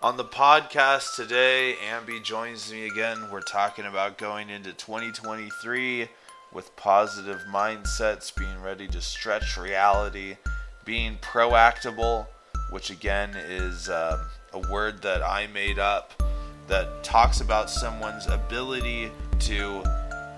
On 0.00 0.16
the 0.16 0.24
podcast 0.24 1.16
today, 1.16 1.74
Amby 1.90 2.22
joins 2.22 2.70
me 2.70 2.86
again. 2.86 3.30
We're 3.32 3.40
talking 3.40 3.84
about 3.84 4.16
going 4.16 4.48
into 4.48 4.72
2023 4.72 6.06
with 6.52 6.76
positive 6.76 7.40
mindsets, 7.50 8.32
being 8.32 8.62
ready 8.62 8.86
to 8.86 9.00
stretch 9.00 9.58
reality, 9.58 10.36
being 10.84 11.16
proactable, 11.16 12.28
which 12.70 12.90
again 12.90 13.30
is 13.34 13.88
um, 13.88 14.20
a 14.52 14.60
word 14.70 15.02
that 15.02 15.20
I 15.20 15.48
made 15.48 15.80
up 15.80 16.22
that 16.68 17.02
talks 17.02 17.40
about 17.40 17.68
someone's 17.68 18.28
ability 18.28 19.10
to 19.40 19.82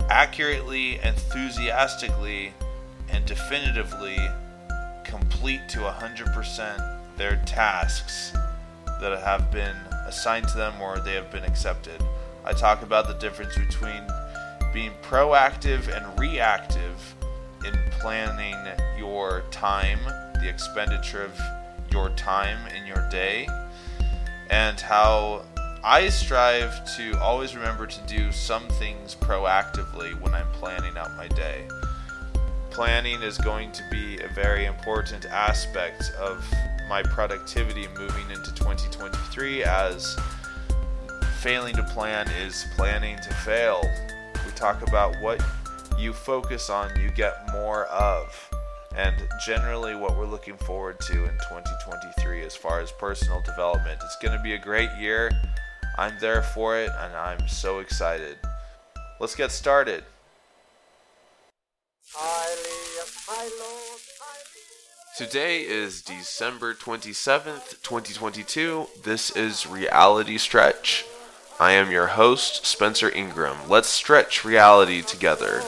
accurately, 0.09 0.97
enthusiastically, 1.01 2.51
and 3.09 3.27
definitively 3.27 4.17
complete 5.03 5.69
to 5.69 5.81
100% 5.81 6.97
their 7.15 7.35
tasks 7.45 8.33
that 9.01 9.19
have 9.19 9.51
been 9.51 9.75
assigned 10.07 10.47
to 10.49 10.57
them 10.57 10.79
or 10.81 10.99
they 10.99 11.13
have 11.13 11.29
been 11.31 11.43
accepted. 11.43 12.01
I 12.45 12.53
talk 12.53 12.81
about 12.81 13.07
the 13.07 13.13
difference 13.15 13.57
between 13.57 14.07
being 14.73 14.91
proactive 15.01 15.87
and 15.95 16.19
reactive 16.19 17.15
in 17.65 17.73
planning 17.99 18.55
your 18.97 19.43
time, 19.51 19.99
the 20.35 20.47
expenditure 20.47 21.23
of 21.23 21.39
your 21.91 22.09
time 22.11 22.57
in 22.75 22.85
your 22.85 23.07
day, 23.09 23.47
and 24.49 24.79
how 24.79 25.43
I 25.83 26.09
strive 26.09 26.85
to 26.97 27.19
always 27.19 27.55
remember 27.55 27.87
to 27.87 28.01
do 28.01 28.31
some 28.31 28.67
things 28.69 29.15
proactively 29.15 30.19
when 30.21 30.33
I'm 30.33 30.51
planning 30.53 30.95
out 30.97 31.15
my 31.17 31.27
day. 31.27 31.67
Planning 32.71 33.21
is 33.21 33.37
going 33.37 33.73
to 33.73 33.83
be 33.91 34.17
a 34.21 34.29
very 34.29 34.65
important 34.65 35.25
aspect 35.25 36.11
of 36.17 36.49
my 36.87 37.03
productivity 37.03 37.85
moving 37.97 38.29
into 38.31 38.53
2023 38.55 39.63
as 39.65 40.17
failing 41.41 41.75
to 41.75 41.83
plan 41.83 42.29
is 42.41 42.65
planning 42.77 43.17
to 43.17 43.33
fail. 43.35 43.81
We 44.45 44.51
talk 44.53 44.87
about 44.87 45.13
what 45.21 45.43
you 45.99 46.13
focus 46.13 46.69
on, 46.69 46.97
you 46.97 47.09
get 47.09 47.51
more 47.51 47.87
of. 47.87 48.49
And 48.95 49.15
generally, 49.45 49.93
what 49.93 50.17
we're 50.17 50.25
looking 50.25 50.57
forward 50.57 50.99
to 51.01 51.13
in 51.25 51.31
2023 51.49 52.43
as 52.43 52.55
far 52.55 52.79
as 52.79 52.91
personal 52.93 53.41
development. 53.41 53.99
It's 54.03 54.17
going 54.21 54.35
to 54.35 54.41
be 54.41 54.53
a 54.53 54.59
great 54.59 54.89
year. 54.97 55.29
I'm 55.97 56.13
there 56.21 56.41
for 56.41 56.77
it, 56.77 56.89
and 56.99 57.13
I'm 57.15 57.47
so 57.49 57.79
excited. 57.79 58.37
Let's 59.19 59.35
get 59.35 59.51
started. 59.51 60.05
Today 65.17 65.61
is 65.61 66.01
December 66.01 66.73
27th, 66.73 67.81
2022. 67.81 68.87
This 69.03 69.29
is 69.31 69.65
Reality 69.65 70.37
Stretch. 70.37 71.05
I 71.59 71.71
am 71.71 71.91
your 71.91 72.07
host, 72.07 72.65
Spencer 72.65 73.09
Ingram. 73.09 73.69
Let's 73.69 73.87
stretch 73.87 74.43
reality 74.43 75.01
together. 75.01 75.61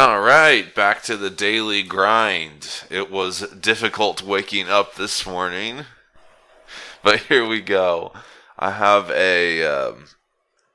All 0.00 0.22
right, 0.22 0.74
back 0.74 1.02
to 1.02 1.16
the 1.18 1.28
daily 1.28 1.82
grind. 1.82 2.84
It 2.88 3.10
was 3.10 3.46
difficult 3.50 4.22
waking 4.22 4.66
up 4.66 4.94
this 4.94 5.26
morning, 5.26 5.84
but 7.02 7.20
here 7.24 7.46
we 7.46 7.60
go. 7.60 8.14
I 8.58 8.70
have 8.70 9.10
a, 9.10 9.62
um, 9.62 10.06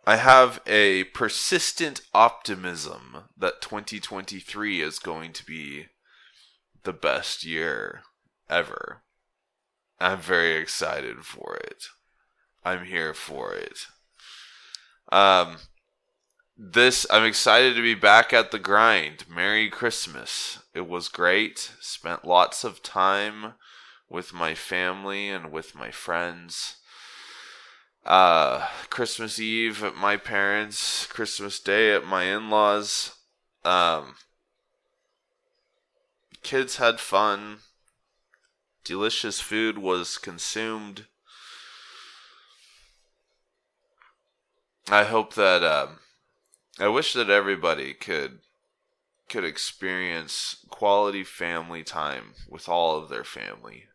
I 0.05 0.17
have 0.17 0.61
a 0.67 1.05
persistent 1.05 2.01
optimism 2.13 3.23
that 3.35 3.63
2023 3.63 4.83
is 4.83 4.99
going 4.99 5.33
to 5.33 5.43
be 5.43 5.87
the 6.83 6.93
best 6.93 7.43
year 7.43 8.03
ever. 8.47 9.01
I'm 9.99 10.19
very 10.19 10.55
excited 10.55 11.25
for 11.25 11.55
it. 11.55 11.85
I'm 12.63 12.85
here 12.85 13.15
for 13.15 13.55
it. 13.55 13.87
Um, 15.11 15.57
this 16.57 17.05
I'm 17.11 17.25
excited 17.25 17.75
to 17.75 17.81
be 17.81 17.95
back 17.95 18.31
at 18.31 18.51
the 18.51 18.59
grind. 18.59 19.25
Merry 19.29 19.69
Christmas. 19.69 20.59
It 20.73 20.87
was 20.87 21.09
great. 21.09 21.71
Spent 21.81 22.25
lots 22.25 22.63
of 22.63 22.81
time 22.81 23.53
with 24.09 24.33
my 24.33 24.55
family 24.55 25.29
and 25.29 25.51
with 25.51 25.75
my 25.75 25.91
friends. 25.91 26.77
Uh 28.05 28.67
Christmas 28.89 29.39
Eve 29.39 29.83
at 29.83 29.95
my 29.95 30.15
parents, 30.15 31.07
Christmas 31.07 31.59
Day 31.59 31.93
at 31.93 32.05
my 32.05 32.23
in-laws. 32.23 33.15
Um 33.65 34.15
kids 36.41 36.77
had 36.77 36.99
fun. 36.99 37.57
Delicious 38.85 39.41
food 39.41 39.77
was 39.79 40.17
consumed. 40.17 41.07
I 44.87 45.03
hope 45.03 45.33
that 45.33 45.63
um 45.63 45.97
I 46.77 46.89
wish 46.89 47.13
that 47.13 47.29
everybody 47.29 47.93
could 47.93 48.39
could 49.29 49.45
experience 49.45 50.57
quality 50.69 51.23
family 51.23 51.83
time 51.83 52.33
with 52.47 52.69
all 52.69 52.97
of 52.97 53.09
their 53.09 53.23
family. 53.23 53.85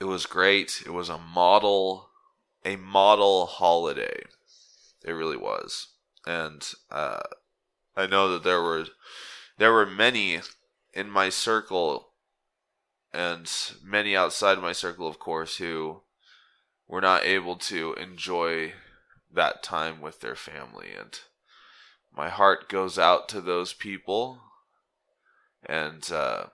It 0.00 0.04
was 0.04 0.26
great. 0.26 0.82
It 0.84 0.92
was 0.92 1.08
a 1.08 1.18
model 1.18 2.10
a 2.64 2.76
model 2.76 3.46
holiday. 3.46 4.22
It 5.04 5.12
really 5.12 5.36
was. 5.36 5.88
And 6.26 6.66
uh, 6.90 7.20
I 7.96 8.06
know 8.06 8.32
that 8.32 8.44
there 8.44 8.62
were 8.62 8.86
there 9.56 9.72
were 9.72 9.86
many 9.86 10.40
in 10.92 11.10
my 11.10 11.30
circle 11.30 12.10
and 13.12 13.50
many 13.82 14.14
outside 14.14 14.58
my 14.58 14.72
circle 14.72 15.06
of 15.06 15.18
course 15.18 15.56
who 15.56 16.02
were 16.86 17.00
not 17.00 17.24
able 17.24 17.56
to 17.56 17.94
enjoy 17.94 18.74
that 19.34 19.62
time 19.62 20.00
with 20.00 20.20
their 20.20 20.36
family. 20.36 20.88
And 20.98 21.18
my 22.16 22.28
heart 22.28 22.68
goes 22.68 22.98
out 22.98 23.28
to 23.30 23.40
those 23.40 23.72
people. 23.72 24.40
And 25.66 26.10
uh, 26.10 26.46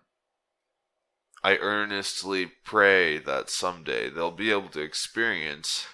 I 1.42 1.56
earnestly 1.56 2.46
pray 2.64 3.18
that 3.18 3.50
someday 3.50 4.10
they'll 4.10 4.30
be 4.30 4.50
able 4.50 4.68
to 4.70 4.80
experience 4.80 5.86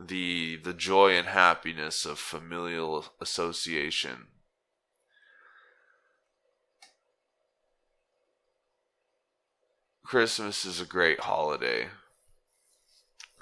the 0.00 0.56
the 0.56 0.72
joy 0.72 1.12
and 1.16 1.26
happiness 1.26 2.04
of 2.04 2.18
familial 2.18 3.06
association. 3.20 4.28
Christmas 10.04 10.64
is 10.64 10.80
a 10.80 10.86
great 10.86 11.20
holiday 11.20 11.88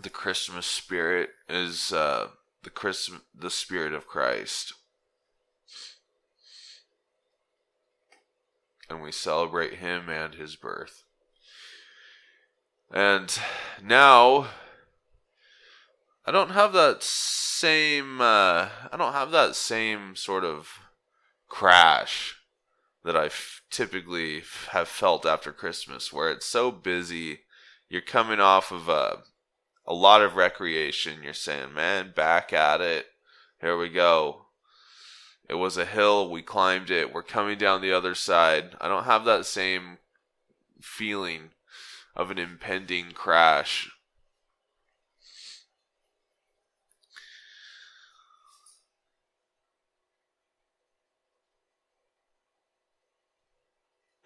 the 0.02 0.10
Christmas 0.10 0.66
spirit 0.66 1.30
is 1.48 1.92
uh, 1.92 2.28
the 2.62 2.70
Christmas, 2.70 3.20
the 3.34 3.50
spirit 3.50 3.92
of 3.92 4.06
Christ, 4.06 4.74
and 8.88 9.02
we 9.02 9.12
celebrate 9.12 9.74
Him 9.74 10.08
and 10.08 10.34
His 10.34 10.56
birth. 10.56 11.04
And 12.92 13.36
now, 13.82 14.48
I 16.24 16.30
don't 16.30 16.50
have 16.50 16.72
that 16.72 17.02
same. 17.02 18.20
Uh, 18.20 18.68
I 18.92 18.96
don't 18.96 19.12
have 19.12 19.30
that 19.32 19.56
same 19.56 20.14
sort 20.14 20.44
of 20.44 20.80
crash 21.48 22.36
that 23.04 23.16
I 23.16 23.30
typically 23.70 24.42
have 24.70 24.88
felt 24.88 25.24
after 25.24 25.52
Christmas, 25.52 26.12
where 26.12 26.30
it's 26.30 26.46
so 26.46 26.70
busy. 26.70 27.40
You're 27.88 28.02
coming 28.02 28.40
off 28.40 28.72
of 28.72 28.88
a 28.88 29.22
a 29.86 29.94
lot 29.94 30.22
of 30.22 30.36
recreation. 30.36 31.22
You're 31.22 31.32
saying, 31.32 31.72
man, 31.74 32.12
back 32.14 32.52
at 32.52 32.80
it. 32.80 33.06
Here 33.60 33.76
we 33.76 33.88
go. 33.88 34.46
It 35.48 35.54
was 35.54 35.76
a 35.76 35.84
hill. 35.84 36.28
We 36.28 36.42
climbed 36.42 36.90
it. 36.90 37.14
We're 37.14 37.22
coming 37.22 37.56
down 37.56 37.80
the 37.80 37.92
other 37.92 38.14
side. 38.14 38.76
I 38.80 38.88
don't 38.88 39.04
have 39.04 39.24
that 39.24 39.46
same 39.46 39.98
feeling 40.80 41.50
of 42.16 42.30
an 42.30 42.38
impending 42.38 43.12
crash. 43.12 43.90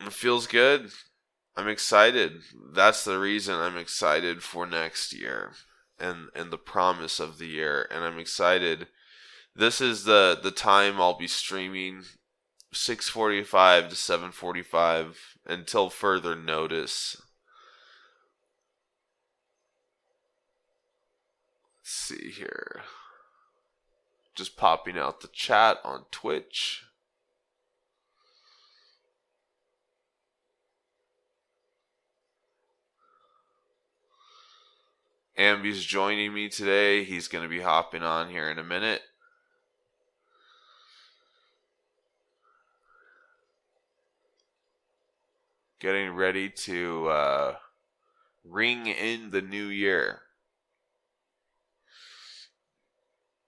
It 0.01 0.13
feels 0.15 0.47
good. 0.47 0.91
I'm 1.61 1.69
excited. 1.69 2.41
That's 2.73 3.05
the 3.05 3.19
reason 3.19 3.55
I'm 3.57 3.77
excited 3.77 4.43
for 4.43 4.65
next 4.65 5.13
year 5.13 5.53
and 5.99 6.31
and 6.35 6.51
the 6.51 6.57
promise 6.57 7.21
of 7.21 7.37
the 7.37 7.49
year 7.49 7.87
and 7.91 8.03
I'm 8.03 8.19
excited. 8.19 8.87
This 9.55 9.79
is 9.79 10.05
the 10.05 10.41
the 10.43 10.53
time 10.53 10.99
I'll 10.99 11.19
be 11.19 11.29
streaming 11.29 12.05
6:45 12.73 13.91
to 13.91 13.95
7:45 13.95 15.17
until 15.45 15.91
further 15.91 16.35
notice. 16.35 17.21
Let's 21.81 21.91
see 21.93 22.31
here. 22.31 22.85
Just 24.35 24.57
popping 24.57 24.97
out 24.97 25.21
the 25.21 25.29
chat 25.29 25.79
on 25.85 26.07
Twitch. 26.11 26.85
Amby's 35.41 35.83
joining 35.83 36.35
me 36.35 36.51
today. 36.51 37.03
He's 37.03 37.27
going 37.27 37.43
to 37.43 37.49
be 37.49 37.63
hopping 37.63 38.03
on 38.03 38.29
here 38.29 38.51
in 38.51 38.59
a 38.59 38.63
minute. 38.63 39.01
Getting 45.79 46.15
ready 46.15 46.51
to 46.51 47.09
uh, 47.09 47.55
ring 48.45 48.87
in 48.87 49.31
the 49.31 49.41
new 49.41 49.69
year. 49.69 50.21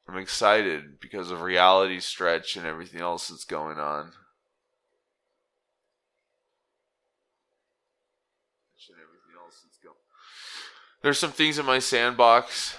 I'm 0.08 0.16
excited 0.16 0.98
because 0.98 1.30
of 1.30 1.42
reality 1.42 2.00
stretch 2.00 2.56
and 2.56 2.64
everything 2.64 3.02
else 3.02 3.28
that's 3.28 3.44
going 3.44 3.78
on. 3.78 4.12
There's 11.02 11.19
some 11.19 11.32
things 11.32 11.58
in 11.58 11.66
my 11.66 11.81
sandbox 11.81 12.76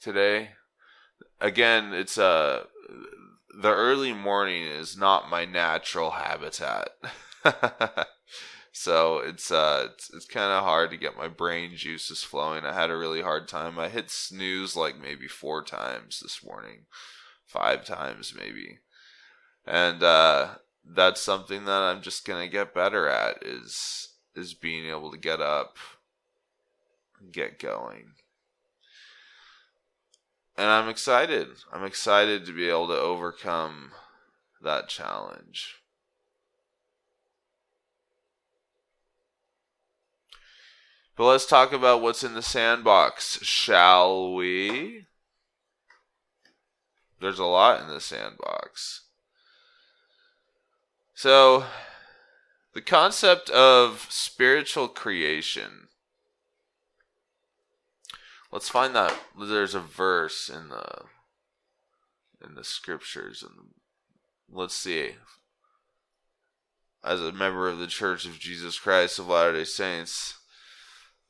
today. 0.00 0.50
Again, 1.40 1.94
it's 1.94 2.18
uh 2.18 2.64
the 3.60 3.72
early 3.72 4.12
morning 4.12 4.64
is 4.64 4.96
not 4.96 5.30
my 5.30 5.44
natural 5.44 6.10
habitat. 6.10 6.88
so 8.72 9.18
it's 9.18 9.52
uh 9.52 9.90
it's, 9.92 10.10
it's 10.12 10.26
kind 10.26 10.50
of 10.50 10.64
hard 10.64 10.90
to 10.90 10.96
get 10.96 11.16
my 11.16 11.28
brain 11.28 11.76
juices 11.76 12.24
flowing. 12.24 12.64
I 12.64 12.74
had 12.74 12.90
a 12.90 12.96
really 12.96 13.22
hard 13.22 13.46
time. 13.46 13.78
I 13.78 13.88
hit 13.88 14.10
snooze 14.10 14.74
like 14.74 15.00
maybe 15.00 15.28
4 15.28 15.62
times 15.62 16.18
this 16.18 16.44
morning. 16.44 16.86
5 17.46 17.84
times 17.84 18.34
maybe. 18.36 18.80
And 19.64 20.02
uh 20.02 20.54
that's 20.84 21.20
something 21.20 21.66
that 21.66 21.82
I'm 21.82 22.02
just 22.02 22.26
going 22.26 22.44
to 22.44 22.50
get 22.50 22.74
better 22.74 23.06
at 23.06 23.44
is 23.44 24.08
is 24.34 24.54
being 24.54 24.86
able 24.86 25.12
to 25.12 25.18
get 25.18 25.40
up 25.40 25.76
get 27.30 27.58
going. 27.58 28.12
And 30.56 30.68
I'm 30.68 30.88
excited. 30.88 31.48
I'm 31.72 31.84
excited 31.84 32.44
to 32.46 32.52
be 32.52 32.68
able 32.68 32.88
to 32.88 32.98
overcome 32.98 33.92
that 34.62 34.88
challenge. 34.88 35.76
But 41.16 41.26
let's 41.26 41.46
talk 41.46 41.72
about 41.72 42.00
what's 42.00 42.24
in 42.24 42.34
the 42.34 42.42
sandbox, 42.42 43.38
shall 43.42 44.34
we? 44.34 45.06
There's 47.20 47.38
a 47.38 47.44
lot 47.44 47.80
in 47.80 47.88
the 47.88 48.00
sandbox. 48.00 49.02
So, 51.14 51.64
the 52.74 52.80
concept 52.80 53.50
of 53.50 54.06
spiritual 54.08 54.88
creation 54.88 55.88
Let's 58.52 58.68
find 58.68 58.94
that 58.94 59.18
there's 59.40 59.74
a 59.74 59.80
verse 59.80 60.50
in 60.50 60.68
the 60.68 60.84
in 62.46 62.54
the 62.54 62.64
scriptures 62.64 63.42
and 63.42 63.70
let's 64.50 64.74
see. 64.74 65.12
As 67.02 67.20
a 67.20 67.32
member 67.32 67.68
of 67.68 67.78
the 67.78 67.86
Church 67.86 68.26
of 68.26 68.38
Jesus 68.38 68.78
Christ 68.78 69.18
of 69.18 69.28
Latter-day 69.28 69.64
Saints 69.64 70.38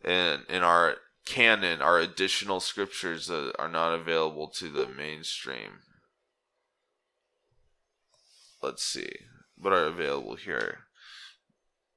in 0.05 0.43
in 0.49 0.65
our 0.65 0.97
canon 1.25 1.81
our 1.81 2.01
additional 2.01 2.59
scriptures 2.59 3.29
that 3.29 3.55
are 3.57 3.69
not 3.69 3.95
available 3.95 4.49
to 4.49 4.69
the 4.69 4.89
mainstream. 4.89 5.79
Let's 8.61 8.83
see. 8.83 9.11
What 9.57 9.73
are 9.73 9.85
available 9.85 10.35
here? 10.35 10.81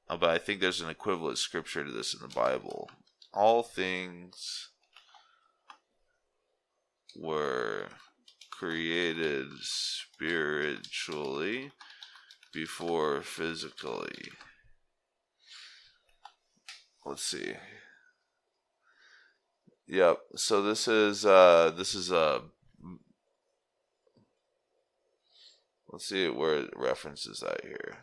Oh, 0.08 0.18
but 0.18 0.30
I 0.30 0.38
think 0.38 0.62
there's 0.62 0.82
an 0.82 0.90
equivalent 0.90 1.40
scripture 1.40 1.84
to 1.84 1.92
this 1.92 2.14
in 2.14 2.22
the 2.22 2.28
Bible. 2.28 2.92
All 3.34 3.64
things 3.64 4.70
were 7.16 7.88
created 8.52 9.48
spiritually 9.62 11.72
before 12.54 13.22
physically. 13.22 14.30
Let's 17.06 17.24
see. 17.24 17.54
Yep. 19.88 20.18
So 20.36 20.64
this 20.64 20.88
is 20.88 21.26
uh 21.26 21.72
this 21.78 21.94
is 21.94 22.12
a 22.12 22.18
uh, 22.18 22.40
let's 25.90 26.08
see 26.08 26.28
where 26.30 26.62
it 26.62 26.72
references 26.76 27.42
that 27.42 27.62
here. 27.64 28.00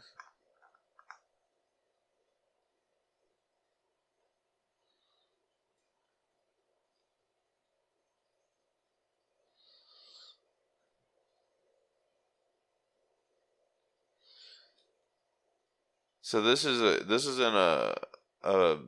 So 16.33 16.41
this 16.41 16.65
is 16.65 16.81
a 16.81 17.05
this 17.05 17.27
is 17.27 17.39
in 17.39 17.55
a 17.55 17.95
a 18.43 18.79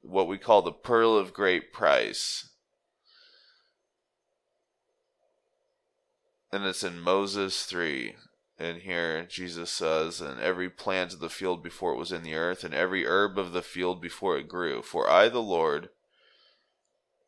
what 0.00 0.26
we 0.26 0.36
call 0.36 0.62
the 0.62 0.72
pearl 0.72 1.16
of 1.16 1.32
great 1.32 1.72
price. 1.72 2.48
And 6.50 6.64
it's 6.64 6.82
in 6.82 6.98
Moses 6.98 7.66
3. 7.66 8.16
And 8.58 8.78
here 8.78 9.26
Jesus 9.26 9.70
says, 9.70 10.20
And 10.20 10.40
every 10.40 10.68
plant 10.68 11.12
of 11.12 11.20
the 11.20 11.30
field 11.30 11.62
before 11.62 11.92
it 11.92 11.98
was 11.98 12.10
in 12.10 12.24
the 12.24 12.34
earth, 12.34 12.64
and 12.64 12.74
every 12.74 13.06
herb 13.06 13.38
of 13.38 13.52
the 13.52 13.62
field 13.62 14.02
before 14.02 14.36
it 14.38 14.48
grew. 14.48 14.82
For 14.82 15.08
I, 15.08 15.28
the 15.28 15.38
Lord, 15.38 15.90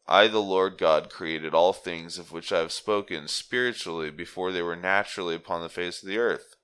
I, 0.08 0.26
the 0.26 0.42
Lord 0.42 0.78
God, 0.78 1.10
created 1.10 1.54
all 1.54 1.72
things 1.72 2.18
of 2.18 2.32
which 2.32 2.50
I 2.50 2.58
have 2.58 2.72
spoken 2.72 3.28
spiritually 3.28 4.10
before 4.10 4.50
they 4.50 4.62
were 4.62 4.74
naturally 4.74 5.36
upon 5.36 5.62
the 5.62 5.68
face 5.68 6.02
of 6.02 6.08
the 6.08 6.18
earth. 6.18 6.56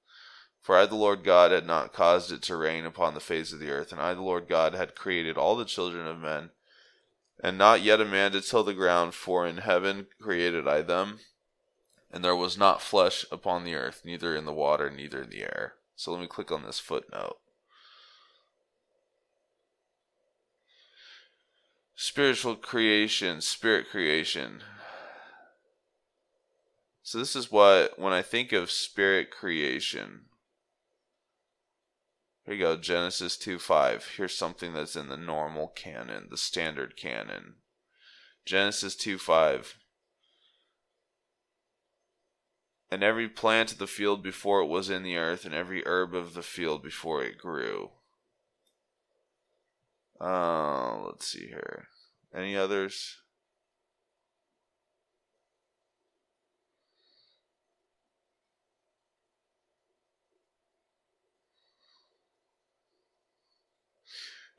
For 0.66 0.76
I, 0.76 0.84
the 0.84 0.96
Lord 0.96 1.22
God, 1.22 1.52
had 1.52 1.64
not 1.64 1.92
caused 1.92 2.32
it 2.32 2.42
to 2.42 2.56
rain 2.56 2.86
upon 2.86 3.14
the 3.14 3.20
face 3.20 3.52
of 3.52 3.60
the 3.60 3.70
earth, 3.70 3.92
and 3.92 4.00
I, 4.00 4.14
the 4.14 4.22
Lord 4.22 4.48
God, 4.48 4.74
had 4.74 4.96
created 4.96 5.38
all 5.38 5.54
the 5.54 5.64
children 5.64 6.08
of 6.08 6.18
men, 6.18 6.50
and 7.40 7.56
not 7.56 7.82
yet 7.82 8.00
a 8.00 8.04
man 8.04 8.32
to 8.32 8.40
till 8.40 8.64
the 8.64 8.74
ground, 8.74 9.14
for 9.14 9.46
in 9.46 9.58
heaven 9.58 10.08
created 10.20 10.66
I 10.66 10.82
them, 10.82 11.20
and 12.10 12.24
there 12.24 12.34
was 12.34 12.58
not 12.58 12.82
flesh 12.82 13.24
upon 13.30 13.62
the 13.62 13.76
earth, 13.76 14.02
neither 14.04 14.34
in 14.34 14.44
the 14.44 14.52
water, 14.52 14.90
neither 14.90 15.22
in 15.22 15.30
the 15.30 15.42
air. 15.42 15.74
So 15.94 16.10
let 16.10 16.20
me 16.20 16.26
click 16.26 16.50
on 16.50 16.64
this 16.64 16.80
footnote. 16.80 17.38
Spiritual 21.94 22.56
creation, 22.56 23.40
spirit 23.40 23.88
creation. 23.88 24.64
So 27.04 27.18
this 27.18 27.36
is 27.36 27.52
what, 27.52 28.00
when 28.00 28.12
I 28.12 28.22
think 28.22 28.50
of 28.50 28.72
spirit 28.72 29.30
creation, 29.30 30.22
here 32.46 32.54
you 32.54 32.62
go, 32.62 32.76
Genesis 32.76 33.36
2 33.36 33.58
5. 33.58 34.12
Here's 34.16 34.36
something 34.36 34.72
that's 34.72 34.94
in 34.94 35.08
the 35.08 35.16
normal 35.16 35.68
canon, 35.68 36.28
the 36.30 36.36
standard 36.36 36.96
canon. 36.96 37.56
Genesis 38.44 38.94
2 38.94 39.18
5. 39.18 39.78
And 42.88 43.02
every 43.02 43.28
plant 43.28 43.72
of 43.72 43.78
the 43.78 43.88
field 43.88 44.22
before 44.22 44.60
it 44.60 44.68
was 44.68 44.88
in 44.88 45.02
the 45.02 45.16
earth, 45.16 45.44
and 45.44 45.52
every 45.52 45.84
herb 45.84 46.14
of 46.14 46.34
the 46.34 46.42
field 46.42 46.84
before 46.84 47.24
it 47.24 47.36
grew. 47.36 47.90
Uh, 50.20 51.00
let's 51.04 51.26
see 51.26 51.48
here. 51.48 51.88
Any 52.32 52.56
others? 52.56 53.16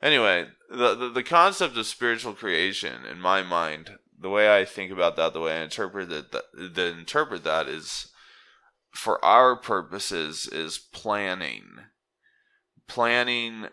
Anyway, 0.00 0.46
the, 0.70 0.94
the, 0.94 1.08
the 1.08 1.22
concept 1.22 1.76
of 1.76 1.86
spiritual 1.86 2.32
creation, 2.32 3.04
in 3.04 3.20
my 3.20 3.42
mind, 3.42 3.98
the 4.20 4.30
way 4.30 4.54
I 4.54 4.64
think 4.64 4.92
about 4.92 5.16
that, 5.16 5.32
the 5.32 5.40
way 5.40 5.58
I 5.58 5.62
interpret 5.62 6.08
that, 6.08 6.32
that 6.32 6.98
interpret 6.98 7.44
that 7.44 7.68
is, 7.68 8.08
for 8.90 9.24
our 9.24 9.56
purposes, 9.56 10.46
is 10.46 10.78
planning. 10.78 11.64
Planning 12.86 13.66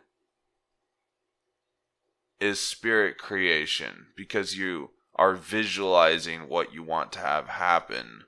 is 2.39 2.59
spirit 2.59 3.17
creation 3.17 4.07
because 4.17 4.57
you 4.57 4.91
are 5.15 5.35
visualizing 5.35 6.49
what 6.49 6.73
you 6.73 6.83
want 6.83 7.11
to 7.13 7.19
have 7.19 7.47
happen. 7.47 8.25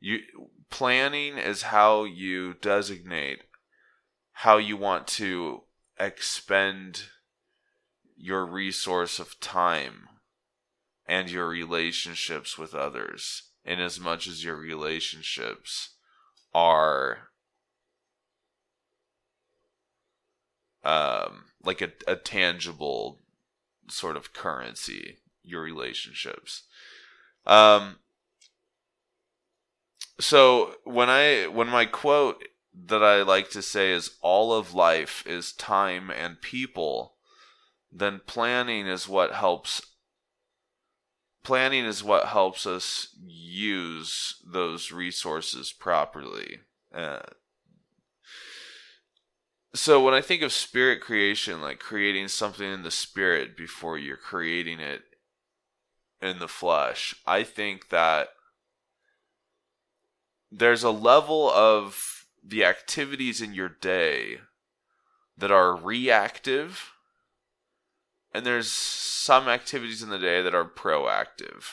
You 0.00 0.20
planning 0.70 1.38
is 1.38 1.62
how 1.62 2.04
you 2.04 2.54
designate 2.54 3.40
how 4.32 4.58
you 4.58 4.76
want 4.76 5.06
to 5.06 5.62
expend 5.98 7.04
your 8.16 8.44
resource 8.44 9.18
of 9.18 9.38
time 9.40 10.08
and 11.06 11.30
your 11.30 11.48
relationships 11.48 12.58
with 12.58 12.74
others, 12.74 13.44
in 13.64 13.80
as 13.80 13.98
much 13.98 14.26
as 14.26 14.44
your 14.44 14.56
relationships 14.56 15.90
are 16.54 17.28
um, 20.84 21.44
like 21.62 21.80
a, 21.80 21.90
a 22.06 22.16
tangible 22.16 23.20
sort 23.88 24.16
of 24.16 24.32
currency, 24.32 25.18
your 25.42 25.62
relationships. 25.62 26.64
Um, 27.46 27.96
so 30.20 30.74
when 30.84 31.08
I 31.08 31.46
when 31.46 31.68
my 31.68 31.86
quote 31.86 32.44
that 32.86 33.02
I 33.02 33.22
like 33.22 33.50
to 33.50 33.62
say 33.62 33.92
is 33.92 34.16
all 34.20 34.52
of 34.52 34.74
life 34.74 35.24
is 35.26 35.52
time 35.52 36.10
and 36.10 36.40
people, 36.40 37.14
then 37.90 38.20
planning 38.26 38.86
is 38.86 39.08
what 39.08 39.32
helps 39.32 39.82
planning 41.42 41.84
is 41.84 42.04
what 42.04 42.26
helps 42.26 42.66
us 42.66 43.16
use 43.24 44.42
those 44.46 44.92
resources 44.92 45.72
properly. 45.72 46.58
Uh, 46.94 47.20
so 49.74 50.02
when 50.02 50.14
I 50.14 50.20
think 50.20 50.42
of 50.42 50.52
spirit 50.52 51.00
creation, 51.00 51.62
like 51.62 51.78
creating 51.78 52.28
something 52.28 52.70
in 52.70 52.82
the 52.82 52.90
spirit 52.90 53.56
before 53.56 53.96
you're 53.96 54.16
creating 54.16 54.80
it 54.80 55.02
in 56.20 56.38
the 56.38 56.48
flesh, 56.48 57.14
I 57.26 57.44
think 57.44 57.88
that 57.88 58.28
there's 60.50 60.82
a 60.82 60.90
level 60.90 61.50
of 61.50 62.17
the 62.48 62.64
activities 62.64 63.40
in 63.40 63.54
your 63.54 63.68
day 63.68 64.38
that 65.36 65.50
are 65.50 65.76
reactive 65.76 66.92
and 68.32 68.44
there's 68.44 68.70
some 68.70 69.48
activities 69.48 70.02
in 70.02 70.10
the 70.10 70.18
day 70.18 70.42
that 70.42 70.54
are 70.54 70.64
proactive. 70.64 71.64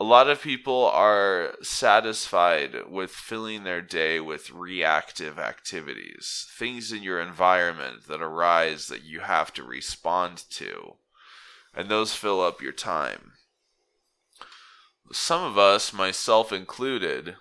A 0.00 0.04
lot 0.04 0.28
of 0.28 0.42
people 0.42 0.86
are 0.86 1.54
satisfied 1.62 2.90
with 2.90 3.10
filling 3.10 3.62
their 3.62 3.80
day 3.80 4.18
with 4.18 4.50
reactive 4.50 5.38
activities, 5.38 6.48
things 6.58 6.90
in 6.90 7.02
your 7.02 7.20
environment 7.20 8.08
that 8.08 8.20
arise 8.20 8.88
that 8.88 9.04
you 9.04 9.20
have 9.20 9.52
to 9.54 9.62
respond 9.62 10.42
to, 10.50 10.96
and 11.74 11.88
those 11.88 12.14
fill 12.14 12.40
up 12.40 12.60
your 12.60 12.72
time 12.72 13.32
some 15.12 15.42
of 15.42 15.58
us, 15.58 15.92
myself 15.92 16.52
included, 16.52 17.36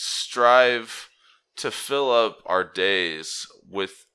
strive 0.00 1.10
to 1.56 1.70
fill 1.70 2.10
up 2.10 2.38
our 2.46 2.64
days 2.64 3.46
with 3.68 4.06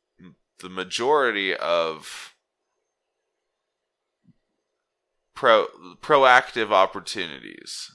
the 0.59 0.69
majority 0.69 1.55
of 1.55 2.33
pro 5.35 5.67
proactive 6.01 6.71
opportunities. 6.71 7.91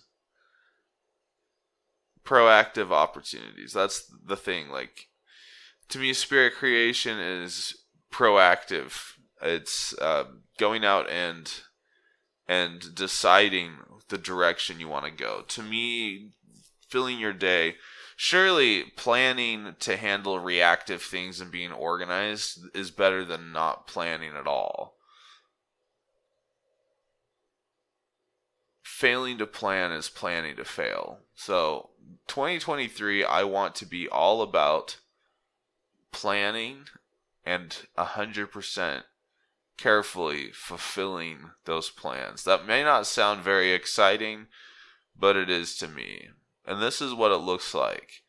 Proactive 2.25 2.93
opportunities. 2.93 3.73
That's 3.73 4.05
the 4.25 4.37
thing 4.37 4.69
like 4.69 5.09
to 5.89 5.99
me 5.99 6.13
spirit 6.13 6.55
creation 6.55 7.19
is 7.19 7.75
proactive. 8.13 9.15
It's 9.43 9.99
uh, 9.99 10.25
going 10.59 10.85
out 10.85 11.11
and 11.11 11.51
and 12.47 12.95
deciding 12.95 13.73
the 14.11 14.19
direction 14.19 14.79
you 14.79 14.89
want 14.89 15.07
to 15.07 15.11
go. 15.11 15.43
To 15.49 15.63
me, 15.63 16.33
filling 16.91 17.19
your 17.19 17.33
day, 17.33 17.77
surely 18.17 18.83
planning 18.97 19.75
to 19.79 19.97
handle 19.97 20.39
reactive 20.39 21.03
things 21.03 21.41
and 21.41 21.51
being 21.51 21.73
organized 21.73 22.59
is 22.75 22.91
better 22.91 23.25
than 23.25 23.53
not 23.53 23.87
planning 23.87 24.33
at 24.37 24.47
all. 24.47 24.97
Failing 28.83 29.39
to 29.39 29.47
plan 29.47 29.93
is 29.93 30.11
planning 30.11 30.57
to 30.57 30.65
fail. 30.65 31.21
So, 31.35 31.91
2023, 32.27 33.25
I 33.25 33.45
want 33.45 33.75
to 33.77 33.87
be 33.87 34.07
all 34.07 34.43
about 34.43 34.99
planning 36.13 36.85
and 37.45 37.75
100% 37.97 39.03
carefully 39.79 40.51
fulfilling 40.53 41.53
those 41.65 41.89
plans. 41.89 42.45
That 42.45 42.67
may 42.67 42.85
not 42.85 43.07
sound 43.07 43.43
very 43.43 43.73
exciting, 43.73 44.49
but 45.19 45.37
it 45.37 45.49
is 45.49 45.77
to 45.77 45.89
me. 45.89 46.29
And 46.67 46.83
this 46.83 47.01
is 47.01 47.15
what 47.15 47.33
it 47.33 47.37
looks 47.37 47.75
like. 47.75 48.23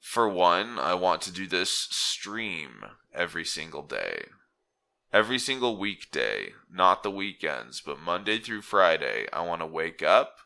For 0.00 0.28
one, 0.28 0.78
I 0.78 0.94
want 0.94 1.22
to 1.22 1.32
do 1.32 1.46
this 1.46 1.70
stream 1.70 2.84
every 3.14 3.44
single 3.44 3.82
day. 3.82 4.26
Every 5.12 5.38
single 5.38 5.76
weekday, 5.76 6.54
not 6.72 7.02
the 7.02 7.10
weekends, 7.10 7.80
but 7.80 8.00
Monday 8.00 8.38
through 8.38 8.62
Friday, 8.62 9.26
I 9.32 9.42
want 9.42 9.60
to 9.60 9.66
wake 9.66 10.02
up 10.02 10.38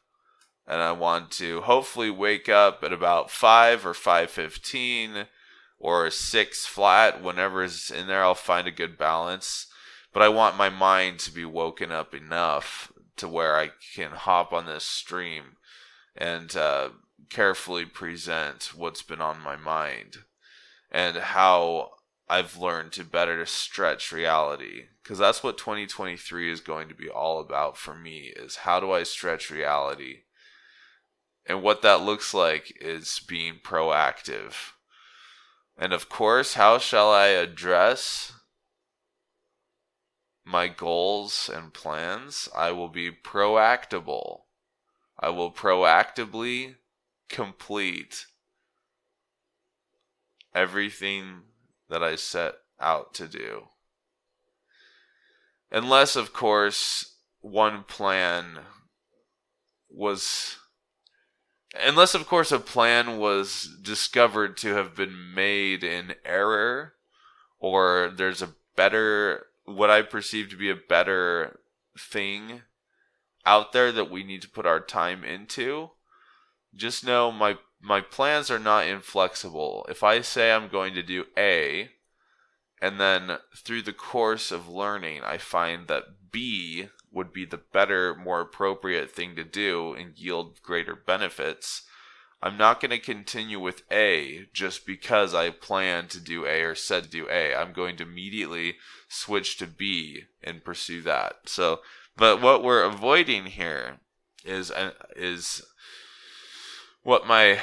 and 0.67 0.81
I 0.81 0.93
want 0.93 1.31
to 1.33 1.63
hopefully 1.63 2.11
wake 2.11 2.49
up 2.49 2.83
at 2.83 2.93
about 2.93 3.31
5 3.31 3.85
or 3.85 3.93
5:15 3.93 5.29
or 5.79 6.11
6 6.11 6.67
flat 6.67 7.23
whenever 7.23 7.63
is 7.63 7.91
in 7.91 8.07
there 8.07 8.25
I'll 8.25 8.35
find 8.35 8.67
a 8.67 8.73
good 8.73 8.97
balance 8.97 9.67
but 10.13 10.23
I 10.23 10.29
want 10.29 10.57
my 10.57 10.71
mind 10.71 11.19
to 11.21 11.31
be 11.31 11.45
woken 11.45 11.93
up 11.93 12.15
enough 12.15 12.93
to 13.17 13.29
where 13.29 13.57
I 13.59 13.73
can 13.95 14.13
hop 14.13 14.53
on 14.53 14.67
this 14.67 14.85
stream 14.85 15.57
and 16.17 16.55
uh, 16.57 16.91
carefully 17.31 17.85
present 17.85 18.73
what's 18.75 19.03
been 19.03 19.21
on 19.21 19.41
my 19.41 19.57
mind 19.57 20.19
and 20.91 21.17
how 21.17 21.91
I've 22.29 22.57
learned 22.57 22.93
to 22.93 23.05
better 23.05 23.45
stretch 23.47 24.13
reality. 24.13 24.85
Because 25.03 25.19
that's 25.19 25.43
what 25.43 25.59
2023 25.59 26.51
is 26.51 26.61
going 26.61 26.89
to 26.89 26.95
be 26.95 27.09
all 27.09 27.41
about 27.41 27.77
for 27.77 27.95
me 27.95 28.33
is 28.35 28.57
how 28.57 28.81
do 28.81 28.93
I 28.93 29.03
stretch 29.03 29.51
reality? 29.51 30.21
And 31.47 31.63
what 31.63 31.83
that 31.83 32.01
looks 32.01 32.33
like 32.33 32.73
is 32.81 33.21
being 33.29 33.57
proactive. 33.63 34.55
And 35.77 35.93
of 35.93 36.09
course 36.09 36.55
how 36.55 36.79
shall 36.79 37.11
I 37.11 37.27
address 37.27 38.33
my 40.45 40.69
goals 40.69 41.51
and 41.53 41.73
plans, 41.73 42.49
I 42.55 42.71
will 42.73 42.89
be 42.89 43.11
proactable. 43.11 44.43
I 45.19 45.31
will 45.31 45.53
proactively 45.53 46.77
complete 47.29 48.27
everything 50.55 51.43
that 51.89 52.03
I 52.03 52.17
set 52.17 52.55
out 52.81 53.15
to 53.15 53.29
do. 53.29 53.69
Unless, 55.71 56.17
of 56.17 56.33
course, 56.33 57.17
one 57.41 57.85
plan 57.85 58.61
was. 59.91 60.57
Unless, 61.77 62.15
of 62.15 62.29
course, 62.29 62.53
a 62.53 62.61
plan 62.61 63.19
was 63.19 63.69
discovered 63.83 64.57
to 64.59 64.75
have 64.75 64.95
been 64.95 65.35
made 65.35 65.83
in 65.83 66.15
error, 66.25 66.95
or 67.59 68.13
there's 68.15 68.43
a 68.43 68.55
better 68.77 69.47
what 69.65 69.91
I 69.91 70.03
perceive 70.03 70.51
to 70.51 70.57
be 70.57 70.71
a 70.71 70.77
better 70.77 71.59
thing 71.99 72.63
out 73.47 73.73
there 73.73 73.93
that 73.93 74.11
we 74.11 74.23
need 74.23 74.43
to 74.43 74.49
put 74.49 74.67
our 74.67 74.81
time 74.81 75.25
into, 75.25 75.91
just 76.75 77.05
know 77.05 77.31
my 77.31 77.59
my 77.81 78.01
plans 78.01 78.51
are 78.51 78.59
not 78.59 78.87
inflexible. 78.87 79.87
If 79.91 80.03
I 80.03 80.23
say 80.23 80.53
I'm 80.53 80.69
going 80.69 80.95
to 80.95 81.03
do 81.03 81.27
A 81.37 81.91
and 82.81 82.99
then 82.99 83.39
through 83.55 83.83
the 83.83 83.93
course 83.93 84.51
of 84.51 84.69
learning 84.69 85.23
I 85.23 85.37
find 85.37 85.87
that 85.89 86.05
B 86.33 86.89
would 87.13 87.33
be 87.33 87.45
the 87.45 87.59
better, 87.59 88.15
more 88.15 88.41
appropriate 88.41 89.11
thing 89.11 89.37
to 89.37 89.45
do 89.45 89.93
and 89.93 90.19
yield 90.19 90.63
greater 90.63 90.97
benefits, 90.97 91.83
I'm 92.43 92.59
not 92.59 92.79
going 92.79 92.91
to 92.91 92.99
continue 92.99 93.59
with 93.59 93.85
A 93.91 94.47
just 94.53 94.85
because 94.85 95.33
I 95.33 95.49
plan 95.49 96.09
to 96.09 96.21
do 96.21 96.45
A 96.45 96.63
or 96.63 96.75
said 96.75 97.05
to 97.05 97.09
do 97.09 97.27
A. 97.31 97.55
I'm 97.55 97.73
going 97.73 97.97
to 97.97 98.03
immediately 98.03 98.77
switch 99.09 99.57
to 99.59 99.67
B 99.67 100.25
and 100.43 100.65
pursue 100.65 101.01
that. 101.03 101.37
So, 101.47 101.81
but 102.17 102.41
what 102.41 102.63
we're 102.63 102.85
avoiding 102.85 103.47
here 103.47 103.99
is 104.45 104.71
uh, 104.71 104.93
is 105.17 105.63
what 107.03 107.27
my 107.27 107.59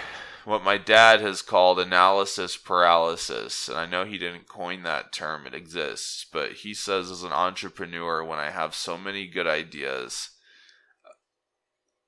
what 0.46 0.64
my 0.64 0.78
dad 0.78 1.22
has 1.22 1.42
called 1.42 1.80
analysis 1.80 2.58
paralysis. 2.58 3.68
And 3.68 3.78
I 3.78 3.86
know 3.86 4.06
he 4.06 4.18
didn't 4.18 4.48
coin 4.48 4.84
that 4.84 5.14
term, 5.14 5.46
it 5.46 5.54
exists, 5.54 6.26
but 6.32 6.52
he 6.52 6.74
says 6.74 7.12
as 7.12 7.24
an 7.24 7.32
entrepreneur 7.32 8.24
when 8.24 8.40
I 8.40 8.50
have 8.50 8.74
so 8.74 8.98
many 8.98 9.28
good 9.28 9.48
ideas, 9.48 10.32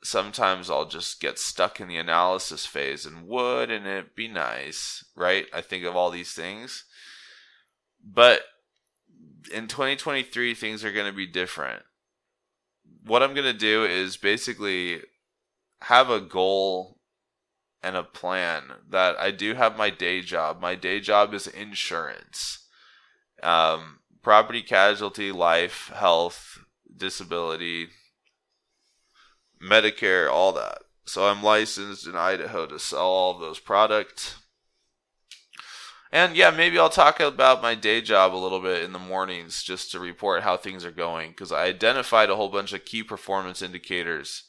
sometimes 0.03 0.69
I'll 0.69 0.87
just 0.87 1.21
get 1.21 1.39
stuck 1.39 1.79
in 1.79 1.87
the 1.87 1.97
analysis 1.97 2.65
phase 2.65 3.05
and 3.05 3.27
wouldn't 3.27 3.85
it 3.85 4.15
be 4.15 4.27
nice, 4.27 5.05
right? 5.15 5.45
I 5.53 5.61
think 5.61 5.85
of 5.85 5.95
all 5.95 6.09
these 6.09 6.33
things. 6.33 6.85
But 8.03 8.41
in 9.53 9.67
2023 9.67 10.55
things 10.55 10.83
are 10.83 10.91
going 10.91 11.05
to 11.05 11.15
be 11.15 11.27
different. 11.27 11.83
What 13.05 13.21
I'm 13.21 13.33
going 13.33 13.51
to 13.51 13.53
do 13.53 13.83
is 13.83 14.17
basically 14.17 15.01
have 15.81 16.09
a 16.09 16.21
goal 16.21 16.99
and 17.81 17.97
a 17.97 18.03
plan 18.03 18.63
that 18.89 19.19
I 19.19 19.31
do 19.31 19.55
have 19.55 19.77
my 19.77 19.89
day 19.89 20.21
job. 20.21 20.61
My 20.61 20.75
day 20.75 21.01
job 21.01 21.33
is 21.33 21.47
insurance. 21.47 22.65
Um, 23.41 23.99
property 24.21 24.61
casualty, 24.61 25.33
life, 25.33 25.91
health, 25.93 26.59
disability, 26.95 27.89
Medicare, 29.61 30.31
all 30.31 30.53
that. 30.53 30.79
So 31.05 31.27
I'm 31.27 31.43
licensed 31.43 32.07
in 32.07 32.15
Idaho 32.15 32.65
to 32.67 32.79
sell 32.79 33.01
all 33.01 33.37
those 33.37 33.59
products. 33.59 34.35
And 36.13 36.35
yeah, 36.35 36.51
maybe 36.51 36.77
I'll 36.77 36.91
talk 36.91 37.19
about 37.19 37.63
my 37.63 37.73
day 37.73 37.99
job 37.99 38.35
a 38.35 38.37
little 38.37 38.59
bit 38.59 38.83
in 38.83 38.93
the 38.93 38.99
mornings 38.99 39.63
just 39.63 39.91
to 39.91 39.99
report 39.99 40.43
how 40.43 40.57
things 40.57 40.85
are 40.85 40.91
going 40.91 41.31
because 41.31 41.51
I 41.51 41.63
identified 41.63 42.29
a 42.29 42.35
whole 42.35 42.49
bunch 42.49 42.71
of 42.71 42.85
key 42.85 43.01
performance 43.01 43.63
indicators. 43.63 44.43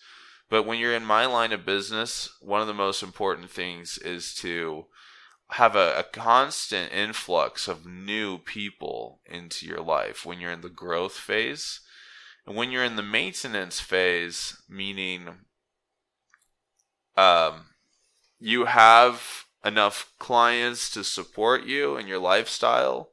But 0.50 0.64
when 0.64 0.78
you're 0.78 0.94
in 0.94 1.06
my 1.06 1.24
line 1.24 1.52
of 1.52 1.64
business, 1.64 2.28
one 2.42 2.60
of 2.60 2.66
the 2.66 2.74
most 2.74 3.02
important 3.02 3.50
things 3.50 3.96
is 3.96 4.34
to 4.36 4.84
have 5.52 5.74
a, 5.74 6.00
a 6.00 6.02
constant 6.02 6.92
influx 6.92 7.66
of 7.66 7.86
new 7.86 8.36
people 8.36 9.20
into 9.24 9.64
your 9.64 9.80
life 9.80 10.26
when 10.26 10.40
you're 10.40 10.52
in 10.52 10.60
the 10.60 10.68
growth 10.68 11.14
phase. 11.14 11.80
And 12.46 12.56
when 12.56 12.72
you're 12.72 12.84
in 12.84 12.96
the 12.96 13.02
maintenance 13.02 13.80
phase, 13.80 14.54
meaning 14.68 15.30
um, 17.16 17.68
you 18.38 18.66
have 18.66 19.43
enough 19.64 20.12
clients 20.18 20.90
to 20.90 21.02
support 21.02 21.64
you 21.64 21.96
and 21.96 22.08
your 22.08 22.18
lifestyle? 22.18 23.10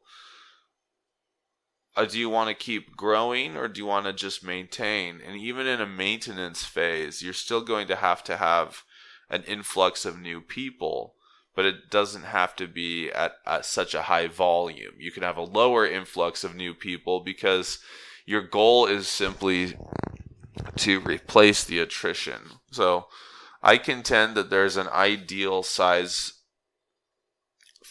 Uh, 1.96 2.06
do 2.06 2.18
you 2.18 2.30
want 2.30 2.48
to 2.48 2.54
keep 2.54 2.96
growing 2.96 3.58
or 3.58 3.68
do 3.68 3.80
you 3.80 3.86
want 3.86 4.06
to 4.06 4.14
just 4.14 4.44
maintain? 4.44 5.20
And 5.26 5.36
even 5.36 5.68
in 5.68 5.82
a 5.82 5.86
maintenance 5.86 6.64
phase, 6.64 7.22
you're 7.22 7.34
still 7.34 7.62
going 7.62 7.88
to 7.88 7.98
have 7.98 8.24
to 8.26 8.38
have 8.38 8.84
an 9.30 9.44
influx 9.44 10.06
of 10.06 10.20
new 10.20 10.42
people, 10.42 11.16
but 11.56 11.66
it 11.66 11.90
doesn't 11.90 12.24
have 12.24 12.56
to 12.58 12.68
be 12.68 13.10
at, 13.12 13.34
at 13.46 13.66
such 13.66 13.94
a 13.94 14.04
high 14.04 14.28
volume. 14.28 14.94
You 15.00 15.12
can 15.12 15.24
have 15.24 15.38
a 15.38 15.42
lower 15.42 15.86
influx 15.86 16.44
of 16.44 16.56
new 16.56 16.74
people 16.74 17.22
because 17.22 17.80
your 18.26 18.42
goal 18.42 18.86
is 18.86 19.08
simply 19.08 19.76
to 20.78 21.00
replace 21.02 21.64
the 21.64 21.80
attrition. 21.80 22.42
So 22.72 23.08
I 23.62 23.78
contend 23.78 24.36
that 24.36 24.50
there's 24.50 24.78
an 24.78 24.88
ideal 24.88 25.64
size 25.64 26.34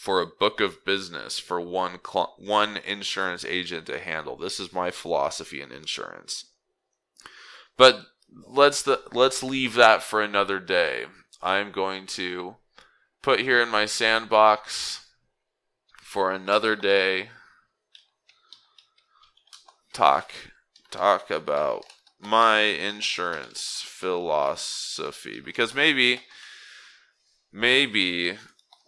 for 0.01 0.19
a 0.19 0.25
book 0.25 0.59
of 0.59 0.83
business 0.83 1.37
for 1.37 1.61
one 1.61 1.99
cl- 2.03 2.33
one 2.39 2.75
insurance 2.75 3.45
agent 3.45 3.85
to 3.85 3.99
handle. 3.99 4.35
This 4.35 4.59
is 4.59 4.73
my 4.73 4.89
philosophy 4.89 5.61
in 5.61 5.71
insurance. 5.71 6.45
But 7.77 7.99
let's 8.47 8.81
the, 8.81 9.01
let's 9.13 9.43
leave 9.43 9.75
that 9.75 10.01
for 10.01 10.19
another 10.19 10.59
day. 10.59 11.05
I'm 11.39 11.71
going 11.71 12.07
to 12.07 12.55
put 13.21 13.41
here 13.41 13.61
in 13.61 13.69
my 13.69 13.85
sandbox 13.85 15.05
for 16.01 16.31
another 16.31 16.75
day 16.75 17.29
talk 19.93 20.31
talk 20.89 21.29
about 21.29 21.85
my 22.19 22.61
insurance 22.61 23.83
philosophy 23.85 25.39
because 25.39 25.75
maybe 25.75 26.21
maybe 27.53 28.39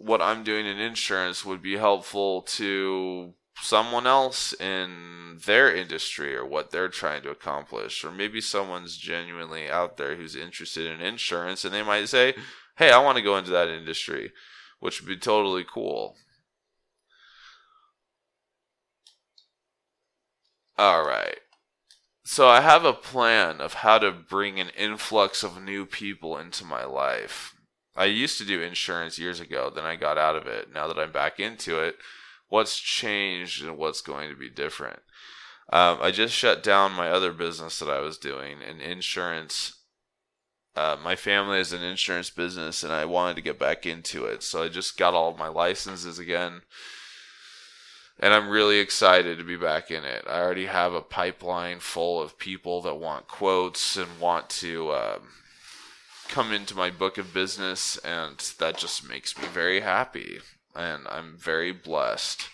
what 0.04 0.22
I'm 0.22 0.44
doing 0.44 0.66
in 0.66 0.80
insurance 0.80 1.46
would 1.46 1.62
be 1.62 1.78
helpful 1.78 2.42
to 2.42 3.34
someone 3.62 4.06
else 4.06 4.54
in 4.60 5.40
their 5.46 5.74
industry 5.74 6.36
or 6.36 6.46
what 6.46 6.72
they're 6.72 6.90
trying 6.90 7.22
to 7.24 7.30
accomplish. 7.30 8.04
Or 8.04 8.12
maybe 8.12 8.42
someone's 8.42 8.98
genuinely 8.98 9.70
out 9.70 9.98
there 9.98 10.16
who's 10.16 10.36
interested 10.36 10.92
in 10.92 11.00
insurance 11.00 11.64
and 11.64 11.74
they 11.74 11.84
might 11.84 12.10
say 12.10 12.34
hey 12.78 12.92
I 12.92 12.98
want 12.98 13.18
to 13.18 13.24
go 13.24 13.38
into 13.38 13.52
that 13.52 13.70
industry 13.70 14.32
which 14.80 15.00
would 15.00 15.08
be 15.08 15.18
totally 15.18 15.64
cool. 15.64 16.18
All 20.78 21.06
right 21.06 21.38
so 22.26 22.48
I 22.48 22.62
have 22.62 22.84
a 22.84 22.94
plan 22.94 23.62
of 23.62 23.76
how 23.76 24.00
to 24.00 24.12
bring 24.12 24.60
an 24.60 24.70
influx 24.78 25.44
of 25.44 25.62
new 25.62 25.86
people 25.86 26.38
into 26.38 26.66
my 26.66 26.86
life. 26.86 27.54
I 27.96 28.06
used 28.06 28.38
to 28.40 28.46
do 28.46 28.62
insurance 28.62 29.20
years 29.20 29.40
ago, 29.40 29.72
then 29.74 29.86
I 29.86 29.96
got 29.96 30.18
out 30.18 30.36
of 30.36 30.48
it. 30.48 30.74
Now 30.74 30.88
that 30.88 30.98
I'm 30.98 31.12
back 31.12 31.40
into 31.40 31.80
it, 31.80 31.98
what's 32.50 32.80
changed 32.80 33.64
and 33.64 33.78
what's 33.78 34.02
going 34.02 34.30
to 34.30 34.36
be 34.36 34.50
different? 34.50 35.00
Um, 35.72 36.00
I 36.02 36.12
just 36.12 36.34
shut 36.34 36.64
down 36.64 36.94
my 36.94 37.10
other 37.10 37.32
business 37.32 37.80
that 37.80 37.90
I 37.90 38.00
was 38.00 38.18
doing 38.18 38.58
in 38.62 38.82
insurance. 38.82 39.80
Uh, 40.76 40.98
my 41.02 41.16
family 41.16 41.60
is 41.60 41.72
an 41.72 41.84
insurance 41.84 42.30
business, 42.30 42.84
and 42.84 42.92
I 42.92 43.06
wanted 43.06 43.36
to 43.36 43.42
get 43.44 43.60
back 43.60 43.86
into 43.86 44.26
it, 44.26 44.44
so 44.44 44.64
I 44.64 44.70
just 44.70 44.98
got 44.98 45.14
all 45.14 45.36
my 45.36 45.48
licenses 45.48 46.20
again 46.20 46.62
and 48.20 48.34
I'm 48.34 48.50
really 48.50 48.80
excited 48.80 49.38
to 49.38 49.44
be 49.44 49.58
back 49.58 49.92
in 49.92 50.04
it. 50.04 50.26
I 50.28 50.40
already 50.40 50.68
have 50.68 50.94
a 50.94 51.02
pipeline 51.02 51.80
full 51.80 52.22
of 52.22 52.38
people 52.38 52.82
that 52.84 52.96
want 52.96 53.28
quotes 53.28 53.98
and 53.98 54.20
want 54.20 54.50
to 54.50 54.94
um, 54.94 55.30
come 56.30 56.52
into 56.52 56.76
my 56.76 56.90
book 56.90 57.18
of 57.18 57.34
business, 57.34 57.98
and 57.98 58.38
that 58.60 58.78
just 58.78 59.08
makes 59.08 59.38
me 59.38 59.46
very 59.48 59.82
happy, 59.82 60.40
and 60.76 61.08
I'm 61.10 61.38
very 61.38 61.72
blessed. 61.72 62.48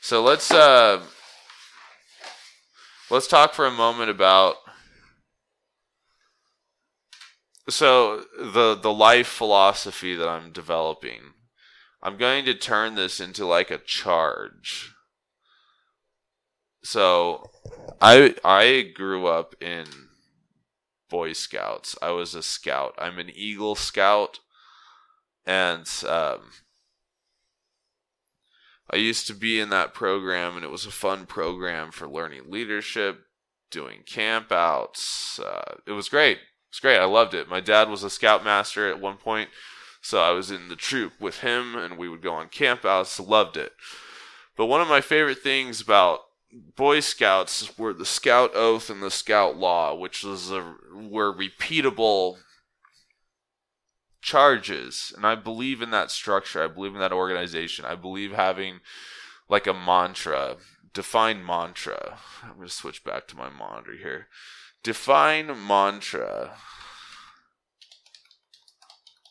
So 0.00 0.22
let's 0.22 0.50
uh, 0.50 1.02
let's 3.10 3.26
talk 3.26 3.54
for 3.54 3.66
a 3.66 3.70
moment 3.70 4.10
about 4.10 4.56
so 7.68 8.24
the 8.38 8.74
the 8.74 8.92
life 8.92 9.28
philosophy 9.28 10.14
that 10.14 10.28
I'm 10.28 10.52
developing 10.52 11.34
I'm 12.02 12.16
going 12.16 12.44
to 12.44 12.54
turn 12.54 12.94
this 12.94 13.20
into 13.20 13.44
like 13.44 13.70
a 13.70 13.78
charge. 13.78 14.94
So, 16.82 17.50
I 18.00 18.36
I 18.44 18.92
grew 18.94 19.26
up 19.26 19.54
in 19.60 19.86
Boy 21.08 21.32
Scouts. 21.32 21.96
I 22.02 22.10
was 22.10 22.34
a 22.34 22.42
scout. 22.42 22.94
I'm 22.98 23.18
an 23.18 23.30
Eagle 23.34 23.74
Scout, 23.74 24.40
and 25.46 25.88
um, 26.06 26.40
I 28.90 28.96
used 28.96 29.26
to 29.26 29.34
be 29.34 29.60
in 29.60 29.70
that 29.70 29.94
program, 29.94 30.56
and 30.56 30.64
it 30.64 30.70
was 30.70 30.86
a 30.86 30.90
fun 30.90 31.26
program 31.26 31.90
for 31.90 32.08
learning 32.08 32.50
leadership, 32.50 33.20
doing 33.70 34.00
campouts. 34.06 35.40
Uh, 35.40 35.76
it 35.86 35.92
was 35.92 36.08
great. 36.08 36.38
It 36.38 36.72
was 36.72 36.80
great. 36.80 36.98
I 36.98 37.04
loved 37.04 37.34
it. 37.34 37.48
My 37.48 37.60
dad 37.60 37.88
was 37.88 38.04
a 38.04 38.10
scoutmaster 38.10 38.88
at 38.88 39.00
one 39.00 39.16
point 39.16 39.48
so 40.00 40.22
I 40.22 40.30
was 40.30 40.50
in 40.50 40.68
the 40.68 40.76
troop 40.76 41.14
with 41.20 41.40
him, 41.40 41.76
and 41.76 41.98
we 41.98 42.08
would 42.08 42.22
go 42.22 42.34
on 42.34 42.48
campouts. 42.48 43.20
Loved 43.26 43.56
it. 43.56 43.72
But 44.56 44.66
one 44.66 44.80
of 44.80 44.88
my 44.88 45.00
favorite 45.00 45.40
things 45.40 45.80
about 45.80 46.20
Boy 46.50 47.00
Scouts 47.00 47.78
were 47.78 47.92
the 47.92 48.06
Scout 48.06 48.54
Oath 48.54 48.88
and 48.88 49.02
the 49.02 49.10
Scout 49.10 49.56
Law, 49.56 49.94
which 49.94 50.24
was 50.24 50.50
a, 50.50 50.76
were 50.92 51.32
repeatable 51.32 52.38
charges, 54.22 55.12
and 55.16 55.26
I 55.26 55.34
believe 55.34 55.82
in 55.82 55.90
that 55.90 56.10
structure. 56.10 56.62
I 56.62 56.68
believe 56.68 56.94
in 56.94 57.00
that 57.00 57.12
organization. 57.12 57.84
I 57.84 57.94
believe 57.94 58.32
having 58.32 58.80
like 59.48 59.66
a 59.66 59.74
mantra, 59.74 60.56
define 60.92 61.44
mantra. 61.44 62.18
I'm 62.42 62.56
going 62.56 62.68
to 62.68 62.72
switch 62.72 63.04
back 63.04 63.26
to 63.28 63.36
my 63.36 63.48
monitor 63.48 63.96
here. 63.96 64.28
Define 64.82 65.46
mantra. 65.66 66.56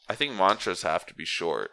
I 0.09 0.15
think 0.15 0.33
mantras 0.33 0.83
have 0.83 1.05
to 1.07 1.13
be 1.13 1.25
short. 1.25 1.71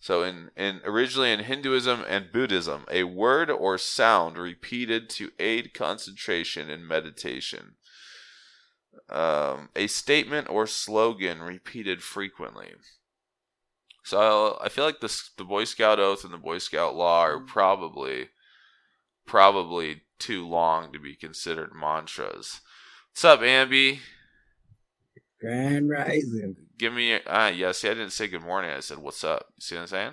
So 0.00 0.22
in, 0.22 0.50
in 0.56 0.80
originally 0.84 1.30
in 1.30 1.40
Hinduism 1.40 2.04
and 2.08 2.32
Buddhism, 2.32 2.86
a 2.90 3.04
word 3.04 3.50
or 3.50 3.76
sound 3.76 4.38
repeated 4.38 5.10
to 5.10 5.32
aid 5.38 5.74
concentration 5.74 6.70
in 6.70 6.86
meditation. 6.86 7.76
Um, 9.10 9.68
a 9.76 9.86
statement 9.86 10.48
or 10.48 10.66
slogan 10.66 11.42
repeated 11.42 12.02
frequently. 12.02 12.72
So 14.02 14.56
I, 14.60 14.66
I 14.66 14.68
feel 14.70 14.84
like 14.84 15.00
the 15.00 15.22
the 15.36 15.44
Boy 15.44 15.64
Scout 15.64 16.00
oath 16.00 16.24
and 16.24 16.32
the 16.32 16.38
Boy 16.38 16.58
Scout 16.58 16.94
law 16.94 17.20
are 17.20 17.40
probably 17.40 18.30
probably 19.26 20.02
too 20.18 20.48
long 20.48 20.92
to 20.92 20.98
be 20.98 21.14
considered 21.14 21.72
mantras. 21.74 22.62
What's 23.12 23.24
up, 23.24 23.40
Amby? 23.40 23.98
Grand 25.40 25.88
Rising. 25.88 26.56
Give 26.78 26.92
me 26.92 27.10
your 27.10 27.20
ah 27.26 27.48
yeah. 27.48 27.72
See, 27.72 27.88
I 27.88 27.94
didn't 27.94 28.10
say 28.12 28.28
good 28.28 28.42
morning. 28.42 28.70
I 28.70 28.80
said 28.80 28.98
what's 28.98 29.24
up. 29.24 29.46
You 29.56 29.62
see 29.62 29.74
what 29.76 29.92
I'm 29.92 30.12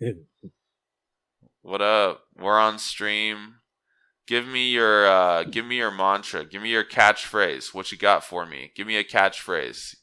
saying? 0.00 0.16
what 1.62 1.82
up? 1.82 2.22
We're 2.36 2.58
on 2.58 2.78
stream. 2.78 3.56
Give 4.26 4.46
me 4.46 4.70
your 4.70 5.06
uh, 5.06 5.44
give 5.44 5.66
me 5.66 5.76
your 5.76 5.90
mantra. 5.90 6.44
Give 6.44 6.62
me 6.62 6.70
your 6.70 6.84
catchphrase. 6.84 7.74
What 7.74 7.90
you 7.90 7.98
got 7.98 8.24
for 8.24 8.46
me? 8.46 8.72
Give 8.76 8.86
me 8.86 8.96
a 8.96 9.04
catchphrase. 9.04 9.96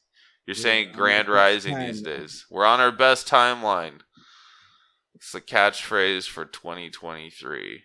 You're 0.45 0.55
saying 0.55 0.93
grand 0.93 1.29
rising 1.29 1.77
these 1.77 2.01
days. 2.01 2.45
We're 2.49 2.65
on 2.65 2.79
our 2.79 2.91
best 2.91 3.27
timeline. 3.27 3.99
It's 5.13 5.31
the 5.31 5.41
catchphrase 5.41 6.27
for 6.27 6.43
2023. 6.45 7.83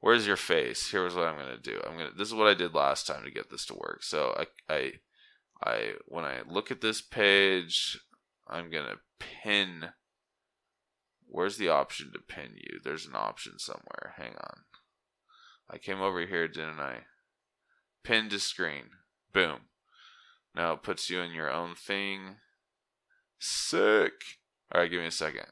Where's 0.00 0.26
your 0.26 0.36
face? 0.36 0.90
Here's 0.90 1.14
what 1.14 1.26
I'm 1.26 1.36
gonna 1.36 1.58
do. 1.58 1.80
I'm 1.86 1.96
gonna. 1.96 2.10
This 2.16 2.28
is 2.28 2.34
what 2.34 2.48
I 2.48 2.54
did 2.54 2.74
last 2.74 3.06
time 3.06 3.24
to 3.24 3.30
get 3.30 3.50
this 3.50 3.64
to 3.66 3.74
work. 3.74 4.02
So 4.02 4.34
I 4.36 4.72
I 4.72 4.92
I 5.62 5.94
when 6.06 6.24
I 6.24 6.40
look 6.46 6.70
at 6.70 6.80
this 6.80 7.00
page, 7.00 7.98
I'm 8.46 8.70
gonna 8.70 8.96
pin. 9.18 9.86
Where's 11.28 11.56
the 11.56 11.68
option 11.68 12.12
to 12.12 12.18
pin 12.18 12.54
you? 12.56 12.80
There's 12.82 13.06
an 13.06 13.16
option 13.16 13.58
somewhere. 13.58 14.14
Hang 14.16 14.32
on. 14.32 14.60
I 15.68 15.78
came 15.78 16.00
over 16.00 16.24
here, 16.26 16.46
didn't 16.46 16.80
I? 16.80 17.00
Pin 18.04 18.28
to 18.28 18.38
screen. 18.38 18.84
Boom. 19.32 19.60
Now 20.54 20.74
it 20.74 20.82
puts 20.82 21.10
you 21.10 21.20
in 21.20 21.32
your 21.32 21.50
own 21.50 21.74
thing. 21.74 22.36
Sick. 23.38 24.12
All 24.72 24.80
right, 24.80 24.90
give 24.90 25.00
me 25.00 25.06
a 25.06 25.10
second. 25.10 25.46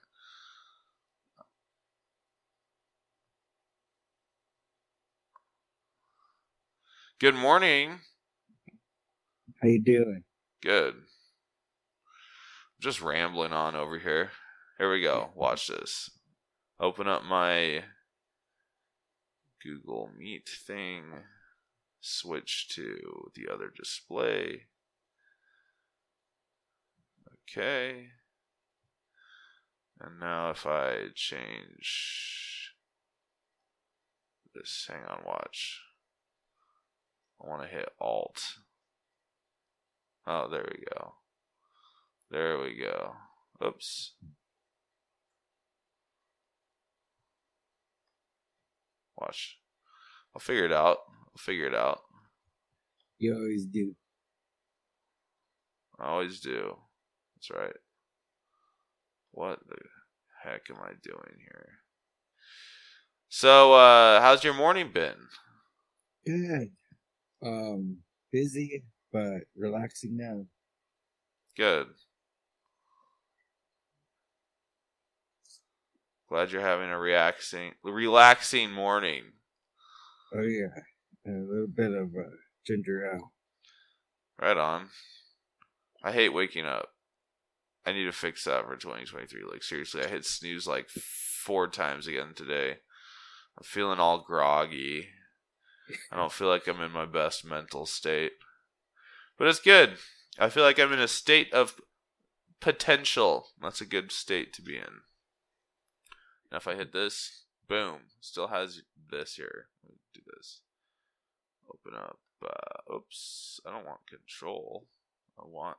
Good 7.20 7.34
morning. 7.34 8.00
How 9.64 9.70
you 9.70 9.81
doing? 9.81 10.24
Good. 10.62 10.94
Just 12.83 13.00
rambling 13.00 13.55
on 13.55 13.74
over 13.74 13.98
here. 13.98 14.31
Here 14.77 14.92
we 14.92 15.00
go. 15.00 15.31
Watch 15.35 15.68
this. 15.68 16.11
Open 16.79 17.09
up 17.09 17.24
my 17.24 17.85
Google 19.62 20.11
Meet 20.18 20.50
thing. 20.66 21.05
Switch 22.03 22.68
to 22.74 23.31
the 23.35 23.50
other 23.50 23.72
display. 23.74 24.64
Okay. 27.50 28.09
And 29.98 30.20
now 30.20 30.50
if 30.50 30.66
I 30.66 31.07
change 31.14 32.74
this, 34.55 34.87
hang 34.90 35.05
on, 35.09 35.22
watch. 35.24 35.81
I 37.42 37.48
want 37.48 37.62
to 37.62 37.68
hit 37.68 37.88
Alt. 37.98 38.59
Oh, 40.26 40.48
there 40.50 40.66
we 40.70 40.84
go. 40.94 41.14
There 42.30 42.58
we 42.58 42.76
go. 42.76 43.12
Oops. 43.64 44.14
Watch. 49.16 49.58
I'll 50.34 50.40
figure 50.40 50.64
it 50.64 50.72
out. 50.72 50.98
I'll 51.28 51.38
figure 51.38 51.66
it 51.66 51.74
out. 51.74 52.00
You 53.18 53.34
always 53.34 53.66
do. 53.66 53.94
I 56.00 56.06
always 56.06 56.40
do. 56.40 56.76
That's 57.37 57.50
right. 57.50 57.76
What 59.30 59.60
the 59.68 59.76
heck 60.42 60.62
am 60.70 60.76
I 60.82 60.92
doing 61.02 61.38
here? 61.38 61.68
So, 63.28 63.74
uh, 63.74 64.20
how's 64.20 64.44
your 64.44 64.54
morning 64.54 64.90
been? 64.92 65.16
Good. 66.26 66.70
Um, 67.42 67.98
busy 68.32 68.84
but 69.14 69.44
relaxing 69.57 70.16
now. 70.16 70.44
Good. 71.57 71.87
Glad 76.29 76.50
you're 76.50 76.62
having 76.62 76.90
a 76.90 76.98
relaxing, 76.98 77.74
relaxing 77.85 78.72
morning. 78.72 79.22
Oh 80.35 80.42
yeah, 80.42 80.83
and 81.24 81.48
a 81.48 81.53
little 81.53 81.68
bit 81.68 81.92
of 81.92 82.09
uh, 82.09 82.35
ginger 82.66 83.09
ale. 83.14 83.33
Right 84.40 84.57
on. 84.57 84.88
I 86.03 86.11
hate 86.11 86.35
waking 86.35 86.66
up. 86.66 86.88
I 87.87 87.92
need 87.92 88.07
to 88.07 88.12
fix 88.12 88.44
that 88.44 88.66
for 88.66 88.74
2023. 88.74 89.42
Like 89.48 89.62
seriously, 89.62 90.03
I 90.03 90.09
hit 90.09 90.24
snooze 90.24 90.66
like 90.66 90.88
four 90.88 91.68
times 91.68 92.09
again 92.09 92.33
today. 92.35 92.70
I'm 93.57 93.62
feeling 93.62 94.00
all 94.00 94.24
groggy. 94.27 95.07
I 96.11 96.16
don't 96.16 96.33
feel 96.33 96.48
like 96.48 96.66
I'm 96.66 96.81
in 96.81 96.90
my 96.90 97.07
best 97.07 97.44
mental 97.44 97.87
state. 97.87 98.33
But 99.38 99.48
it's 99.48 99.60
good. 99.60 99.96
I 100.38 100.48
feel 100.48 100.62
like 100.62 100.78
I'm 100.78 100.92
in 100.92 101.00
a 101.00 101.08
state 101.08 101.52
of 101.52 101.80
potential. 102.60 103.48
That's 103.60 103.80
a 103.80 103.86
good 103.86 104.12
state 104.12 104.52
to 104.54 104.62
be 104.62 104.76
in. 104.76 105.02
Now 106.50 106.58
if 106.58 106.68
I 106.68 106.74
hit 106.74 106.92
this, 106.92 107.44
boom, 107.68 108.00
still 108.20 108.48
has 108.48 108.82
this 109.10 109.34
here. 109.34 109.66
Do 110.12 110.20
this. 110.36 110.60
Open 111.68 111.98
up. 111.98 112.18
Uh, 112.42 112.94
oops, 112.94 113.60
I 113.66 113.70
don't 113.70 113.86
want 113.86 114.06
control. 114.06 114.86
I 115.38 115.42
want 115.46 115.78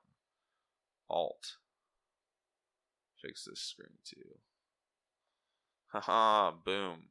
alt. 1.10 1.58
Fix 3.22 3.46
this 3.46 3.60
screen 3.60 3.98
too. 4.04 4.40
Haha, 5.88 6.52
boom. 6.52 7.10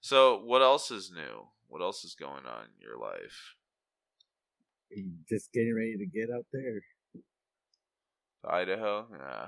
So, 0.00 0.40
what 0.42 0.62
else 0.62 0.90
is 0.90 1.12
new? 1.12 1.48
What 1.68 1.82
else 1.82 2.04
is 2.04 2.14
going 2.14 2.46
on 2.46 2.64
in 2.64 2.80
your 2.80 2.98
life? 2.98 3.54
Just 5.28 5.52
getting 5.52 5.74
ready 5.74 5.96
to 5.96 6.06
get 6.06 6.30
out 6.34 6.46
there 6.52 6.80
Idaho? 8.48 9.06
Yeah. 9.12 9.46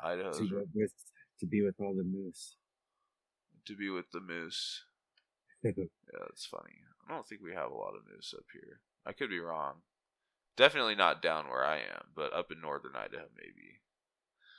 Idaho's 0.00 0.38
to, 0.38 0.48
go 0.48 0.64
with, 0.74 0.92
to 1.40 1.46
be 1.46 1.62
with 1.62 1.76
all 1.80 1.94
the 1.94 2.04
moose. 2.04 2.56
to 3.66 3.76
be 3.76 3.88
with 3.88 4.10
the 4.12 4.20
moose. 4.20 4.84
Yeah, 5.64 6.20
that's 6.20 6.46
funny. 6.46 6.74
I 7.08 7.12
don't 7.12 7.26
think 7.26 7.40
we 7.42 7.52
have 7.52 7.72
a 7.72 7.74
lot 7.74 7.94
of 7.96 8.02
moose 8.12 8.32
up 8.36 8.44
here. 8.52 8.80
I 9.04 9.12
could 9.12 9.30
be 9.30 9.40
wrong. 9.40 9.74
Definitely 10.56 10.94
not 10.94 11.22
down 11.22 11.48
where 11.48 11.64
I 11.64 11.78
am, 11.78 12.04
but 12.14 12.32
up 12.32 12.52
in 12.52 12.60
northern 12.60 12.92
Idaho, 12.94 13.24
maybe. 13.36 13.80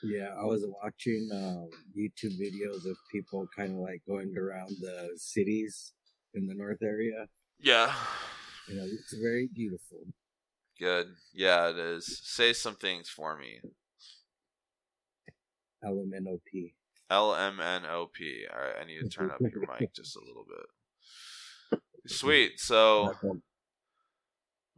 yeah, 0.04 0.30
I 0.38 0.44
was 0.44 0.66
watching 0.84 1.30
um, 1.34 1.70
YouTube 1.98 2.38
videos 2.40 2.90
of 2.90 2.98
people 3.12 3.48
kind 3.56 3.72
of 3.74 3.78
like 3.80 4.02
going 4.08 4.36
around 4.38 4.76
the 4.82 5.12
cities 5.16 5.94
in 6.34 6.46
the 6.46 6.54
north 6.56 6.82
area. 6.84 7.28
Yeah. 7.60 7.94
You 8.68 8.76
know, 8.76 8.84
it's 8.86 9.14
very 9.14 9.48
beautiful. 9.54 10.00
Good. 10.80 11.08
Yeah, 11.34 11.70
it 11.70 11.78
is. 11.78 12.20
Say 12.24 12.54
some 12.54 12.76
things 12.76 13.10
for 13.10 13.38
me. 13.38 13.62
LMNOP. 15.84 16.74
L 17.10 17.34
M 17.36 17.60
N 17.62 17.86
O 17.86 18.08
P. 18.14 18.46
All 18.52 18.60
right, 18.60 18.76
I 18.82 18.86
need 18.86 19.00
to 19.00 19.08
turn 19.10 19.32
up 19.32 19.40
your 19.40 19.62
mic 19.80 19.94
just 19.96 20.18
a 20.18 20.20
little 20.20 20.46
bit. 20.48 21.80
Sweet. 22.08 22.60
So, 22.60 23.14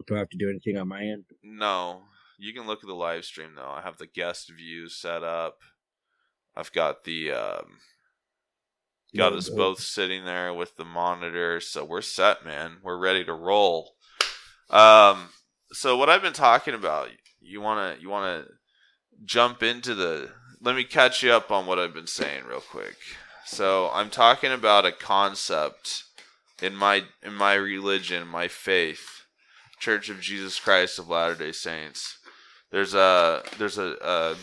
Do 0.07 0.15
I 0.15 0.19
have 0.19 0.29
to 0.29 0.37
do 0.37 0.49
anything 0.49 0.77
on 0.77 0.87
my 0.87 1.01
end? 1.03 1.25
no, 1.43 2.03
you 2.37 2.53
can 2.53 2.67
look 2.67 2.83
at 2.83 2.87
the 2.87 2.93
live 2.95 3.25
stream 3.25 3.55
though. 3.55 3.69
I 3.69 3.81
have 3.81 3.97
the 3.97 4.07
guest 4.07 4.51
view 4.55 4.89
set 4.89 5.23
up. 5.23 5.57
I've 6.55 6.71
got 6.71 7.03
the 7.03 7.31
um, 7.31 7.77
got 9.15 9.33
us 9.33 9.49
both 9.49 9.79
sitting 9.79 10.25
there 10.25 10.53
with 10.53 10.75
the 10.75 10.85
monitor, 10.85 11.59
so 11.59 11.83
we're 11.83 12.01
set, 12.01 12.45
man. 12.45 12.77
We're 12.83 12.97
ready 12.97 13.23
to 13.25 13.33
roll. 13.33 13.93
Um, 14.69 15.29
so 15.71 15.97
what 15.97 16.09
I've 16.09 16.21
been 16.21 16.33
talking 16.33 16.73
about, 16.73 17.09
you 17.41 17.61
wanna 17.61 17.95
you 17.99 18.09
wanna 18.09 18.45
jump 19.25 19.63
into 19.63 19.95
the. 19.95 20.29
Let 20.61 20.75
me 20.75 20.83
catch 20.83 21.23
you 21.23 21.31
up 21.31 21.51
on 21.51 21.65
what 21.65 21.79
I've 21.79 21.93
been 21.93 22.07
saying 22.07 22.43
real 22.45 22.61
quick. 22.61 22.97
So 23.45 23.89
I'm 23.93 24.09
talking 24.09 24.51
about 24.51 24.85
a 24.85 24.91
concept 24.91 26.03
in 26.61 26.75
my 26.75 27.03
in 27.23 27.33
my 27.33 27.53
religion, 27.53 28.27
my 28.27 28.47
faith, 28.47 29.23
Church 29.79 30.09
of 30.09 30.21
Jesus 30.21 30.59
Christ 30.59 30.99
of 30.99 31.09
Latter 31.09 31.35
Day 31.35 31.51
Saints. 31.51 32.17
There's 32.71 32.93
a 32.93 33.41
there's 33.57 33.77
a, 33.77 33.95
a 34.01 34.35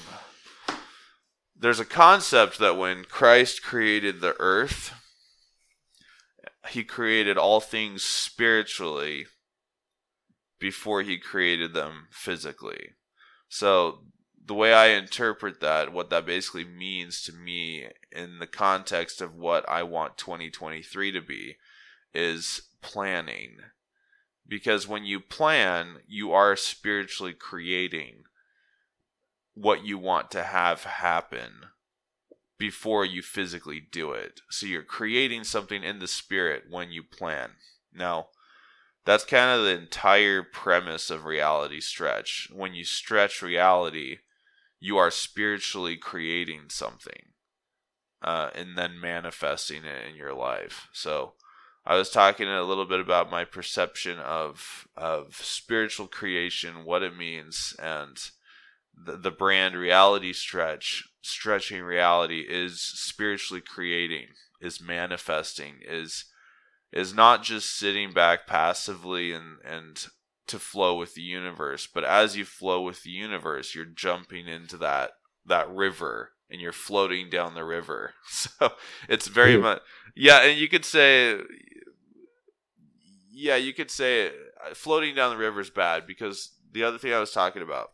there's 1.58 1.80
a 1.80 1.84
concept 1.84 2.58
that 2.58 2.76
when 2.76 3.04
Christ 3.04 3.62
created 3.62 4.20
the 4.20 4.36
earth, 4.38 4.92
he 6.68 6.84
created 6.84 7.38
all 7.38 7.60
things 7.60 8.02
spiritually 8.02 9.26
before 10.58 11.02
he 11.02 11.18
created 11.18 11.72
them 11.74 12.08
physically. 12.10 12.90
So 13.48 14.00
the 14.44 14.54
way 14.54 14.72
I 14.72 14.88
interpret 14.88 15.60
that, 15.60 15.92
what 15.92 16.10
that 16.10 16.26
basically 16.26 16.64
means 16.64 17.22
to 17.22 17.32
me 17.32 17.86
in 18.12 18.38
the 18.38 18.46
context 18.46 19.20
of 19.20 19.34
what 19.34 19.68
I 19.68 19.82
want 19.82 20.16
2023 20.18 21.12
to 21.12 21.20
be, 21.20 21.56
is 22.14 22.62
planning. 22.82 23.58
Because 24.46 24.86
when 24.86 25.04
you 25.04 25.20
plan, 25.20 25.96
you 26.06 26.32
are 26.32 26.56
spiritually 26.56 27.34
creating 27.34 28.24
what 29.56 29.84
you 29.84 29.98
want 29.98 30.30
to 30.30 30.42
have 30.42 30.84
happen 30.84 31.52
before 32.58 33.04
you 33.04 33.22
physically 33.22 33.80
do 33.80 34.12
it. 34.12 34.40
So 34.50 34.66
you're 34.66 34.82
creating 34.82 35.44
something 35.44 35.82
in 35.82 35.98
the 35.98 36.06
spirit 36.06 36.64
when 36.70 36.90
you 36.90 37.02
plan. 37.02 37.50
Now, 37.92 38.28
that's 39.04 39.24
kind 39.24 39.58
of 39.58 39.64
the 39.64 39.76
entire 39.76 40.42
premise 40.42 41.10
of 41.10 41.24
reality 41.24 41.80
stretch. 41.80 42.48
When 42.52 42.74
you 42.74 42.84
stretch 42.84 43.40
reality, 43.40 44.18
you 44.78 44.98
are 44.98 45.10
spiritually 45.10 45.96
creating 45.96 46.64
something 46.68 47.32
uh, 48.22 48.50
and 48.54 48.76
then 48.76 49.00
manifesting 49.00 49.84
it 49.84 50.08
in 50.08 50.16
your 50.16 50.34
life. 50.34 50.88
So 50.92 51.32
I 51.86 51.96
was 51.96 52.10
talking 52.10 52.48
a 52.48 52.62
little 52.62 52.84
bit 52.84 53.00
about 53.00 53.30
my 53.30 53.44
perception 53.44 54.18
of 54.18 54.88
of 54.96 55.36
spiritual 55.36 56.08
creation, 56.08 56.84
what 56.84 57.02
it 57.02 57.16
means, 57.16 57.74
and 57.78 58.18
the, 58.96 59.16
the 59.16 59.30
brand 59.30 59.76
reality 59.76 60.32
stretch. 60.32 61.04
Stretching 61.22 61.82
reality 61.82 62.44
is 62.48 62.80
spiritually 62.80 63.60
creating, 63.60 64.26
is 64.60 64.80
manifesting, 64.80 65.76
is 65.86 66.26
is 66.92 67.12
not 67.14 67.42
just 67.42 67.76
sitting 67.76 68.12
back 68.12 68.46
passively 68.46 69.32
and 69.32 69.58
and 69.64 70.06
to 70.46 70.58
flow 70.58 70.96
with 70.96 71.14
the 71.14 71.22
universe, 71.22 71.88
but 71.92 72.04
as 72.04 72.36
you 72.36 72.44
flow 72.44 72.80
with 72.82 73.02
the 73.02 73.10
universe, 73.10 73.74
you're 73.74 73.84
jumping 73.84 74.46
into 74.46 74.76
that 74.78 75.12
that 75.44 75.68
river 75.70 76.32
and 76.50 76.60
you're 76.60 76.72
floating 76.72 77.28
down 77.30 77.54
the 77.54 77.64
river. 77.64 78.14
So 78.28 78.72
it's 79.08 79.26
very 79.28 79.56
Yeah. 79.56 79.62
much 79.62 79.82
yeah, 80.14 80.42
and 80.42 80.58
you 80.58 80.68
could 80.68 80.84
say 80.84 81.40
yeah, 83.30 83.56
you 83.56 83.74
could 83.74 83.90
say 83.90 84.28
uh, 84.28 84.74
floating 84.74 85.14
down 85.14 85.30
the 85.30 85.36
river 85.36 85.60
is 85.60 85.70
bad 85.70 86.06
because 86.06 86.52
the 86.72 86.84
other 86.84 86.98
thing 86.98 87.12
I 87.12 87.20
was 87.20 87.32
talking 87.32 87.62
about. 87.62 87.90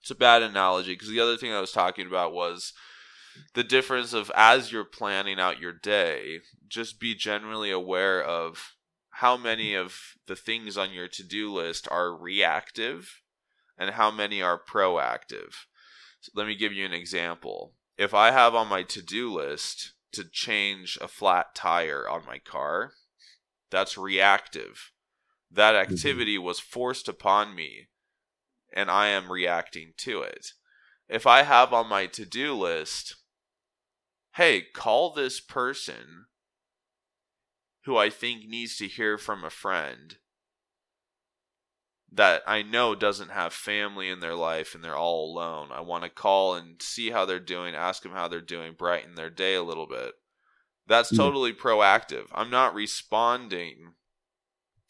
It's 0.00 0.10
a 0.10 0.14
bad 0.14 0.42
analogy 0.42 0.94
because 0.94 1.08
the 1.08 1.20
other 1.20 1.36
thing 1.36 1.52
I 1.52 1.60
was 1.60 1.72
talking 1.72 2.06
about 2.06 2.32
was 2.32 2.72
the 3.54 3.64
difference 3.64 4.12
of 4.12 4.30
as 4.34 4.72
you're 4.72 4.84
planning 4.84 5.38
out 5.38 5.60
your 5.60 5.72
day, 5.72 6.40
just 6.68 6.98
be 6.98 7.14
generally 7.14 7.70
aware 7.70 8.22
of 8.22 8.74
how 9.14 9.36
many 9.36 9.74
of 9.74 9.94
the 10.26 10.36
things 10.36 10.78
on 10.78 10.92
your 10.92 11.08
to-do 11.08 11.52
list 11.52 11.86
are 11.90 12.16
reactive 12.16 13.20
and 13.76 13.90
how 13.90 14.10
many 14.10 14.40
are 14.40 14.58
proactive. 14.58 15.52
So 16.20 16.32
let 16.34 16.46
me 16.46 16.54
give 16.54 16.72
you 16.72 16.86
an 16.86 16.92
example. 16.92 17.74
If 17.98 18.14
I 18.14 18.30
have 18.30 18.54
on 18.54 18.68
my 18.68 18.82
to-do 18.82 19.30
list 19.30 19.92
to 20.12 20.24
change 20.24 20.98
a 21.00 21.08
flat 21.08 21.54
tire 21.54 22.08
on 22.08 22.24
my 22.26 22.38
car, 22.38 22.92
that's 23.70 23.98
reactive. 23.98 24.90
That 25.50 25.74
Mm-hmm. 25.74 25.92
activity 25.92 26.38
was 26.38 26.58
forced 26.60 27.08
upon 27.08 27.54
me, 27.54 27.88
and 28.72 28.90
I 28.90 29.08
am 29.08 29.30
reacting 29.30 29.92
to 29.98 30.22
it. 30.22 30.52
If 31.08 31.26
I 31.26 31.42
have 31.42 31.72
on 31.72 31.88
my 31.88 32.06
to 32.06 32.24
do 32.24 32.54
list, 32.54 33.16
hey, 34.34 34.62
call 34.62 35.12
this 35.12 35.40
person 35.40 36.26
who 37.84 37.96
I 37.96 38.10
think 38.10 38.46
needs 38.46 38.76
to 38.76 38.86
hear 38.86 39.18
from 39.18 39.44
a 39.44 39.50
friend 39.50 40.16
that 42.12 42.42
I 42.46 42.62
know 42.62 42.94
doesn't 42.94 43.30
have 43.30 43.52
family 43.52 44.08
in 44.08 44.20
their 44.20 44.34
life 44.34 44.74
and 44.74 44.82
they're 44.82 44.96
all 44.96 45.30
alone. 45.30 45.68
I 45.72 45.80
want 45.80 46.04
to 46.04 46.10
call 46.10 46.54
and 46.54 46.80
see 46.82 47.10
how 47.10 47.24
they're 47.24 47.38
doing, 47.38 47.74
ask 47.74 48.02
them 48.02 48.12
how 48.12 48.28
they're 48.28 48.40
doing, 48.40 48.74
brighten 48.76 49.14
their 49.14 49.30
day 49.30 49.54
a 49.54 49.62
little 49.62 49.86
bit. 49.86 50.12
That's 50.86 51.12
mm. 51.12 51.16
totally 51.16 51.52
proactive. 51.52 52.26
I'm 52.32 52.50
not 52.50 52.74
responding 52.74 53.94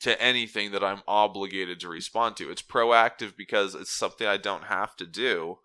to 0.01 0.21
anything 0.21 0.73
that 0.73 0.83
I'm 0.83 1.03
obligated 1.07 1.81
to 1.81 1.89
respond 1.89 2.37
to. 2.37 2.51
It's 2.51 2.63
proactive 2.63 3.37
because 3.37 3.75
it's 3.75 3.93
something 3.93 4.27
I 4.27 4.39
don't 4.39 4.65
have 4.65 4.97
to 4.97 5.07
do, 5.07 5.59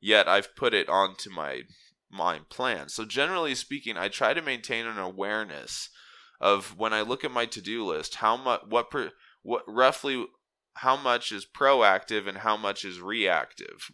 yet 0.00 0.28
I've 0.28 0.56
put 0.56 0.74
it 0.74 0.88
onto 0.88 1.30
my 1.30 1.62
my 2.10 2.40
plan. 2.50 2.90
So 2.90 3.06
generally 3.06 3.54
speaking, 3.54 3.96
I 3.96 4.08
try 4.08 4.34
to 4.34 4.42
maintain 4.42 4.86
an 4.86 4.98
awareness 4.98 5.88
of 6.40 6.76
when 6.76 6.92
I 6.92 7.00
look 7.00 7.24
at 7.24 7.30
my 7.30 7.46
to-do 7.46 7.86
list, 7.86 8.16
how 8.16 8.36
much 8.36 8.62
what 8.68 8.90
per, 8.90 9.12
what 9.42 9.62
roughly 9.66 10.26
how 10.74 10.96
much 10.96 11.32
is 11.32 11.46
proactive 11.46 12.26
and 12.26 12.38
how 12.38 12.56
much 12.56 12.84
is 12.84 13.00
reactive. 13.00 13.90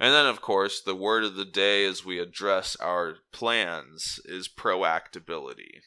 And 0.00 0.14
then, 0.14 0.26
of 0.26 0.40
course, 0.40 0.80
the 0.80 0.94
word 0.94 1.24
of 1.24 1.34
the 1.34 1.44
day 1.44 1.84
as 1.84 2.04
we 2.04 2.20
address 2.20 2.76
our 2.76 3.16
plans 3.32 4.20
is 4.24 4.48
proactability. 4.48 5.80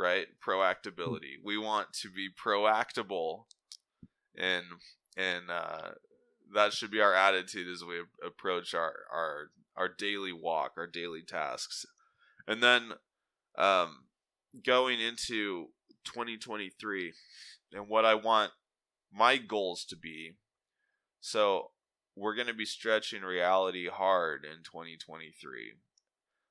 Right? 0.00 0.28
Proactability. 0.42 1.34
We 1.44 1.58
want 1.58 1.92
to 2.00 2.10
be 2.10 2.28
proactable, 2.30 3.44
and 4.34 4.64
and 5.14 5.50
uh, 5.50 5.90
that 6.54 6.72
should 6.72 6.90
be 6.90 7.02
our 7.02 7.14
attitude 7.14 7.68
as 7.68 7.84
we 7.84 7.96
approach 8.26 8.72
our 8.72 8.94
our 9.12 9.50
our 9.76 9.88
daily 9.88 10.32
walk, 10.32 10.72
our 10.78 10.86
daily 10.86 11.22
tasks, 11.22 11.84
and 12.48 12.62
then 12.62 12.92
um, 13.58 14.04
going 14.64 15.00
into 15.00 15.66
2023 16.04 17.12
and 17.72 17.88
what 17.88 18.04
I 18.06 18.14
want 18.14 18.52
my 19.12 19.36
goals 19.36 19.84
to 19.86 19.96
be. 19.96 20.32
So 21.20 21.72
we're 22.16 22.34
going 22.34 22.46
to 22.46 22.54
be 22.54 22.64
stretching 22.64 23.22
reality 23.22 23.88
hard 23.88 24.44
in 24.44 24.62
2023. 24.64 25.74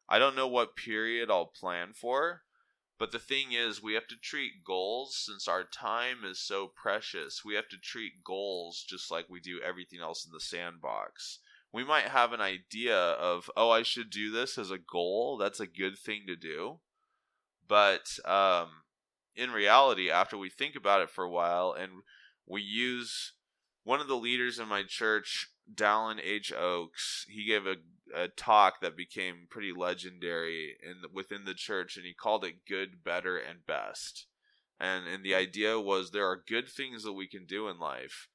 I 0.08 0.20
don't 0.20 0.36
know 0.36 0.48
what 0.48 0.76
period 0.76 1.30
I'll 1.30 1.46
plan 1.46 1.94
for, 1.94 2.42
but 3.00 3.14
the 3.14 3.20
thing 3.20 3.54
is, 3.54 3.82
we 3.82 3.94
have 3.94 4.08
to 4.08 4.18
treat 4.18 4.66
goals 4.66 5.16
since 5.26 5.48
our 5.48 5.64
time 5.64 6.26
is 6.26 6.38
so 6.38 6.68
precious. 6.68 7.46
We 7.46 7.56
have 7.56 7.70
to 7.70 7.78
treat 7.78 8.26
goals 8.26 8.86
just 8.88 9.10
like 9.10 9.30
we 9.30 9.40
do 9.40 9.62
everything 9.66 10.02
else 10.02 10.26
in 10.26 10.34
the 10.34 10.42
sandbox. 10.42 11.40
We 11.72 11.86
might 11.86 12.10
have 12.10 12.34
an 12.34 12.42
idea 12.42 12.98
of, 12.98 13.50
oh, 13.56 13.70
I 13.70 13.84
should 13.84 14.10
do 14.10 14.32
this 14.32 14.58
as 14.58 14.70
a 14.70 14.78
goal. 14.78 15.38
That's 15.38 15.62
a 15.62 15.68
good 15.68 15.98
thing 15.98 16.26
to 16.28 16.36
do. 16.36 16.80
But 17.68 18.20
um, 18.26 18.68
in 19.34 19.52
reality, 19.52 20.12
after 20.12 20.38
we 20.38 20.50
think 20.50 20.76
about 20.76 21.02
it 21.02 21.10
for 21.10 21.24
a 21.24 21.30
while 21.30 21.72
and 21.72 22.04
we 22.46 22.62
use 22.62 23.32
one 23.84 24.02
of 24.02 24.08
the 24.08 24.18
leaders 24.18 24.60
in 24.60 24.68
my 24.68 24.84
church, 24.84 25.50
Dallin 25.74 26.20
H. 26.24 26.52
Oaks, 26.52 27.26
he 27.30 27.46
gave 27.46 27.66
a, 27.66 27.76
a 28.14 28.28
talk 28.28 28.82
that 28.82 28.98
became 28.98 29.48
pretty 29.50 29.72
legendary 29.72 30.78
in 30.82 31.04
within 31.14 31.46
the 31.46 31.54
church, 31.54 31.98
and 31.98 32.06
he 32.06 32.14
called 32.14 32.44
it 32.44 32.66
"Good, 32.68 33.04
Better, 33.04 33.38
and 33.38 33.66
Best." 33.66 34.28
And 34.80 35.08
and 35.08 35.24
the 35.24 35.36
idea 35.36 35.80
was 35.80 36.12
there 36.12 36.28
are 36.28 36.44
good 36.48 36.70
things 36.70 37.04
that 37.04 37.14
we 37.14 37.28
can 37.28 37.46
do 37.46 37.68
in 37.68 37.80
life, 37.80 38.30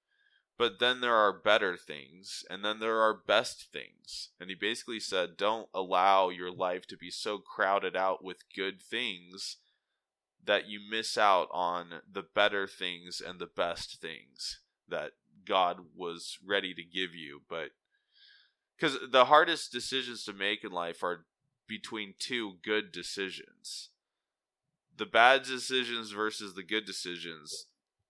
but 0.56 0.78
then 0.78 1.00
there 1.00 1.16
are 1.16 1.32
better 1.32 1.76
things, 1.76 2.44
and 2.48 2.64
then 2.64 2.78
there 2.78 3.00
are 3.00 3.22
best 3.26 3.72
things. 3.72 4.30
And 4.38 4.50
he 4.50 4.54
basically 4.54 5.00
said, 5.00 5.36
don't 5.36 5.68
allow 5.74 6.28
your 6.28 6.52
life 6.52 6.86
to 6.88 6.96
be 6.96 7.10
so 7.10 7.38
crowded 7.38 7.96
out 7.96 8.22
with 8.22 8.48
good 8.54 8.80
things 8.80 9.56
that 10.44 10.68
you 10.68 10.78
miss 10.78 11.18
out 11.18 11.48
on 11.50 12.02
the 12.10 12.22
better 12.22 12.68
things 12.68 13.20
and 13.20 13.40
the 13.40 13.46
best 13.46 14.00
things 14.00 14.60
that 14.88 15.12
God 15.46 15.78
was 15.96 16.38
ready 16.44 16.74
to 16.74 16.82
give 16.82 17.14
you. 17.14 17.42
But 17.48 17.70
because 18.76 18.98
the 19.10 19.26
hardest 19.26 19.72
decisions 19.72 20.24
to 20.24 20.32
make 20.32 20.64
in 20.64 20.72
life 20.72 21.02
are 21.02 21.26
between 21.66 22.14
two 22.18 22.54
good 22.62 22.92
decisions. 22.92 23.90
The 24.96 25.06
bad 25.06 25.42
decisions 25.42 26.10
versus 26.12 26.54
the 26.54 26.62
good 26.62 26.84
decisions 26.84 27.66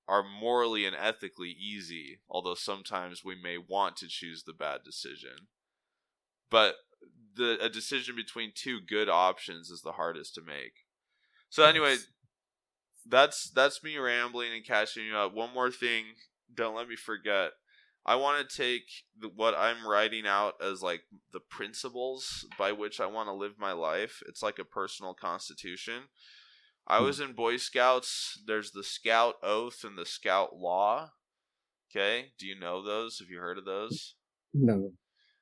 are 0.07 0.23
morally 0.23 0.85
and 0.85 0.94
ethically 0.94 1.51
easy, 1.51 2.20
although 2.29 2.55
sometimes 2.55 3.25
we 3.25 3.35
may 3.40 3.57
want 3.57 3.97
to 3.97 4.09
choose 4.09 4.42
the 4.42 4.53
bad 4.53 4.81
decision. 4.85 5.49
But 6.51 6.75
the 7.37 7.59
a 7.61 7.68
decision 7.68 8.14
between 8.14 8.53
two 8.55 8.81
good 8.81 9.09
options 9.09 9.70
is 9.70 9.81
the 9.83 9.92
hardest 9.92 10.35
to 10.35 10.42
make. 10.42 10.85
So 11.49 11.64
anyway, 11.64 11.97
that's 13.07 13.51
that's 13.51 13.83
me 13.83 13.97
rambling 13.97 14.53
and 14.53 14.64
catching 14.64 15.07
you 15.07 15.16
up. 15.16 15.35
One 15.35 15.55
more 15.55 15.70
thing, 15.70 16.05
don't 16.55 16.77
let 16.77 16.88
me 16.88 16.97
forget. 16.97 17.53
I 18.07 18.17
want 18.17 18.49
to 18.49 18.57
take 18.57 18.85
the, 19.19 19.29
what 19.29 19.55
I'm 19.57 19.87
writing 19.87 20.27
out 20.27 20.55
as 20.62 20.83
like 20.83 21.03
the 21.33 21.40
principles 21.40 22.47
by 22.59 22.73
which 22.73 23.01
I 23.01 23.07
want 23.07 23.29
to 23.29 23.35
live 23.35 23.55
my 23.59 23.73
life. 23.73 24.23
It's 24.29 24.43
like 24.43 24.59
a 24.59 24.64
personal 24.64 25.14
constitution. 25.14 26.05
I 26.87 26.99
hmm. 26.99 27.05
was 27.05 27.21
in 27.21 27.33
Boy 27.33 27.57
Scouts. 27.57 28.43
There's 28.47 28.73
the 28.73 28.85
Scout 28.85 29.37
Oath 29.43 29.85
and 29.85 29.97
the 29.97 30.07
Scout 30.07 30.57
Law. 30.57 31.11
Okay, 31.90 32.33
do 32.38 32.47
you 32.47 32.59
know 32.59 32.85
those? 32.85 33.21
Have 33.21 33.29
you 33.31 33.38
heard 33.38 33.59
of 33.59 33.64
those? 33.64 34.17
No. 34.53 34.93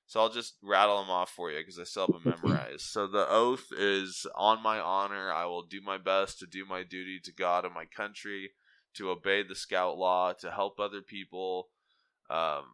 So 0.07 0.21
I'll 0.21 0.29
just 0.29 0.57
rattle 0.63 1.01
them 1.01 1.11
off 1.11 1.31
for 1.31 1.51
you 1.51 1.59
because 1.59 1.79
I 1.79 1.85
still 1.85 2.07
haven't 2.07 2.45
memorized. 2.45 2.83
So 2.83 3.07
the 3.07 3.27
oath 3.31 3.69
is 3.73 4.27
on 4.35 4.63
my 4.63 4.79
honor. 4.79 5.33
I 5.33 5.47
will 5.47 5.63
do 5.63 5.81
my 5.81 5.97
best 5.97 6.39
to 6.41 6.47
do 6.47 6.67
my 6.67 6.83
duty 6.83 7.19
to 7.25 7.33
God 7.33 7.65
and 7.65 7.73
my 7.73 7.87
country, 7.87 8.51
to 8.95 9.11
obey 9.11 9.43
the 9.43 9.55
scout 9.55 9.97
law, 9.97 10.33
to 10.35 10.51
help 10.51 10.79
other 10.79 11.01
people, 11.01 11.69
um, 12.31 12.65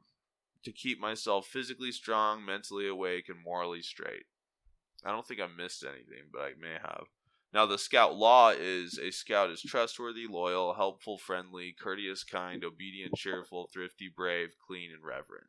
to 0.64 0.72
keep 0.72 1.00
myself 1.00 1.46
physically 1.46 1.92
strong, 1.92 2.44
mentally 2.44 2.88
awake, 2.88 3.28
and 3.28 3.42
morally 3.42 3.83
straight. 3.83 4.24
I 5.04 5.11
don't 5.11 5.26
think 5.26 5.40
I 5.40 5.46
missed 5.46 5.85
anything, 5.85 6.24
but 6.33 6.42
I 6.42 6.52
may 6.61 6.76
have. 6.83 7.04
Now, 7.52 7.64
the 7.64 7.78
scout 7.78 8.14
law 8.14 8.50
is 8.50 8.98
a 8.98 9.11
scout 9.11 9.50
is 9.50 9.62
trustworthy, 9.62 10.26
loyal, 10.26 10.74
helpful, 10.74 11.16
friendly, 11.16 11.74
courteous, 11.81 12.22
kind, 12.22 12.62
obedient, 12.62 13.14
cheerful, 13.16 13.70
thrifty, 13.72 14.11
brave, 14.14 14.50
clean, 14.66 14.90
and 14.92 15.02
reverent. 15.02 15.46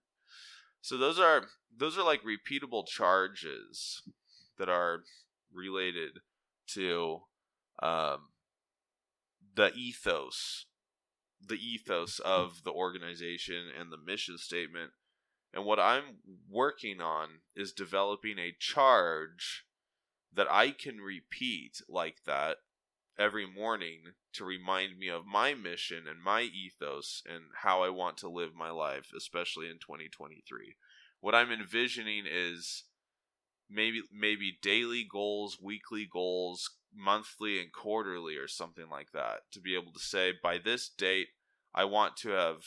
So 0.82 0.98
those 0.98 1.20
are 1.20 1.48
those 1.76 1.98
are 1.98 2.06
like 2.06 2.22
repeatable 2.24 2.88
charges 2.88 4.02
that 4.58 4.70
are 4.70 5.04
related 5.54 6.20
to 6.68 7.20
um, 7.82 8.30
the 9.60 9.74
ethos, 9.74 10.68
the 11.46 11.58
ethos 11.58 12.20
of 12.20 12.64
the 12.64 12.72
organization 12.72 13.66
and 13.78 13.92
the 13.92 13.98
mission 13.98 14.38
statement. 14.38 14.92
And 15.54 15.66
what 15.66 15.82
I'm 15.82 16.20
working 16.50 17.02
on 17.02 17.42
is 17.58 17.74
developing 17.74 18.40
a 18.40 18.56
charge 18.58 19.66
that 20.34 20.48
I 20.50 20.72
can 20.72 21.00
repeat 21.02 21.82
like 21.90 22.20
that 22.26 22.58
every 23.20 23.46
morning 23.46 24.14
to 24.36 24.46
remind 24.46 24.98
me 24.98 25.10
of 25.10 25.26
my 25.26 25.54
mission 25.54 26.06
and 26.08 26.24
my 26.24 26.44
ethos 26.44 27.22
and 27.30 27.44
how 27.64 27.84
I 27.84 27.90
want 27.90 28.16
to 28.20 28.30
live 28.30 28.56
my 28.56 28.70
life, 28.70 29.12
especially 29.18 29.66
in 29.66 29.80
2023. 29.80 30.76
What 31.20 31.36
I'm 31.36 31.52
envisioning 31.52 32.24
is 32.32 32.86
maybe 33.70 34.04
maybe 34.10 34.58
daily 34.62 35.06
goals, 35.12 35.58
weekly 35.62 36.08
goals, 36.10 36.70
monthly 36.94 37.60
and 37.62 37.72
quarterly 37.72 38.36
or 38.36 38.48
something 38.48 38.90
like 38.90 39.12
that 39.14 39.42
to 39.52 39.60
be 39.62 39.76
able 39.76 39.92
to 39.94 40.00
say 40.00 40.34
by 40.44 40.58
this 40.58 40.90
date 40.90 41.28
I 41.74 41.86
want 41.86 42.18
to 42.18 42.30
have 42.30 42.64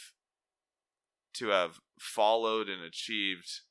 to 1.34 1.48
have 1.48 1.80
followed 1.98 2.68
and 2.68 2.82
achieved 2.82 3.62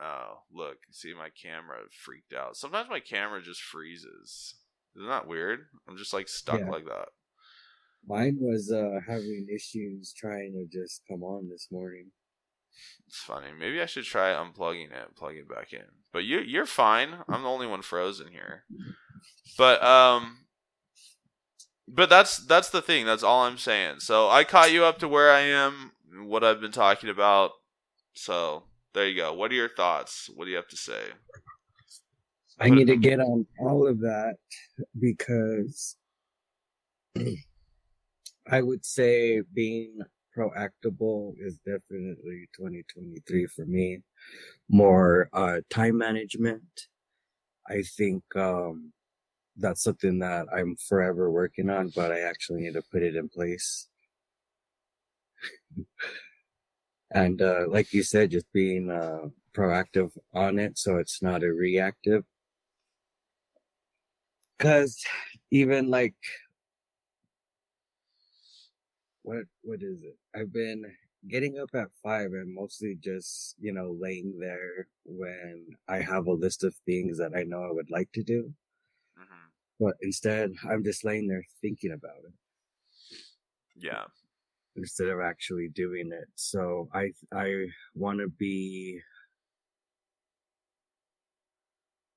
Oh, 0.00 0.42
look, 0.50 0.78
see 0.90 1.14
my 1.14 1.30
camera 1.30 1.88
freaked 1.90 2.32
out. 2.32 2.56
Sometimes 2.56 2.88
my 2.90 3.00
camera 3.00 3.40
just 3.40 3.62
freezes. 3.62 4.56
Isn't 4.96 5.08
that 5.08 5.26
weird? 5.28 5.68
I'm 5.88 5.96
just 5.96 6.12
like 6.12 6.28
stuck 6.28 6.60
Yeah. 6.60 6.70
like 6.70 6.84
that. 6.86 7.08
Mine 8.06 8.38
was 8.40 8.70
uh 8.70 9.00
having 9.06 9.48
issues 9.52 10.12
trying 10.12 10.52
to 10.52 10.66
just 10.66 11.02
come 11.08 11.22
on 11.22 11.48
this 11.48 11.68
morning. 11.70 12.12
It's 13.06 13.18
funny. 13.18 13.48
Maybe 13.58 13.80
I 13.80 13.86
should 13.86 14.04
try 14.04 14.30
unplugging 14.30 14.92
it, 14.92 15.16
plug 15.16 15.36
it 15.36 15.48
back 15.48 15.72
in. 15.72 15.84
But 16.12 16.24
you 16.24 16.40
you're 16.40 16.66
fine. 16.66 17.10
I'm 17.28 17.42
the 17.42 17.48
only 17.48 17.66
one 17.66 17.82
frozen 17.82 18.28
here. 18.28 18.64
But 19.56 19.82
um 19.84 20.44
but 21.86 22.08
that's 22.08 22.38
that's 22.38 22.70
the 22.70 22.82
thing. 22.82 23.06
That's 23.06 23.22
all 23.22 23.44
I'm 23.44 23.58
saying. 23.58 24.00
So 24.00 24.28
I 24.28 24.44
caught 24.44 24.72
you 24.72 24.84
up 24.84 24.98
to 24.98 25.08
where 25.08 25.30
I 25.30 25.40
am, 25.40 25.92
what 26.24 26.42
I've 26.44 26.60
been 26.60 26.72
talking 26.72 27.10
about. 27.10 27.52
So 28.14 28.64
there 28.94 29.06
you 29.06 29.16
go. 29.16 29.32
What 29.32 29.50
are 29.50 29.54
your 29.54 29.68
thoughts? 29.68 30.30
What 30.34 30.44
do 30.44 30.50
you 30.50 30.56
have 30.56 30.68
to 30.68 30.76
say? 30.76 31.02
I 32.60 32.70
need 32.70 32.86
to 32.86 32.96
get 32.96 33.20
on 33.20 33.46
all 33.58 33.86
of 33.86 34.00
that 34.00 34.36
because 34.98 35.96
I 38.50 38.62
would 38.62 38.84
say 38.84 39.42
being 39.52 39.98
proactable 40.36 41.34
is 41.38 41.58
definitely 41.58 42.48
2023 42.56 43.46
for 43.46 43.64
me. 43.66 44.00
More 44.68 45.28
uh, 45.32 45.60
time 45.70 45.98
management. 45.98 46.62
I 47.68 47.82
think 47.82 48.22
um, 48.36 48.92
that's 49.56 49.82
something 49.82 50.18
that 50.18 50.46
I'm 50.54 50.76
forever 50.76 51.30
working 51.30 51.70
on, 51.70 51.92
but 51.94 52.12
I 52.12 52.20
actually 52.20 52.62
need 52.62 52.74
to 52.74 52.82
put 52.92 53.02
it 53.02 53.16
in 53.16 53.28
place. 53.28 53.88
and 57.12 57.40
uh, 57.40 57.64
like 57.68 57.92
you 57.92 58.02
said, 58.02 58.30
just 58.30 58.52
being 58.52 58.90
uh, 58.90 59.28
proactive 59.54 60.10
on 60.34 60.58
it 60.58 60.76
so 60.76 60.96
it's 60.96 61.22
not 61.22 61.42
a 61.44 61.52
reactive 61.52 62.24
Cause 64.58 65.02
even 65.50 65.90
like 65.90 66.14
what 69.24 69.46
what 69.62 69.82
is 69.82 70.04
it? 70.04 70.18
I've 70.34 70.52
been 70.52 70.96
getting 71.28 71.58
up 71.58 71.70
at 71.74 71.92
five 72.04 72.32
and 72.34 72.54
mostly 72.54 72.96
just, 72.96 73.56
you 73.58 73.72
know, 73.72 73.92
laying 73.92 74.38
there 74.38 74.88
when 75.04 75.76
I 75.88 75.98
have 76.02 76.26
a 76.28 76.32
list 76.34 76.64
of 76.64 76.76
things 76.86 77.18
that 77.18 77.34
I 77.36 77.44
know 77.44 77.64
I 77.64 77.72
would 77.72 77.90
like 77.90 78.12
to 78.12 78.22
do. 78.24 78.54
hmm 79.16 79.50
But 79.78 79.98
instead 80.02 80.50
I'm 80.68 80.82
just 80.82 81.04
laying 81.04 81.28
there 81.28 81.44
thinking 81.62 81.92
about 81.92 82.24
it 82.24 82.32
Yeah. 83.76 84.06
instead 84.76 85.08
of 85.08 85.20
actually 85.20 85.68
doing 85.68 86.10
it. 86.12 86.28
So 86.34 86.88
I 86.92 87.12
I 87.32 87.66
wanna 87.94 88.28
be 88.28 89.00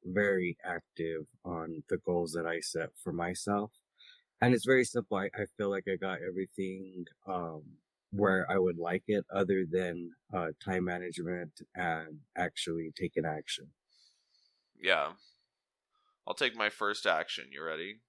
very 0.06 0.58
active 0.63 1.28
on 1.46 1.84
the 1.89 1.98
goals 1.98 2.32
that 2.34 2.48
I 2.48 2.60
set 2.62 2.98
for 2.98 3.13
myself. 3.13 3.72
And 4.41 4.54
it's 4.54 4.65
very 4.65 4.86
simple. 4.86 5.17
I, 5.17 5.30
I 5.36 5.45
feel 5.58 5.69
like 5.69 5.86
I 5.91 5.95
got 5.95 6.19
everything 6.28 7.06
um, 7.28 7.63
where 8.12 8.45
I 8.50 8.58
would 8.58 8.78
like 8.78 9.04
it, 9.08 9.26
other 9.34 9.65
than 9.69 10.12
uh, 10.34 10.50
time 10.63 10.86
management 10.86 11.62
and 11.76 12.19
actually 12.38 12.91
taking 12.95 13.26
action. 13.26 13.67
Yeah. 14.80 15.13
I'll 16.28 16.36
take 16.36 16.56
my 16.56 16.69
first 16.69 17.06
action. 17.06 17.45
You 17.52 17.63
ready? 17.63 18.02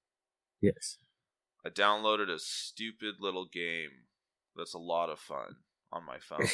Yes. 0.60 0.98
I 1.64 1.70
downloaded 1.70 2.30
a 2.30 2.38
stupid 2.38 3.16
little 3.20 3.46
game 3.46 3.90
that's 4.56 4.74
a 4.74 4.78
lot 4.78 5.08
of 5.08 5.18
fun 5.18 5.56
on 5.92 6.04
my 6.04 6.18
phone. 6.20 6.46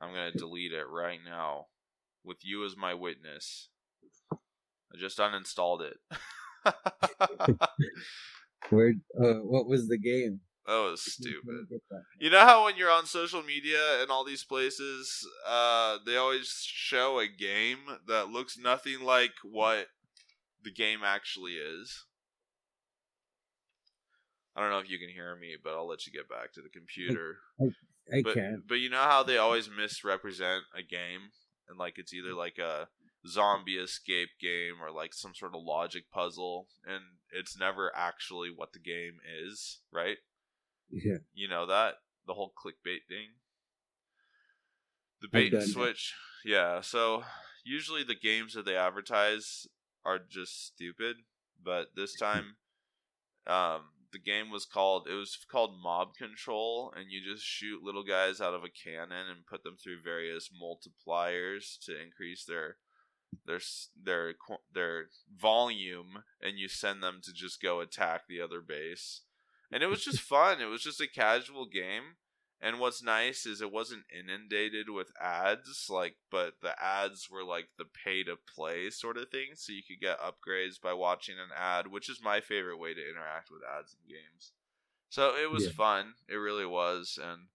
I'm 0.00 0.12
going 0.12 0.32
to 0.32 0.38
delete 0.38 0.72
it 0.72 0.88
right 0.88 1.20
now 1.24 1.66
with 2.24 2.38
you 2.42 2.64
as 2.64 2.76
my 2.76 2.94
witness. 2.94 3.68
I 4.32 4.98
just 4.98 5.18
uninstalled 5.18 5.82
it. 5.82 5.96
Where? 8.70 8.94
Uh, 9.18 9.40
what 9.40 9.66
was 9.66 9.88
the 9.88 9.98
game? 9.98 10.40
That 10.66 10.78
was 10.78 11.02
stupid. 11.04 11.80
You 12.18 12.30
know 12.30 12.40
how 12.40 12.64
when 12.64 12.76
you're 12.76 12.90
on 12.90 13.06
social 13.06 13.42
media 13.42 14.02
and 14.02 14.10
all 14.10 14.24
these 14.24 14.44
places, 14.44 15.26
uh, 15.46 15.98
they 16.04 16.16
always 16.16 16.48
show 16.64 17.20
a 17.20 17.28
game 17.28 17.78
that 18.08 18.30
looks 18.30 18.58
nothing 18.58 19.00
like 19.00 19.30
what 19.44 19.86
the 20.64 20.72
game 20.72 21.00
actually 21.04 21.52
is. 21.52 22.04
I 24.56 24.60
don't 24.60 24.70
know 24.70 24.78
if 24.78 24.90
you 24.90 24.98
can 24.98 25.10
hear 25.10 25.36
me, 25.36 25.56
but 25.62 25.74
I'll 25.74 25.86
let 25.86 26.06
you 26.06 26.12
get 26.12 26.28
back 26.28 26.52
to 26.54 26.62
the 26.62 26.70
computer. 26.70 27.36
I 28.12 28.22
but, 28.22 28.34
can't. 28.34 28.66
But 28.66 28.76
you 28.76 28.90
know 28.90 29.02
how 29.02 29.22
they 29.22 29.36
always 29.36 29.70
misrepresent 29.70 30.64
a 30.76 30.82
game, 30.82 31.30
and 31.68 31.78
like 31.78 31.98
it's 31.98 32.14
either 32.14 32.34
like 32.34 32.58
a 32.58 32.88
zombie 33.28 33.76
escape 33.76 34.30
game 34.40 34.82
or 34.82 34.90
like 34.90 35.14
some 35.14 35.34
sort 35.34 35.54
of 35.54 35.62
logic 35.62 36.04
puzzle, 36.12 36.68
and 36.86 37.02
it's 37.32 37.58
never 37.58 37.90
actually 37.94 38.50
what 38.54 38.72
the 38.72 38.78
game 38.78 39.18
is, 39.42 39.80
right? 39.92 40.18
Yeah. 40.90 41.18
You 41.34 41.48
know 41.48 41.66
that 41.66 41.94
the 42.26 42.34
whole 42.34 42.52
clickbait 42.52 43.06
thing. 43.08 43.28
The 45.22 45.28
bait 45.28 45.54
and 45.54 45.62
switch, 45.62 46.14
yeah. 46.44 46.80
So 46.82 47.24
usually 47.64 48.04
the 48.04 48.14
games 48.14 48.54
that 48.54 48.66
they 48.66 48.76
advertise 48.76 49.66
are 50.04 50.18
just 50.18 50.66
stupid, 50.66 51.16
but 51.62 51.88
this 51.96 52.14
time, 52.18 52.56
um, 53.46 53.80
the 54.12 54.18
game 54.18 54.50
was 54.50 54.66
called 54.66 55.08
it 55.08 55.14
was 55.14 55.38
called 55.50 55.80
Mob 55.82 56.14
Control, 56.14 56.92
and 56.96 57.06
you 57.10 57.20
just 57.22 57.44
shoot 57.44 57.82
little 57.82 58.04
guys 58.04 58.40
out 58.40 58.54
of 58.54 58.62
a 58.62 58.68
cannon 58.68 59.28
and 59.30 59.46
put 59.46 59.62
them 59.62 59.76
through 59.82 60.02
various 60.04 60.50
multipliers 60.50 61.78
to 61.86 62.00
increase 62.00 62.44
their 62.44 62.76
their 63.44 63.60
their 64.02 64.34
their 64.72 65.06
volume, 65.34 66.24
and 66.40 66.58
you 66.58 66.68
send 66.68 67.02
them 67.02 67.20
to 67.24 67.32
just 67.32 67.60
go 67.62 67.80
attack 67.80 68.22
the 68.28 68.40
other 68.40 68.60
base. 68.60 69.22
And 69.70 69.82
it 69.82 69.86
was 69.88 70.04
just 70.04 70.20
fun. 70.36 70.60
It 70.60 70.66
was 70.66 70.82
just 70.82 71.00
a 71.00 71.08
casual 71.08 71.66
game. 71.66 72.16
And 72.58 72.80
what's 72.80 73.02
nice 73.02 73.44
is 73.44 73.60
it 73.60 73.70
wasn't 73.70 74.04
inundated 74.10 74.88
with 74.88 75.12
ads, 75.20 75.88
like, 75.90 76.16
but 76.30 76.54
the 76.62 76.72
ads 76.82 77.28
were 77.30 77.44
like 77.44 77.68
the 77.76 77.84
pay 77.84 78.24
to 78.24 78.36
play 78.54 78.88
sort 78.88 79.18
of 79.18 79.28
thing, 79.28 79.48
so 79.54 79.72
you 79.72 79.82
could 79.86 80.00
get 80.00 80.18
upgrades 80.18 80.80
by 80.80 80.94
watching 80.94 81.34
an 81.34 81.50
ad, 81.54 81.88
which 81.88 82.08
is 82.08 82.22
my 82.22 82.40
favorite 82.40 82.78
way 82.78 82.94
to 82.94 83.10
interact 83.10 83.50
with 83.50 83.60
ads 83.62 83.94
in 83.94 84.08
games. 84.08 84.52
So 85.10 85.36
it 85.36 85.50
was 85.50 85.66
Yeah. 85.66 85.72
fun. 85.72 86.14
It 86.28 86.36
really 86.36 86.64
was, 86.64 87.18
and 87.22 87.48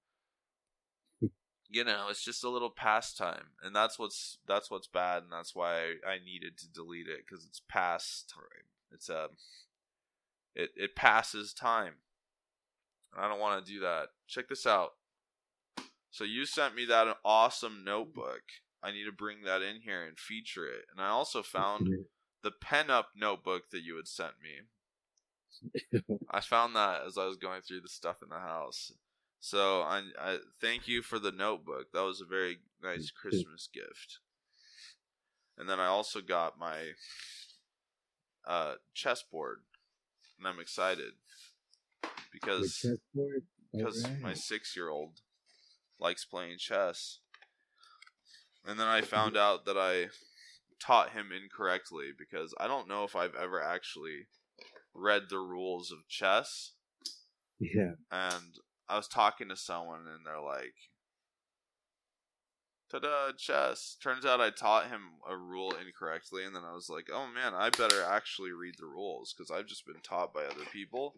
you 1.72 1.86
know, 1.86 2.08
it's 2.10 2.24
just 2.24 2.44
a 2.44 2.50
little 2.50 2.70
pastime, 2.70 3.52
and 3.64 3.76
that's 3.76 3.98
what's 3.98 4.40
that's 4.48 4.70
what's 4.70 4.88
bad, 4.88 5.24
and 5.24 5.32
that's 5.32 5.56
why 5.56 5.76
I, 5.76 6.12
I 6.12 6.18
needed 6.24 6.58
to 6.58 6.70
delete 6.70 7.08
it 7.08 7.22
because 7.26 7.46
it's 7.46 7.62
past 7.70 8.30
time. 8.30 8.66
It's 8.92 9.10
a 9.10 9.30
it 10.54 10.72
it 10.76 10.96
passes 10.96 11.54
time. 11.54 11.94
I 13.18 13.28
don't 13.28 13.40
want 13.40 13.66
to 13.66 13.72
do 13.72 13.80
that. 13.82 14.08
Check 14.28 14.50
this 14.50 14.66
out. 14.66 14.92
So 16.12 16.24
you 16.26 16.46
sent 16.46 16.76
me 16.76 16.86
that 16.86 17.18
awesome 17.24 17.84
notebook. 17.86 18.42
I 18.84 18.92
need 18.92 19.06
to 19.06 19.12
bring 19.12 19.44
that 19.44 19.62
in 19.62 19.82
here 19.82 20.04
and 20.04 20.20
feature 20.20 20.66
it. 20.66 20.86
And 20.92 21.06
I 21.06 21.10
also 21.10 21.42
found 21.42 21.88
the 22.44 22.52
pen 22.52 22.90
up 22.90 23.10
notebook 23.16 23.70
that 23.72 23.84
you 23.84 23.96
had 23.96 24.08
sent 24.08 24.34
me. 24.42 26.02
I 26.32 26.42
found 26.42 26.76
that 26.76 27.02
as 27.06 27.18
I 27.18 27.26
was 27.26 27.38
going 27.38 27.62
through 27.62 27.82
the 27.82 27.90
stuff 27.90 28.18
in 28.24 28.30
the 28.30 28.40
house. 28.40 28.92
So 29.42 29.82
I, 29.82 30.04
I 30.20 30.38
thank 30.62 30.88
you 30.88 31.02
for 31.02 31.18
the 31.18 31.32
notebook. 31.32 31.92
That 31.94 32.04
was 32.04 32.22
a 32.22 32.26
very 32.26 32.60
nice 32.82 33.10
Christmas 33.10 33.68
gift. 33.74 34.20
And 35.58 35.68
then 35.68 35.80
I 35.80 35.88
also 35.88 36.22
got 36.22 36.60
my 36.60 36.92
uh, 38.48 38.76
chessboard, 38.94 39.62
and 40.38 40.48
I'm 40.48 40.60
excited 40.60 41.14
because 42.32 42.86
because 43.74 44.08
my 44.22 44.34
six 44.36 44.76
year 44.76 44.90
old 44.90 45.22
likes 46.00 46.24
playing 46.24 46.58
chess. 46.60 47.20
And 48.66 48.80
then 48.80 48.88
I 48.88 49.02
found 49.02 49.36
out 49.36 49.66
that 49.66 49.78
I 49.78 50.10
taught 50.80 51.14
him 51.14 51.30
incorrectly 51.32 52.10
because 52.18 52.54
I 52.60 52.68
don't 52.68 52.88
know 52.88 53.04
if 53.06 53.16
I've 53.16 53.36
ever 53.36 53.62
actually 53.62 54.28
read 54.94 55.24
the 55.30 55.40
rules 55.40 55.92
of 55.92 56.08
chess. 56.08 56.74
Yeah. 57.60 57.94
And 58.12 58.60
I 58.92 58.98
was 58.98 59.08
talking 59.08 59.50
to 59.50 59.56
someone 59.56 60.02
and 60.02 60.26
they're 60.26 60.42
like, 60.42 60.74
Ta-da, 62.92 63.32
chess. 63.38 63.96
Turns 64.04 64.26
out 64.26 64.42
I 64.42 64.50
taught 64.50 64.90
him 64.90 65.02
a 65.30 65.38
rule 65.38 65.74
incorrectly, 65.74 66.44
and 66.44 66.54
then 66.54 66.64
I 66.70 66.74
was 66.74 66.90
like, 66.90 67.08
"Oh 67.12 67.26
man, 67.26 67.54
I 67.54 67.70
better 67.70 68.04
actually 68.04 68.52
read 68.52 68.76
the 68.78 68.86
rules 68.86 69.34
because 69.34 69.50
I've 69.50 69.68
just 69.68 69.86
been 69.86 70.02
taught 70.04 70.34
by 70.34 70.44
other 70.44 70.66
people." 70.74 71.16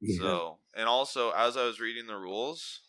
Yeah. 0.00 0.18
So, 0.20 0.58
and 0.76 0.88
also 0.88 1.30
as 1.30 1.56
I 1.56 1.64
was 1.64 1.80
reading 1.80 2.06
the 2.06 2.16
rules, 2.16 2.82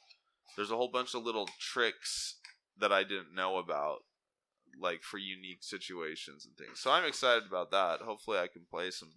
there's 0.55 0.69
a 0.69 0.75
whole 0.75 0.91
bunch 0.91 1.15
of 1.15 1.23
little 1.23 1.49
tricks 1.59 2.35
that 2.77 2.93
I 2.93 3.03
didn't 3.03 3.33
know 3.33 3.57
about, 3.57 4.03
like 4.79 5.01
for 5.01 5.17
unique 5.17 5.63
situations 5.63 6.45
and 6.45 6.55
things. 6.55 6.79
So 6.79 6.91
I'm 6.91 7.05
excited 7.05 7.47
about 7.47 7.71
that. 7.71 8.01
Hopefully, 8.01 8.37
I 8.37 8.47
can 8.47 8.67
play 8.69 8.91
some 8.91 9.13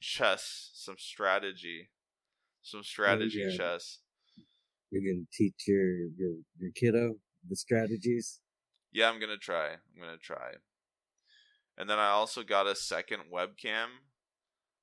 chess, 0.00 0.70
some 0.74 0.96
strategy, 0.98 1.90
some 2.70 2.82
strategy 2.82 3.44
yeah. 3.48 3.56
chess. 3.56 3.98
You're 4.90 5.02
gonna 5.02 5.26
teach 5.32 5.66
your 5.66 6.08
your 6.16 6.34
your 6.58 6.70
kiddo 6.74 7.14
the 7.48 7.56
strategies. 7.56 8.40
Yeah, 8.92 9.10
I'm 9.10 9.20
gonna 9.20 9.36
try. 9.36 9.72
I'm 9.72 10.00
gonna 10.00 10.16
try. 10.16 10.52
And 11.76 11.88
then 11.88 11.98
I 11.98 12.08
also 12.08 12.42
got 12.42 12.66
a 12.66 12.74
second 12.74 13.24
webcam 13.32 13.88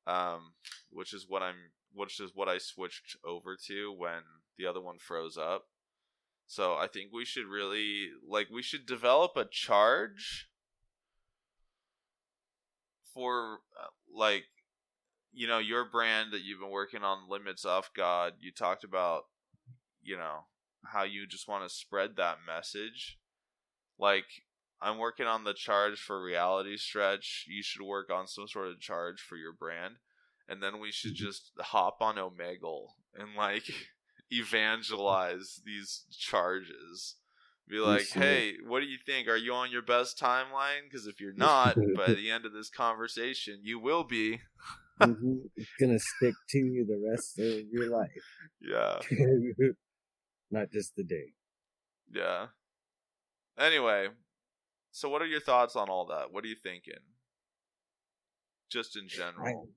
um, 0.07 0.53
which 0.89 1.13
is 1.13 1.25
what 1.27 1.41
I'm, 1.41 1.55
which 1.93 2.19
is 2.19 2.31
what 2.33 2.49
I 2.49 2.57
switched 2.57 3.17
over 3.25 3.57
to 3.67 3.93
when 3.95 4.21
the 4.57 4.65
other 4.65 4.81
one 4.81 4.97
froze 4.99 5.37
up. 5.37 5.65
So 6.47 6.75
I 6.75 6.87
think 6.87 7.11
we 7.11 7.25
should 7.25 7.47
really 7.47 8.09
like 8.27 8.47
we 8.51 8.61
should 8.61 8.85
develop 8.85 9.31
a 9.35 9.45
charge 9.49 10.47
for 13.13 13.61
uh, 13.81 13.87
like 14.13 14.43
you 15.35 15.47
know 15.47 15.59
your 15.59 15.85
brand 15.85 16.31
that 16.33 16.43
you've 16.43 16.59
been 16.61 16.71
working 16.71 17.03
on 17.03 17.29
limits 17.29 17.65
off 17.65 17.91
god 17.95 18.33
you 18.39 18.51
talked 18.51 18.83
about 18.83 19.23
you 20.03 20.17
know 20.17 20.45
how 20.85 21.03
you 21.03 21.27
just 21.27 21.47
want 21.47 21.63
to 21.67 21.73
spread 21.75 22.15
that 22.17 22.37
message. 22.45 23.17
Like 23.99 24.25
i'm 24.81 24.97
working 24.97 25.27
on 25.27 25.43
the 25.43 25.53
charge 25.53 25.99
for 25.99 26.21
reality 26.23 26.77
stretch. 26.77 27.45
You 27.47 27.63
should 27.63 27.81
work 27.83 28.11
on 28.11 28.27
some 28.27 28.47
sort 28.47 28.67
of 28.67 28.79
charge 28.79 29.21
for 29.21 29.37
your 29.37 29.53
brand. 29.53 29.95
And 30.47 30.61
then 30.61 30.79
we 30.79 30.91
should 30.91 31.13
Mm-hmm. 31.13 31.25
just 31.25 31.51
hop 31.59 31.97
on 32.01 32.15
omegle 32.17 32.89
and 33.15 33.35
like 33.35 33.65
evangelize 34.31 35.61
these 35.65 36.05
charges. 36.17 37.15
Be 37.67 37.77
like 37.79 38.09
hey 38.09 38.55
what 38.67 38.81
do 38.81 38.85
you 38.87 38.97
think? 39.05 39.27
Are 39.27 39.37
you 39.37 39.53
on 39.53 39.71
your 39.71 39.81
best 39.81 40.19
timeline? 40.19 40.83
Because 40.83 41.07
if 41.07 41.19
you're 41.19 41.33
not 41.33 41.77
by 41.95 42.13
the 42.13 42.29
end 42.31 42.45
of 42.45 42.53
this 42.53 42.69
conversation 42.69 43.59
you 43.63 43.79
will 43.79 44.03
be 44.03 44.41
Mhm. 44.99 45.49
It's 45.55 45.69
gonna 45.79 45.99
stick 45.99 46.35
to 46.49 46.57
you 46.57 46.85
the 46.85 47.01
rest 47.09 47.37
of 47.39 47.67
your 47.71 47.89
life, 47.89 48.09
yeah 48.61 48.99
not 50.51 50.71
just 50.71 50.95
the 50.95 51.03
day. 51.03 51.33
yeah 52.13 52.47
anyway 53.57 54.07
so 54.91 55.09
what 55.09 55.21
are 55.21 55.25
your 55.27 55.41
thoughts 55.41 55.75
on 55.75 55.89
all 55.89 56.05
that 56.05 56.31
what 56.31 56.43
are 56.43 56.47
you 56.47 56.55
thinking 56.55 56.93
just 58.69 58.95
in 58.95 59.07
general 59.07 59.67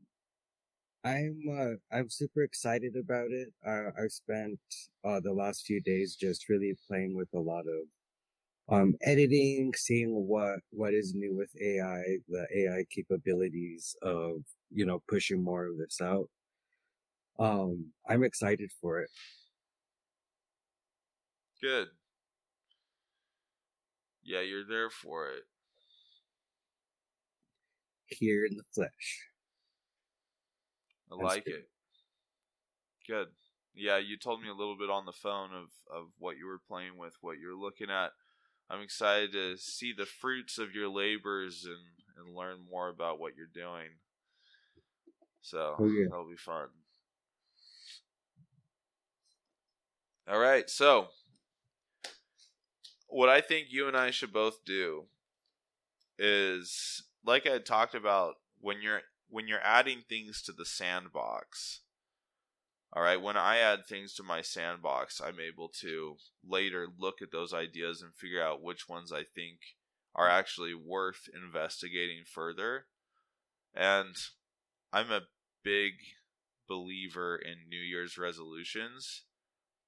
I'm 1.04 1.42
uh, 1.50 1.96
I'm 1.96 2.10
super 2.10 2.42
excited 2.42 2.94
about 2.96 3.30
it. 3.30 3.48
Uh, 3.66 3.90
I've 4.02 4.10
spent 4.12 4.58
uh, 5.04 5.20
the 5.20 5.32
last 5.32 5.64
few 5.64 5.80
days 5.80 6.16
just 6.16 6.48
really 6.48 6.74
playing 6.88 7.14
with 7.16 7.28
a 7.34 7.38
lot 7.38 7.64
of 7.66 7.86
um, 8.76 8.94
editing, 9.02 9.72
seeing 9.76 10.10
what 10.26 10.58
what 10.70 10.94
is 10.94 11.14
new 11.14 11.36
with 11.36 11.50
AI, 11.60 12.18
the 12.28 12.46
AI 12.56 12.84
capabilities 12.90 13.96
of 14.02 14.42
you 14.70 14.86
know 14.86 15.02
pushing 15.08 15.42
more 15.42 15.66
of 15.66 15.78
this 15.78 16.00
out. 16.00 16.28
Um, 17.38 17.86
I'm 18.08 18.24
excited 18.24 18.70
for 18.80 19.00
it. 19.00 19.10
good 21.60 21.88
yeah 24.22 24.40
you're 24.40 24.64
there 24.64 24.90
for 24.90 25.30
it 25.30 25.42
here 28.08 28.44
in 28.44 28.56
the 28.56 28.64
flesh. 28.74 29.28
I 31.10 31.16
That's 31.16 31.22
like 31.22 31.44
good. 31.44 31.54
it. 31.54 31.68
Good. 33.06 33.28
Yeah, 33.74 33.98
you 33.98 34.16
told 34.18 34.42
me 34.42 34.48
a 34.48 34.54
little 34.54 34.76
bit 34.76 34.90
on 34.90 35.06
the 35.06 35.12
phone 35.12 35.50
of, 35.52 35.68
of 35.94 36.08
what 36.18 36.36
you 36.36 36.46
were 36.46 36.60
playing 36.68 36.96
with, 36.98 37.14
what 37.20 37.38
you're 37.38 37.58
looking 37.58 37.90
at. 37.90 38.10
I'm 38.68 38.82
excited 38.82 39.32
to 39.32 39.56
see 39.56 39.94
the 39.96 40.04
fruits 40.04 40.58
of 40.58 40.74
your 40.74 40.88
labors 40.88 41.64
and, 41.64 42.26
and 42.26 42.36
learn 42.36 42.58
more 42.70 42.88
about 42.88 43.20
what 43.20 43.32
you're 43.36 43.46
doing. 43.54 43.88
So 45.42 45.76
Oh, 45.78 45.86
yeah. 45.86 46.06
that'll 46.10 46.28
be 46.28 46.36
fun. 46.36 46.68
All 50.30 50.38
right, 50.38 50.68
so 50.68 51.08
what 53.06 53.30
I 53.30 53.40
think 53.40 53.68
you 53.70 53.88
and 53.88 53.96
I 53.96 54.10
should 54.10 54.32
both 54.32 54.62
do 54.66 55.04
is 56.18 57.02
like 57.24 57.46
I 57.46 57.58
talked 57.58 57.94
about 57.94 58.34
when 58.60 58.82
you're 58.82 59.00
when 59.30 59.48
you're 59.48 59.62
adding 59.62 60.02
things 60.06 60.42
to 60.42 60.52
the 60.52 60.66
sandbox. 60.66 61.80
All 62.92 63.02
right, 63.02 63.20
when 63.20 63.36
I 63.36 63.58
add 63.58 63.86
things 63.86 64.14
to 64.14 64.22
my 64.22 64.40
sandbox, 64.42 65.20
I'm 65.20 65.38
able 65.40 65.68
to 65.80 66.16
later 66.46 66.88
look 66.98 67.20
at 67.22 67.30
those 67.30 67.52
ideas 67.52 68.00
and 68.02 68.14
figure 68.14 68.42
out 68.42 68.62
which 68.62 68.88
ones 68.88 69.12
I 69.12 69.24
think 69.34 69.58
are 70.14 70.28
actually 70.28 70.74
worth 70.74 71.28
investigating 71.34 72.22
further. 72.26 72.86
And 73.74 74.16
I'm 74.92 75.10
a 75.10 75.28
big 75.62 75.94
believer 76.66 77.36
in 77.36 77.68
New 77.68 77.80
Year's 77.80 78.18
resolutions, 78.18 79.24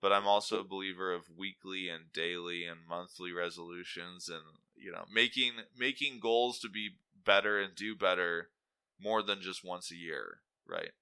but 0.01 0.13
I'm 0.13 0.27
also 0.27 0.61
a 0.61 0.65
believer 0.65 1.13
of 1.15 1.31
weekly 1.31 1.89
and 1.89 2.13
daily 2.13 2.65
and 2.67 2.87
monthly 2.87 3.33
resolutions 3.33 4.29
and 4.29 4.45
you 4.77 4.93
know, 4.93 5.07
making 5.13 5.55
making 5.77 6.21
goals 6.21 6.61
to 6.61 6.69
be 6.71 6.99
better 7.15 7.61
and 7.61 7.75
do 7.77 7.97
better 7.97 8.51
more 8.99 9.23
than 9.23 9.43
just 9.43 9.65
once 9.65 9.91
a 9.91 9.97
year, 9.97 10.43
right? 10.67 10.93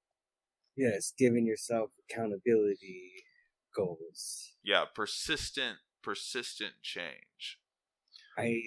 Yes, 0.76 1.12
giving 1.12 1.46
yourself 1.46 1.90
accountability 1.98 3.26
goals. 3.74 4.56
Yeah, 4.62 4.84
persistent 4.84 5.80
persistent 6.00 6.80
change. 6.80 7.60
I 8.38 8.62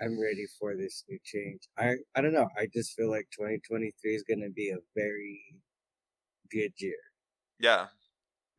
I'm 0.00 0.20
ready 0.20 0.46
for 0.58 0.76
this 0.76 1.04
new 1.08 1.18
change. 1.24 1.62
I 1.78 1.94
I 2.14 2.20
don't 2.20 2.32
know. 2.32 2.48
I 2.58 2.66
just 2.72 2.94
feel 2.94 3.10
like 3.10 3.28
2023 3.32 4.14
is 4.14 4.24
going 4.24 4.42
to 4.42 4.50
be 4.50 4.70
a 4.70 4.78
very 4.94 5.40
good 6.50 6.72
year. 6.78 6.96
Yeah. 7.60 7.86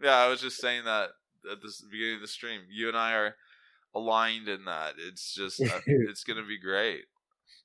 Yeah, 0.01 0.15
I 0.15 0.27
was 0.27 0.41
just 0.41 0.59
saying 0.59 0.85
that 0.85 1.09
at 1.51 1.61
the 1.61 1.71
beginning 1.91 2.15
of 2.15 2.21
the 2.21 2.27
stream. 2.27 2.61
You 2.69 2.87
and 2.87 2.97
I 2.97 3.13
are 3.13 3.35
aligned 3.93 4.47
in 4.47 4.65
that. 4.65 4.95
It's 4.97 5.33
just 5.33 5.61
uh, 5.61 5.79
it's 5.85 6.23
going 6.23 6.37
to 6.37 6.47
be 6.47 6.59
great. 6.59 7.05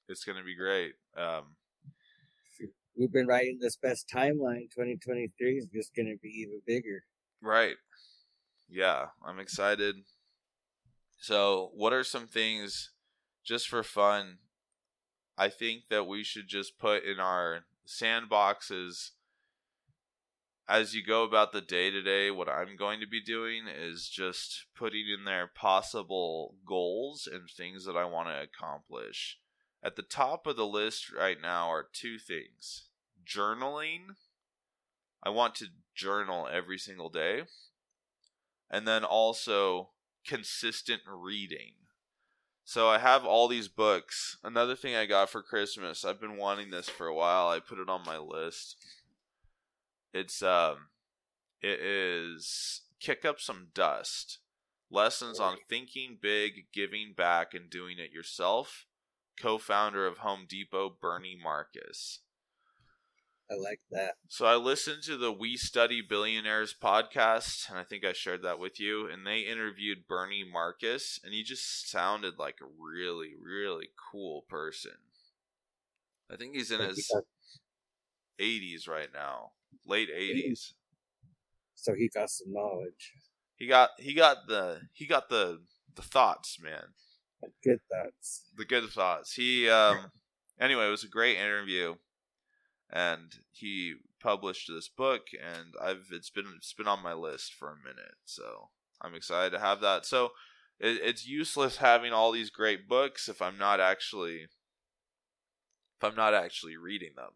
It's 0.09 0.25
going 0.25 0.39
to 0.39 0.45
be 0.45 0.57
great. 0.57 0.95
Um 1.17 1.57
We've 2.97 3.13
been 3.13 3.27
writing 3.27 3.59
this 3.61 3.77
best 3.77 4.11
timeline. 4.15 4.69
2023 4.75 5.57
is 5.57 5.67
just 5.73 5.95
going 5.95 6.09
to 6.09 6.19
be 6.23 6.29
even 6.29 6.61
bigger. 6.67 7.05
Right. 7.41 7.77
Yeah, 8.69 9.07
I'm 9.25 9.39
excited. 9.39 9.97
So, 11.19 11.71
what 11.75 11.93
are 11.93 12.05
some 12.05 12.27
things 12.27 12.91
just 13.51 13.69
for 13.69 13.83
fun? 13.83 14.39
I 15.37 15.49
think 15.49 15.89
that 15.91 16.07
we 16.07 16.23
should 16.23 16.47
just 16.47 16.79
put 16.79 17.03
in 17.03 17.19
our 17.19 17.65
sandboxes 17.85 19.11
as 20.69 20.95
you 20.95 21.05
go 21.05 21.25
about 21.25 21.51
the 21.51 21.61
day 21.61 21.91
to 21.91 22.01
day. 22.01 22.31
What 22.31 22.49
I'm 22.49 22.77
going 22.77 23.01
to 23.01 23.09
be 23.09 23.21
doing 23.21 23.65
is 23.67 24.09
just 24.09 24.67
putting 24.79 25.07
in 25.09 25.25
there 25.25 25.51
possible 25.53 26.55
goals 26.65 27.29
and 27.31 27.51
things 27.51 27.85
that 27.87 27.97
I 27.97 28.05
want 28.05 28.29
to 28.29 28.41
accomplish. 28.41 29.39
At 29.83 29.97
the 29.97 30.03
top 30.03 30.47
of 30.47 30.55
the 30.55 30.65
list 30.65 31.13
right 31.13 31.39
now 31.43 31.73
are 31.73 31.89
two 31.93 32.21
things 32.21 32.85
journaling. 33.27 34.15
I 35.25 35.31
want 35.31 35.57
to 35.57 35.67
journal 35.97 36.49
every 36.49 36.79
single 36.79 37.09
day. 37.09 37.43
And 38.71 38.87
then 38.87 39.03
also 39.03 39.91
consistent 40.25 41.01
reading. 41.05 41.80
So 42.71 42.89
I 42.89 42.99
have 42.99 43.25
all 43.25 43.49
these 43.49 43.67
books. 43.67 44.37
Another 44.45 44.77
thing 44.77 44.95
I 44.95 45.05
got 45.05 45.29
for 45.29 45.43
Christmas, 45.43 46.05
I've 46.05 46.21
been 46.21 46.37
wanting 46.37 46.71
this 46.71 46.89
for 46.89 47.09
a 47.09 47.15
while. 47.17 47.49
I 47.49 47.59
put 47.59 47.81
it 47.81 47.89
on 47.89 48.07
my 48.07 48.17
list. 48.17 48.77
It's 50.15 50.41
um 50.41 50.77
it 51.61 51.81
is 51.81 52.83
Kick 53.01 53.25
Up 53.25 53.41
Some 53.41 53.71
Dust. 53.75 54.39
Lessons 54.89 55.41
on 55.41 55.57
thinking 55.69 56.19
big, 56.23 56.67
giving 56.73 57.13
back 57.17 57.55
and 57.55 57.69
doing 57.69 57.99
it 57.99 58.13
yourself. 58.13 58.87
Co-founder 59.37 60.07
of 60.07 60.19
Home 60.19 60.47
Depot 60.49 60.97
Bernie 61.01 61.37
Marcus. 61.43 62.21
I 63.51 63.57
like 63.57 63.81
that. 63.91 64.13
So 64.29 64.47
I 64.47 64.55
listened 64.55 65.03
to 65.05 65.17
the 65.17 65.33
We 65.33 65.57
Study 65.57 66.03
Billionaires 66.09 66.73
podcast, 66.81 67.69
and 67.69 67.79
I 67.79 67.85
think 67.85 68.05
I 68.05 68.13
shared 68.13 68.43
that 68.43 68.61
with 68.61 68.79
you. 68.79 69.09
And 69.09 69.27
they 69.27 69.41
interviewed 69.41 70.07
Bernie 70.09 70.49
Marcus, 70.51 71.19
and 71.25 71.35
he 71.35 71.43
just 71.43 71.91
sounded 71.91 72.39
like 72.39 72.59
a 72.63 72.71
really, 72.79 73.33
really 73.43 73.89
cool 74.13 74.45
person. 74.49 74.93
I 76.31 76.37
think 76.37 76.55
he's 76.55 76.71
in 76.71 76.81
his 76.81 77.11
80s 78.41 78.89
right 78.89 79.09
now, 79.13 79.51
late 79.85 80.11
80s. 80.17 80.75
So 81.75 81.95
he 81.95 82.09
got 82.15 82.31
some 82.31 82.53
knowledge. 82.53 83.15
He 83.57 83.67
got 83.67 83.91
he 83.99 84.15
got 84.15 84.47
the 84.47 84.81
he 84.93 85.07
got 85.07 85.29
the 85.29 85.61
the 85.97 86.03
thoughts, 86.03 86.59
man. 86.63 86.85
The 87.43 87.49
good 87.65 87.81
thoughts. 87.91 88.45
the 88.57 88.65
good 88.65 88.89
thoughts. 88.91 89.33
He 89.33 89.69
um 89.69 90.11
anyway, 90.61 90.87
it 90.87 90.91
was 90.91 91.05
a 91.05 91.09
great 91.09 91.37
interview 91.37 91.97
and 92.93 93.37
he 93.53 93.95
published 94.21 94.69
this 94.69 94.89
book 94.89 95.29
and 95.43 95.75
I've 95.81 96.09
it's 96.11 96.31
been 96.31 96.47
it's 96.57 96.73
been 96.73 96.89
on 96.89 97.03
my 97.03 97.15
list 97.15 97.55
for 97.55 97.69
a 97.69 97.77
minute. 97.77 98.17
So, 98.25 98.69
I'm 99.01 99.15
excited 99.15 99.51
to 99.51 99.61
have 99.61 99.81
that. 99.81 100.07
So, 100.07 100.33
it, 100.79 101.01
it's 101.03 101.27
useless 101.27 101.77
having 101.77 102.13
all 102.13 102.33
these 102.33 102.51
great 102.51 102.89
books 102.89 103.29
if 103.29 103.41
I'm 103.41 103.59
not 103.59 103.81
actually 103.81 104.47
if 105.99 106.05
I'm 106.05 106.17
not 106.17 106.35
actually 106.35 106.77
reading 106.77 107.13
them. 107.17 107.33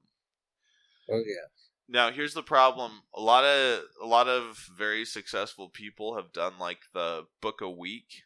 Oh 1.11 1.23
yeah. 1.27 1.49
Now, 1.87 2.11
here's 2.11 2.33
the 2.33 2.43
problem. 2.43 3.03
A 3.15 3.21
lot 3.21 3.45
of 3.45 3.83
a 4.03 4.07
lot 4.07 4.27
of 4.27 4.69
very 4.77 5.05
successful 5.05 5.69
people 5.69 6.17
have 6.17 6.33
done 6.33 6.55
like 6.59 6.81
the 6.95 7.27
book 7.41 7.61
a 7.61 7.71
week 7.71 8.23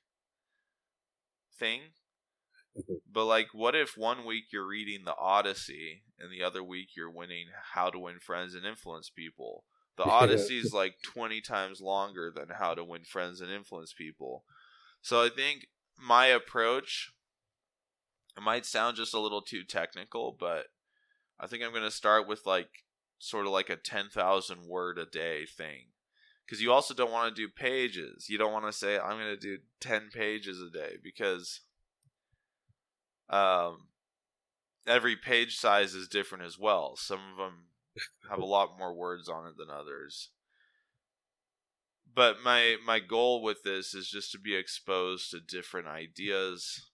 thing. 1.58 1.80
Mm-hmm. 2.76 2.94
But 3.12 3.24
like 3.24 3.48
what 3.52 3.74
if 3.74 3.96
one 3.96 4.24
week 4.24 4.44
you're 4.52 4.66
reading 4.66 5.04
the 5.04 5.16
Odyssey 5.16 6.02
and 6.20 6.30
the 6.32 6.42
other 6.42 6.62
week 6.62 6.90
you're 6.96 7.10
winning 7.10 7.46
How 7.74 7.90
to 7.90 7.98
Win 7.98 8.18
Friends 8.18 8.54
and 8.54 8.64
Influence 8.64 9.10
People. 9.10 9.64
The 9.96 10.04
Odyssey 10.08 10.58
is 10.58 10.72
like 10.72 10.96
20 11.02 11.40
times 11.40 11.80
longer 11.80 12.32
than 12.34 12.48
How 12.58 12.74
to 12.74 12.84
Win 12.84 13.04
Friends 13.04 13.40
and 13.40 13.50
Influence 13.50 13.92
People. 13.92 14.44
So 15.02 15.22
I 15.22 15.28
think 15.28 15.66
my 15.96 16.26
approach 16.26 17.12
it 18.38 18.42
might 18.42 18.64
sound 18.64 18.96
just 18.96 19.14
a 19.14 19.18
little 19.18 19.42
too 19.42 19.64
technical, 19.64 20.36
but 20.38 20.66
I 21.40 21.48
think 21.48 21.64
I'm 21.64 21.72
going 21.72 21.82
to 21.82 21.90
start 21.90 22.28
with 22.28 22.46
like 22.46 22.84
sort 23.18 23.46
of 23.46 23.52
like 23.52 23.68
a 23.68 23.76
10,000 23.76 24.68
word 24.68 24.96
a 24.96 25.06
day 25.06 25.44
thing. 25.44 25.86
Because 26.46 26.62
you 26.62 26.72
also 26.72 26.94
don't 26.94 27.10
want 27.10 27.34
to 27.34 27.42
do 27.42 27.52
pages. 27.52 28.28
You 28.30 28.38
don't 28.38 28.52
want 28.52 28.64
to 28.66 28.72
say, 28.72 28.96
I'm 28.96 29.18
going 29.18 29.34
to 29.34 29.36
do 29.36 29.58
10 29.80 30.10
pages 30.14 30.62
a 30.62 30.70
day 30.70 30.94
because 31.02 31.60
um, 33.28 33.87
every 34.88 35.16
page 35.16 35.56
size 35.56 35.94
is 35.94 36.08
different 36.08 36.44
as 36.44 36.58
well. 36.58 36.96
Some 36.96 37.20
of 37.32 37.36
them 37.36 37.54
have 38.28 38.38
a 38.38 38.44
lot 38.46 38.78
more 38.78 38.94
words 38.94 39.28
on 39.28 39.46
it 39.46 39.56
than 39.56 39.70
others. 39.70 40.30
But 42.12 42.42
my 42.42 42.76
my 42.84 42.98
goal 42.98 43.42
with 43.42 43.62
this 43.62 43.94
is 43.94 44.08
just 44.08 44.32
to 44.32 44.38
be 44.38 44.56
exposed 44.56 45.30
to 45.30 45.40
different 45.40 45.86
ideas 45.86 46.88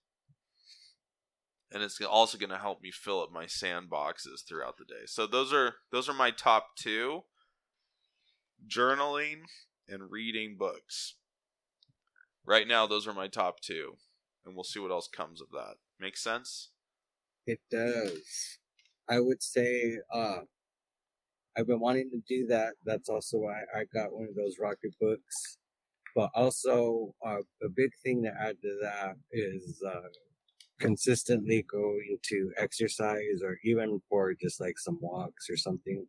and 1.71 1.83
it's 1.83 1.99
also 2.01 2.37
going 2.37 2.51
to 2.51 2.57
help 2.57 2.81
me 2.81 2.89
fill 2.91 3.21
up 3.21 3.31
my 3.33 3.45
sandboxes 3.45 4.47
throughout 4.47 4.77
the 4.77 4.85
day. 4.85 5.05
So 5.07 5.27
those 5.27 5.51
are 5.51 5.75
those 5.91 6.07
are 6.07 6.13
my 6.13 6.31
top 6.31 6.77
2 6.77 7.23
journaling 8.67 9.41
and 9.87 10.09
reading 10.09 10.55
books. 10.57 11.15
Right 12.45 12.67
now 12.67 12.87
those 12.87 13.07
are 13.07 13.13
my 13.13 13.27
top 13.27 13.59
2 13.59 13.95
and 14.45 14.55
we'll 14.55 14.63
see 14.63 14.79
what 14.79 14.91
else 14.91 15.07
comes 15.07 15.41
of 15.41 15.49
that. 15.51 15.75
Make 15.99 16.17
sense? 16.17 16.69
It 17.47 17.59
does. 17.71 18.57
I 19.09 19.19
would 19.19 19.41
say 19.43 19.99
uh 20.11 20.41
I've 21.57 21.67
been 21.67 21.79
wanting 21.79 22.09
to 22.11 22.21
do 22.27 22.47
that. 22.47 22.73
That's 22.85 23.09
also 23.09 23.37
why 23.37 23.61
I 23.73 23.85
got 23.93 24.11
one 24.11 24.27
of 24.27 24.35
those 24.35 24.57
rocket 24.59 24.93
books. 24.99 25.57
But 26.15 26.29
also, 26.33 27.13
uh, 27.25 27.39
a 27.63 27.69
big 27.75 27.91
thing 28.03 28.23
to 28.23 28.29
add 28.29 28.57
to 28.61 28.79
that 28.81 29.15
is 29.31 29.81
uh, 29.85 30.07
consistently 30.79 31.63
going 31.63 32.17
to 32.23 32.51
exercise 32.57 33.41
or 33.43 33.57
even 33.63 34.01
for 34.09 34.33
just 34.33 34.59
like 34.61 34.77
some 34.77 34.97
walks 35.01 35.49
or 35.49 35.57
something. 35.57 36.05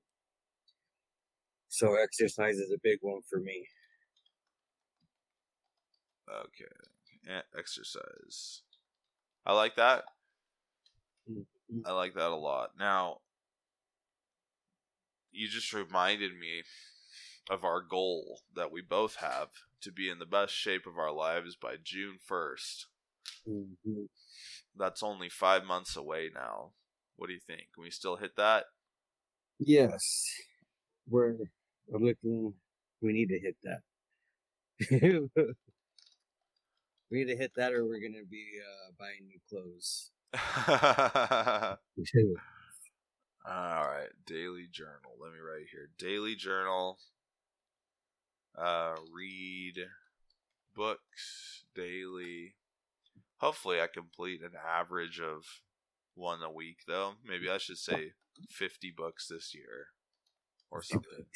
So 1.68 1.96
exercise 1.96 2.56
is 2.56 2.72
a 2.72 2.80
big 2.82 2.98
one 3.02 3.20
for 3.28 3.40
me. 3.40 3.66
Okay. 6.28 7.38
exercise. 7.56 8.62
I 9.44 9.52
like 9.52 9.76
that. 9.76 10.04
Mm-hmm. 11.30 11.80
I 11.84 11.92
like 11.92 12.14
that 12.14 12.30
a 12.30 12.36
lot. 12.36 12.70
Now, 12.78 13.18
you 15.32 15.48
just 15.48 15.72
reminded 15.72 16.32
me 16.32 16.62
of 17.50 17.64
our 17.64 17.80
goal 17.80 18.40
that 18.54 18.72
we 18.72 18.80
both 18.80 19.16
have 19.16 19.48
to 19.82 19.92
be 19.92 20.08
in 20.08 20.18
the 20.18 20.26
best 20.26 20.54
shape 20.54 20.86
of 20.86 20.98
our 20.98 21.12
lives 21.12 21.56
by 21.56 21.76
June 21.82 22.18
1st. 22.28 22.86
Mm-hmm. 23.48 24.04
That's 24.76 25.02
only 25.02 25.28
five 25.28 25.64
months 25.64 25.96
away 25.96 26.30
now. 26.34 26.72
What 27.16 27.28
do 27.28 27.34
you 27.34 27.40
think? 27.40 27.68
Can 27.74 27.82
we 27.82 27.90
still 27.90 28.16
hit 28.16 28.36
that? 28.36 28.64
Yes. 29.58 30.26
We're, 31.08 31.36
we're 31.86 32.08
looking, 32.08 32.54
we 33.00 33.12
need 33.12 33.28
to 33.28 33.38
hit 33.38 33.56
that. 33.64 33.80
we 37.10 37.18
need 37.18 37.28
to 37.28 37.36
hit 37.36 37.52
that 37.56 37.72
or 37.72 37.84
we're 37.84 38.00
going 38.00 38.20
to 38.20 38.28
be 38.28 38.44
uh, 38.60 38.92
buying 38.98 39.26
new 39.26 39.38
clothes. 39.48 40.10
All 43.48 43.86
right, 43.86 44.08
daily 44.26 44.66
journal. 44.70 45.12
Let 45.20 45.32
me 45.32 45.38
write 45.38 45.66
here. 45.70 45.88
Daily 45.98 46.34
journal. 46.34 46.98
Uh, 48.56 48.94
read 49.14 49.86
books 50.74 51.64
daily. 51.74 52.54
Hopefully, 53.38 53.80
I 53.80 53.86
complete 53.86 54.42
an 54.42 54.52
average 54.66 55.20
of 55.20 55.44
one 56.14 56.42
a 56.42 56.50
week, 56.50 56.78
though. 56.86 57.14
Maybe 57.24 57.48
I 57.50 57.58
should 57.58 57.78
say 57.78 58.12
50 58.50 58.92
books 58.96 59.28
this 59.28 59.54
year 59.54 59.88
or 60.70 60.82
something. 60.82 61.26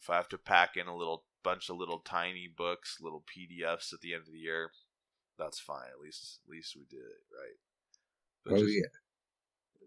If 0.00 0.10
I 0.10 0.16
have 0.16 0.28
to 0.28 0.38
pack 0.38 0.76
in 0.76 0.86
a 0.86 0.96
little 0.96 1.24
bunch 1.42 1.68
of 1.68 1.76
little 1.76 2.00
tiny 2.00 2.48
books, 2.54 2.98
little 3.00 3.24
PDFs 3.24 3.92
at 3.92 4.00
the 4.00 4.12
end 4.12 4.24
of 4.26 4.32
the 4.32 4.38
year, 4.38 4.70
that's 5.38 5.60
fine. 5.60 5.88
At 5.92 6.02
least, 6.02 6.40
at 6.44 6.50
least 6.50 6.76
we 6.76 6.84
did 6.88 7.04
it 7.04 7.24
right. 7.32 7.58
But 8.44 8.52
oh 8.54 8.58
just, 8.58 8.72
yeah 8.72 8.88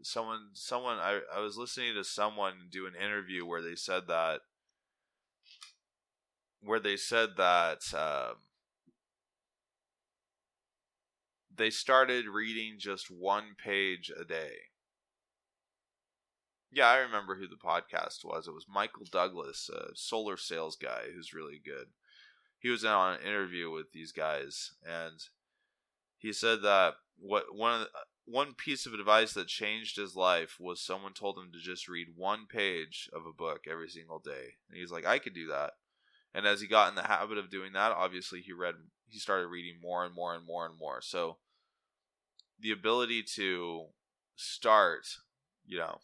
someone 0.03 0.49
someone 0.53 0.97
I, 0.99 1.21
I 1.35 1.39
was 1.39 1.57
listening 1.57 1.95
to 1.95 2.03
someone 2.03 2.67
do 2.71 2.85
an 2.85 2.93
interview 2.95 3.45
where 3.45 3.61
they 3.61 3.75
said 3.75 4.03
that 4.07 4.41
where 6.61 6.79
they 6.79 6.97
said 6.97 7.31
that 7.37 7.81
um, 7.93 8.37
they 11.55 11.69
started 11.69 12.25
reading 12.27 12.75
just 12.77 13.09
one 13.09 13.55
page 13.63 14.11
a 14.19 14.25
day. 14.25 14.51
Yeah, 16.71 16.87
I 16.87 16.97
remember 16.97 17.35
who 17.35 17.47
the 17.47 17.55
podcast 17.55 18.25
was. 18.25 18.47
It 18.47 18.53
was 18.53 18.65
Michael 18.67 19.05
Douglas, 19.09 19.69
a 19.69 19.95
solar 19.95 20.35
sales 20.35 20.75
guy 20.75 21.03
who's 21.15 21.33
really 21.33 21.61
good. 21.63 21.87
He 22.59 22.69
was 22.69 22.83
on 22.83 23.15
an 23.15 23.21
interview 23.21 23.71
with 23.71 23.91
these 23.93 24.11
guys, 24.11 24.71
and 24.85 25.23
he 26.17 26.33
said 26.33 26.61
that 26.63 26.95
what 27.19 27.45
one 27.53 27.81
the, 27.81 27.89
one 28.27 28.53
piece 28.53 28.85
of 28.85 28.93
advice 28.93 29.33
that 29.33 29.47
changed 29.47 29.95
his 29.95 30.15
life 30.15 30.57
was 30.59 30.81
someone 30.81 31.13
told 31.13 31.37
him 31.37 31.49
to 31.53 31.59
just 31.59 31.87
read 31.87 32.07
one 32.15 32.45
page 32.45 33.09
of 33.13 33.25
a 33.25 33.31
book 33.31 33.61
every 33.69 33.89
single 33.89 34.19
day. 34.19 34.55
And 34.69 34.77
he's 34.77 34.91
like, 34.91 35.05
I 35.05 35.17
could 35.17 35.33
do 35.33 35.47
that. 35.47 35.71
And 36.35 36.45
as 36.45 36.59
he 36.59 36.67
got 36.67 36.89
in 36.89 36.95
the 36.95 37.03
habit 37.03 37.37
of 37.37 37.49
doing 37.49 37.71
that, 37.73 37.93
obviously 37.93 38.41
he 38.41 38.51
read 38.51 38.75
he 39.07 39.17
started 39.17 39.47
reading 39.47 39.79
more 39.81 40.05
and 40.05 40.13
more 40.13 40.35
and 40.35 40.45
more 40.45 40.65
and 40.65 40.77
more. 40.77 41.01
So 41.01 41.37
the 42.59 42.71
ability 42.71 43.23
to 43.35 43.85
start, 44.35 45.07
you 45.65 45.77
know, 45.77 45.99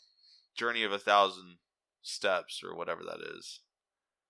journey 0.56 0.84
of 0.84 0.94
a 0.94 1.00
thousand 1.00 1.58
steps 2.02 2.62
or 2.64 2.76
whatever 2.76 3.04
that 3.04 3.20
is 3.38 3.60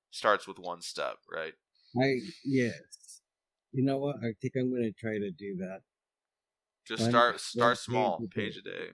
starts 0.09 0.47
with 0.47 0.57
one 0.57 0.81
step, 0.81 1.17
right? 1.31 1.53
I 2.01 2.19
yes. 2.43 3.02
You 3.73 3.83
know 3.83 3.97
what? 3.97 4.17
I 4.17 4.33
think 4.39 4.53
I'm 4.55 4.69
going 4.69 4.83
to 4.83 4.91
try 4.91 5.17
to 5.17 5.31
do 5.31 5.57
that. 5.57 5.81
Just 6.85 7.05
start 7.09 7.39
start 7.39 7.77
small, 7.77 8.23
page 8.33 8.57
a 8.57 8.61
day. 8.61 8.89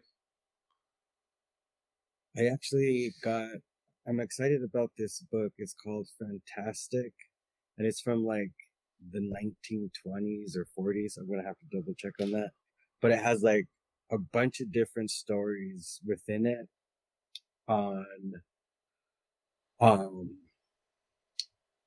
I 2.37 2.45
actually 2.45 3.13
got. 3.21 3.49
I'm 4.07 4.19
excited 4.19 4.63
about 4.63 4.91
this 4.97 5.19
book. 5.31 5.51
It's 5.57 5.73
called 5.73 6.07
Fantastic, 6.17 7.13
and 7.77 7.85
it's 7.85 7.99
from 7.99 8.23
like 8.23 8.51
the 9.11 9.19
1920s 9.19 10.55
or 10.55 10.65
40s. 10.77 11.17
I'm 11.17 11.29
gonna 11.29 11.43
have 11.43 11.57
to 11.59 11.77
double 11.77 11.93
check 11.97 12.13
on 12.21 12.31
that, 12.31 12.51
but 13.01 13.11
it 13.11 13.19
has 13.19 13.43
like 13.43 13.65
a 14.11 14.17
bunch 14.17 14.61
of 14.61 14.71
different 14.71 15.11
stories 15.11 15.99
within 16.05 16.45
it 16.45 16.67
on 17.67 18.33
um 19.79 20.37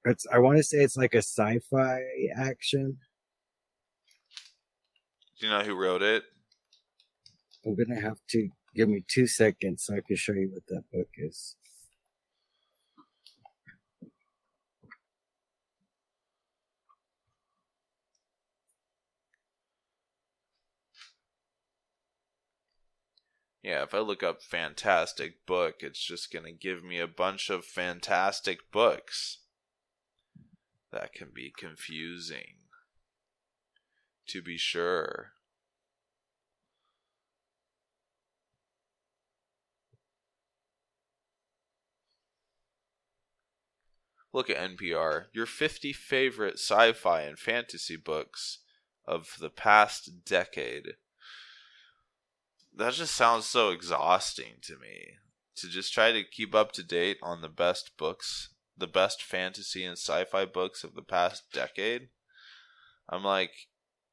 it's 0.04 0.26
I 0.32 0.38
want 0.38 0.58
to 0.58 0.62
say 0.62 0.78
it's 0.78 0.96
like 0.96 1.14
a 1.14 1.18
sci-fi 1.18 2.00
action 2.36 2.98
do 5.42 5.48
you 5.48 5.52
know 5.52 5.64
who 5.64 5.74
wrote 5.74 6.02
it? 6.02 6.22
I'm 7.66 7.74
gonna 7.74 8.00
have 8.00 8.18
to 8.28 8.48
give 8.76 8.88
me 8.88 9.02
two 9.08 9.26
seconds 9.26 9.82
so 9.82 9.96
I 9.96 10.00
can 10.06 10.14
show 10.14 10.34
you 10.34 10.50
what 10.52 10.62
that 10.68 10.84
book 10.92 11.08
is. 11.18 11.56
Yeah, 23.64 23.82
if 23.82 23.94
I 23.94 23.98
look 23.98 24.22
up 24.22 24.42
fantastic 24.42 25.44
book, 25.44 25.76
it's 25.80 26.04
just 26.04 26.32
going 26.32 26.44
to 26.44 26.52
give 26.52 26.84
me 26.84 27.00
a 27.00 27.08
bunch 27.08 27.50
of 27.50 27.64
fantastic 27.64 28.70
books. 28.72 29.38
That 30.92 31.14
can 31.14 31.30
be 31.34 31.50
confusing 31.56 32.56
to 34.26 34.42
be 34.42 34.58
sure. 34.58 35.32
Look 44.34 44.48
at 44.48 44.56
NPR. 44.56 45.26
Your 45.32 45.46
50 45.46 45.92
favorite 45.92 46.54
sci 46.54 46.92
fi 46.92 47.22
and 47.22 47.38
fantasy 47.38 47.96
books 47.96 48.58
of 49.06 49.36
the 49.40 49.50
past 49.50 50.24
decade. 50.24 50.94
That 52.74 52.94
just 52.94 53.14
sounds 53.14 53.46
so 53.46 53.70
exhausting 53.70 54.54
to 54.62 54.78
me. 54.78 55.16
To 55.56 55.68
just 55.68 55.92
try 55.92 56.12
to 56.12 56.24
keep 56.24 56.54
up 56.54 56.72
to 56.72 56.82
date 56.82 57.18
on 57.22 57.42
the 57.42 57.48
best 57.48 57.96
books, 57.98 58.51
the 58.76 58.86
best 58.86 59.22
fantasy 59.22 59.84
and 59.84 59.96
sci 59.96 60.24
fi 60.24 60.44
books 60.44 60.84
of 60.84 60.94
the 60.94 61.02
past 61.02 61.44
decade. 61.52 62.08
I'm 63.08 63.24
like, 63.24 63.52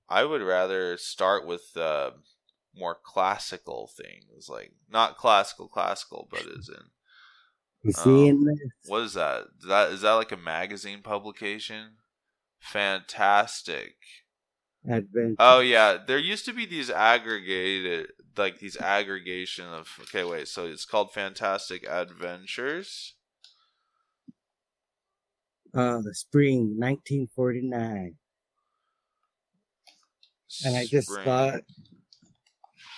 I 0.10 0.26
would 0.26 0.42
rather 0.42 0.98
start 0.98 1.46
with 1.46 1.76
uh, 1.78 2.12
more 2.76 2.98
classical 3.04 3.90
things, 3.96 4.50
like 4.50 4.74
not 4.90 5.18
classical 5.18 5.68
classical, 5.68 6.28
but 6.30 6.42
as 6.42 6.70
in 6.70 6.86
You 7.84 7.92
see 7.92 8.28
in 8.28 8.38
Um, 8.38 8.46
what 8.88 9.02
is 9.04 9.14
that? 9.14 9.48
Is 9.60 9.68
that 9.68 9.92
is 9.92 10.02
that 10.02 10.14
like 10.14 10.32
a 10.32 10.38
magazine 10.38 11.02
publication? 11.02 11.98
Fantastic. 12.60 13.96
Adventure. 14.88 15.36
Oh 15.40 15.60
yeah, 15.60 15.98
there 16.06 16.18
used 16.18 16.46
to 16.46 16.54
be 16.54 16.66
these 16.66 16.90
aggregated 16.90 18.12
like 18.38 18.60
these 18.60 18.78
aggregation 18.78 19.66
of 19.66 19.90
okay 20.04 20.24
wait, 20.24 20.48
so 20.48 20.66
it's 20.66 20.86
called 20.86 21.12
Fantastic 21.12 21.86
Adventures. 21.88 23.16
Uh, 25.74 26.02
the 26.02 26.14
spring 26.16 26.76
1949. 26.78 28.16
And 30.66 30.76
I 30.76 30.86
just 30.86 31.10
Spring. 31.10 31.26
thought, 31.26 31.62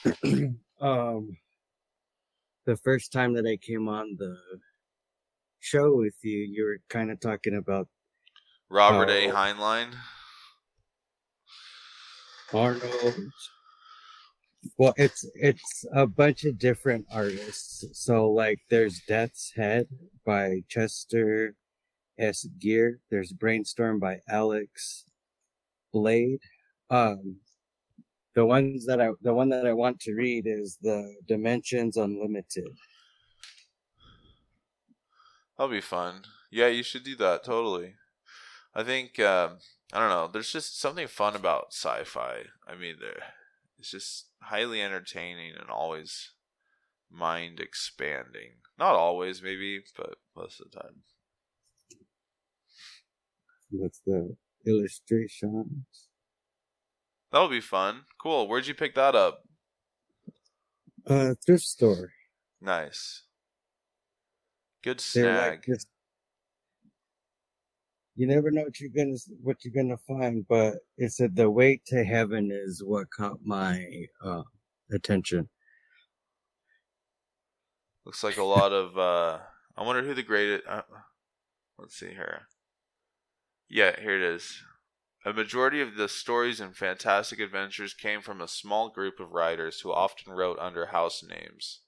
um, 0.81 1.37
the 2.65 2.77
first 2.77 3.11
time 3.11 3.33
that 3.33 3.45
I 3.45 3.57
came 3.57 3.89
on 3.89 4.15
the 4.17 4.37
show 5.59 5.95
with 5.95 6.15
you, 6.21 6.39
you 6.39 6.63
were 6.63 6.79
kind 6.89 7.11
of 7.11 7.19
talking 7.19 7.55
about 7.55 7.87
Robert 8.69 9.09
A. 9.09 9.29
Oh. 9.29 9.33
Heinlein. 9.33 9.93
Arnold. 12.53 13.31
Well, 14.77 14.93
it's 14.97 15.25
it's 15.35 15.85
a 15.93 16.05
bunch 16.07 16.45
of 16.45 16.57
different 16.57 17.05
artists. 17.11 17.83
So 17.93 18.29
like, 18.29 18.59
there's 18.69 19.01
Death's 19.07 19.51
Head 19.55 19.87
by 20.25 20.61
Chester 20.69 21.55
S. 22.21 22.45
Geier. 22.59 22.99
There's 23.09 23.33
Brainstorm 23.33 23.99
by 23.99 24.19
Alex 24.29 25.05
Blade. 25.91 26.39
Um, 26.89 27.37
the 28.35 28.45
ones 28.45 28.85
that 28.85 29.01
I 29.01 29.09
the 29.21 29.33
one 29.33 29.49
that 29.49 29.65
I 29.65 29.73
want 29.73 29.99
to 30.01 30.13
read 30.13 30.45
is 30.45 30.77
the 30.81 31.13
Dimensions 31.27 31.97
Unlimited. 31.97 32.69
That'll 35.57 35.71
be 35.71 35.81
fun. 35.81 36.23
Yeah, 36.49 36.67
you 36.67 36.83
should 36.83 37.03
do 37.03 37.15
that 37.17 37.43
totally. 37.43 37.95
I 38.73 38.83
think 38.83 39.19
um, 39.19 39.57
I 39.91 39.99
don't 39.99 40.09
know. 40.09 40.29
There's 40.31 40.51
just 40.51 40.79
something 40.79 41.07
fun 41.07 41.35
about 41.35 41.73
sci-fi. 41.73 42.43
I 42.67 42.75
mean, 42.75 42.95
it's 43.77 43.91
just 43.91 44.27
highly 44.43 44.81
entertaining 44.81 45.53
and 45.59 45.69
always 45.69 46.31
mind 47.09 47.59
expanding. 47.59 48.53
Not 48.79 48.95
always, 48.95 49.43
maybe, 49.43 49.81
but 49.97 50.15
most 50.35 50.61
of 50.61 50.71
the 50.71 50.79
time. 50.79 51.03
That's 53.71 54.01
the 54.05 54.35
illustrations. 54.65 56.07
That'll 57.31 57.49
be 57.49 57.61
fun. 57.61 58.01
Cool. 58.21 58.47
Where'd 58.47 58.67
you 58.67 58.73
pick 58.73 58.95
that 58.95 59.15
up? 59.15 59.43
Uh, 61.07 61.33
thrift 61.45 61.63
store. 61.63 62.11
Nice. 62.61 63.23
Good 64.83 64.99
snag. 64.99 65.65
like. 65.67 65.79
You 68.15 68.27
never 68.27 68.51
know 68.51 68.63
what 68.63 68.79
you're 68.79 68.89
gonna 68.95 69.17
what 69.41 69.63
you're 69.63 69.73
gonna 69.73 69.97
find, 69.97 70.45
but 70.47 70.75
it 70.97 71.11
said 71.11 71.35
the 71.35 71.49
way 71.49 71.81
to 71.87 72.03
heaven 72.03 72.51
is 72.51 72.83
what 72.83 73.09
caught 73.09 73.39
my 73.43 74.05
uh, 74.23 74.43
attention. 74.91 75.47
Looks 78.05 78.23
like 78.23 78.37
a 78.37 78.43
lot 78.43 78.73
of. 78.73 78.97
uh 78.97 79.39
I 79.77 79.83
wonder 79.83 80.03
who 80.03 80.13
the 80.13 80.23
greatest. 80.23 80.67
Uh, 80.67 80.81
let's 81.79 81.95
see 81.97 82.09
here. 82.09 82.41
Yeah, 83.73 83.97
here 84.01 84.17
it 84.17 84.21
is. 84.21 84.63
A 85.25 85.31
majority 85.31 85.79
of 85.79 85.95
the 85.95 86.09
stories 86.09 86.59
in 86.59 86.73
Fantastic 86.73 87.39
Adventures 87.39 87.93
came 87.93 88.21
from 88.21 88.41
a 88.41 88.47
small 88.49 88.89
group 88.89 89.17
of 89.21 89.31
writers 89.31 89.79
who 89.79 89.93
often 89.93 90.33
wrote 90.33 90.59
under 90.59 90.87
house 90.87 91.23
names. 91.23 91.79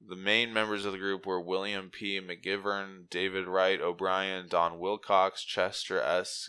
The 0.00 0.16
main 0.16 0.54
members 0.54 0.86
of 0.86 0.92
the 0.92 0.98
group 0.98 1.26
were 1.26 1.42
William 1.42 1.90
P. 1.90 2.18
McGivern, 2.18 3.10
David 3.10 3.46
Wright 3.46 3.78
O'Brien, 3.78 4.48
Don 4.48 4.78
Wilcox, 4.78 5.44
Chester 5.44 6.00
S. 6.00 6.48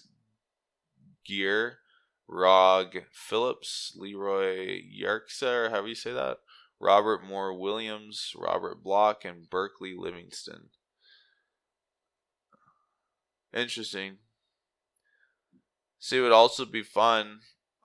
Geier, 1.30 1.80
Rog 2.30 2.95
Phillips, 3.11 3.91
Leroy 3.97 4.84
Yerxa, 4.84 5.69
however 5.69 5.89
you 5.89 5.95
say 5.95 6.13
that, 6.13 6.38
Robert 6.80 7.25
Moore 7.25 7.53
Williams, 7.59 8.32
Robert 8.38 8.82
Bloch, 8.82 9.25
and 9.25 9.49
Berkeley 9.49 9.95
Livingston. 9.97 10.69
Interesting. 13.58 14.18
See, 15.97 16.20
it 16.20 16.22
would 16.22 16.32
also 16.32 16.64
be 16.64 16.84
fun. 16.84 17.39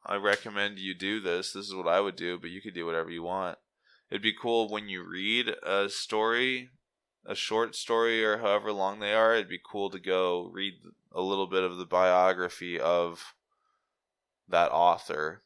I 0.04 0.16
recommend 0.16 0.78
you 0.78 0.94
do 0.94 1.18
this. 1.18 1.52
This 1.52 1.66
is 1.66 1.74
what 1.74 1.88
I 1.88 2.00
would 2.00 2.16
do, 2.16 2.38
but 2.38 2.50
you 2.50 2.60
could 2.60 2.74
do 2.74 2.84
whatever 2.84 3.10
you 3.10 3.22
want. 3.22 3.56
It'd 4.10 4.20
be 4.20 4.34
cool 4.38 4.68
when 4.68 4.90
you 4.90 5.02
read 5.02 5.48
a 5.62 5.88
story, 5.88 6.68
a 7.24 7.34
short 7.34 7.74
story, 7.74 8.22
or 8.22 8.38
however 8.38 8.70
long 8.70 9.00
they 9.00 9.14
are. 9.14 9.34
It'd 9.34 9.48
be 9.48 9.60
cool 9.64 9.88
to 9.90 9.98
go 9.98 10.50
read 10.52 10.74
a 11.10 11.22
little 11.22 11.46
bit 11.46 11.64
of 11.64 11.78
the 11.78 11.86
biography 11.86 12.78
of 12.78 13.34
that 14.48 14.70
author. 14.72 15.42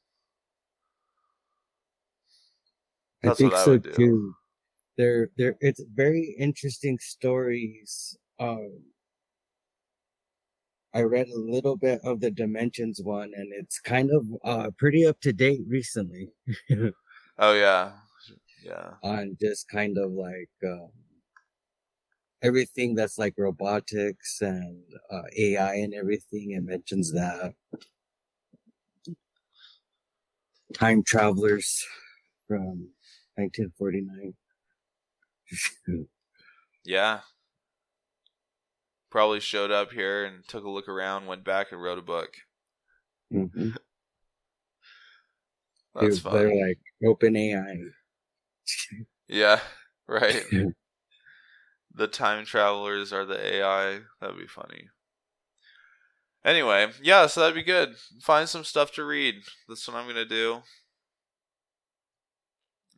That's 3.22 3.38
I 3.40 3.42
think 3.44 3.52
what 3.52 3.60
I 3.60 3.64
so 3.64 3.70
would 3.72 3.82
do. 3.82 3.92
too. 3.92 4.34
They're 4.96 5.30
they're 5.36 5.56
it's 5.60 5.82
very 5.94 6.34
interesting 6.36 6.98
stories. 6.98 8.18
Um, 8.40 8.82
I 10.94 11.02
read 11.02 11.28
a 11.28 11.38
little 11.38 11.76
bit 11.76 12.00
of 12.04 12.20
the 12.20 12.30
Dimensions 12.30 13.00
one, 13.02 13.32
and 13.34 13.52
it's 13.52 13.78
kind 13.80 14.10
of 14.10 14.26
uh 14.44 14.70
pretty 14.78 15.06
up 15.06 15.20
to 15.22 15.32
date 15.32 15.62
recently 15.68 16.32
Oh 17.38 17.52
yeah, 17.54 17.92
yeah. 18.62 18.94
on 19.02 19.36
just 19.40 19.68
kind 19.68 19.96
of 19.98 20.10
like 20.12 20.50
um, 20.64 20.90
everything 22.42 22.94
that's 22.94 23.18
like 23.18 23.34
robotics 23.36 24.40
and 24.40 24.82
uh, 25.10 25.22
AI 25.36 25.74
and 25.76 25.94
everything. 25.94 26.52
It 26.52 26.62
mentions 26.62 27.12
that 27.12 27.54
time 30.74 31.02
travelers 31.02 31.84
from 32.48 32.90
1949. 33.36 34.34
Yeah. 36.84 37.20
Probably 39.10 39.40
showed 39.40 39.70
up 39.70 39.92
here 39.92 40.24
and 40.24 40.46
took 40.48 40.64
a 40.64 40.70
look 40.70 40.88
around, 40.88 41.26
went 41.26 41.44
back 41.44 41.72
and 41.72 41.82
wrote 41.82 41.98
a 41.98 42.02
book. 42.02 42.34
hmm 43.30 43.70
That's 45.94 46.20
They're 46.20 46.68
like 46.68 46.78
open 47.04 47.36
AI. 47.36 47.78
Yeah, 49.28 49.60
right. 50.08 50.44
the 51.94 52.06
time 52.06 52.44
travelers 52.44 53.12
are 53.12 53.24
the 53.24 53.56
AI. 53.56 54.00
That'd 54.20 54.38
be 54.38 54.46
funny. 54.46 54.88
Anyway, 56.44 56.92
yeah, 57.02 57.26
so 57.26 57.40
that'd 57.40 57.56
be 57.56 57.62
good. 57.62 57.96
Find 58.22 58.48
some 58.48 58.62
stuff 58.64 58.92
to 58.92 59.04
read. 59.04 59.42
That's 59.68 59.86
what 59.88 59.96
I'm 59.96 60.06
gonna 60.06 60.24
do. 60.24 60.62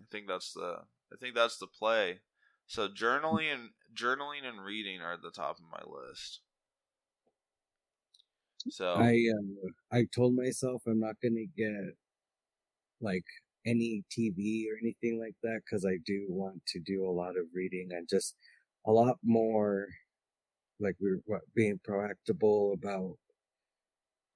I 0.00 0.04
think 0.10 0.26
that's 0.26 0.52
the 0.52 0.82
I 1.12 1.16
think 1.20 1.34
that's 1.34 1.58
the 1.58 1.66
play. 1.66 2.20
So 2.66 2.88
journaling 2.88 3.52
and 3.52 3.70
journaling 3.94 4.44
and 4.44 4.62
reading 4.64 5.00
are 5.00 5.14
at 5.14 5.22
the 5.22 5.30
top 5.30 5.58
of 5.58 5.64
my 5.70 5.82
list. 5.86 6.40
So 8.70 8.94
I 8.94 9.14
um 9.38 9.56
I 9.92 10.06
told 10.14 10.34
myself 10.34 10.82
I'm 10.86 11.00
not 11.00 11.16
gonna 11.22 11.46
get 11.56 11.94
like 13.00 13.24
any 13.66 14.04
TV 14.10 14.66
or 14.70 14.78
anything 14.80 15.20
like 15.20 15.34
that 15.42 15.60
because 15.64 15.84
I 15.84 15.98
do 16.04 16.26
want 16.28 16.64
to 16.68 16.80
do 16.80 17.04
a 17.06 17.10
lot 17.12 17.36
of 17.36 17.46
reading 17.54 17.88
and 17.92 18.08
just 18.08 18.34
a 18.86 18.90
lot 18.92 19.16
more 19.22 19.88
like 20.80 20.96
we're 21.00 21.20
what, 21.26 21.42
being 21.54 21.80
proactive 21.86 22.72
about 22.72 23.16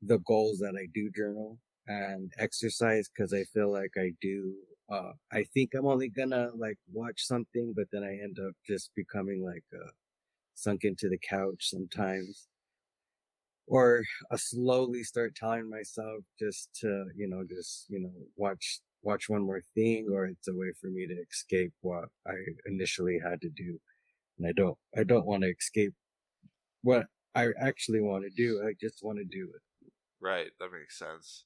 the 0.03 0.19
goals 0.27 0.59
that 0.59 0.75
I 0.77 0.87
do 0.93 1.11
journal 1.15 1.59
and 1.87 2.33
exercise 2.39 3.09
because 3.09 3.33
I 3.33 3.45
feel 3.55 3.73
like 3.73 3.93
I 3.97 4.13
do. 4.21 4.55
Uh, 4.93 5.13
I 5.33 5.45
think 5.55 5.71
I'm 5.75 5.87
only 5.87 6.09
gonna 6.09 6.51
like 6.57 6.79
watch 6.93 7.25
something, 7.25 7.73
but 7.75 7.87
then 7.93 8.05
I 8.05 8.19
end 8.23 8.39
up 8.39 8.55
just 8.67 8.91
becoming 8.95 9.45
like 9.45 9.65
uh, 9.75 9.91
sunk 10.55 10.85
into 10.85 11.09
the 11.09 11.19
couch 11.19 11.71
sometimes 11.71 12.49
or 13.67 14.05
I 14.31 14.37
slowly 14.37 15.03
start 15.03 15.35
telling 15.35 15.71
myself 15.71 16.25
just 16.39 16.69
to, 16.81 17.07
you 17.17 17.29
know, 17.29 17.45
just, 17.49 17.87
you 17.89 18.01
know, 18.01 18.13
watch, 18.37 18.81
watch 19.03 19.29
one 19.29 19.43
more 19.43 19.63
thing, 19.75 20.09
or 20.13 20.27
it's 20.27 20.49
a 20.49 20.55
way 20.55 20.73
for 20.81 20.89
me 20.89 21.07
to 21.07 21.15
escape 21.15 21.73
what 21.81 22.05
I 22.27 22.35
initially 22.67 23.19
had 23.19 23.41
to 23.43 23.49
do. 23.49 23.79
And 24.39 24.47
I 24.47 24.53
don't, 24.53 24.77
I 24.97 25.05
don't 25.05 25.27
want 25.27 25.43
to 25.45 25.51
escape 25.51 25.95
what 26.83 27.07
I 27.35 27.49
actually 27.61 28.01
want 28.01 28.25
to 28.25 28.31
do. 28.31 28.63
I 28.67 28.75
just 28.81 29.03
want 29.03 29.19
to 29.19 29.25
do 29.25 29.51
it. 29.55 29.93
right, 30.21 30.51
that 30.61 30.73
makes 30.73 30.99
sense. 30.99 31.45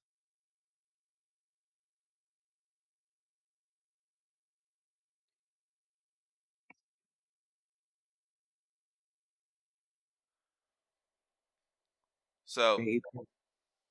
So 12.57 12.79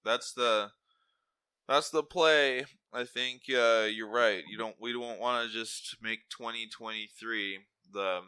that's 0.03 0.33
the 0.33 0.71
That's 1.67 1.91
the 1.91 2.01
play. 2.01 2.65
I 2.91 3.03
think 3.03 3.43
uh, 3.47 3.85
you're 3.91 4.09
right. 4.09 4.43
You 4.49 4.57
don't. 4.57 4.75
We 4.81 4.91
don't 4.91 5.19
want 5.19 5.45
to 5.45 5.53
just 5.53 5.97
make 6.01 6.29
2023 6.29 7.59
the 7.93 8.21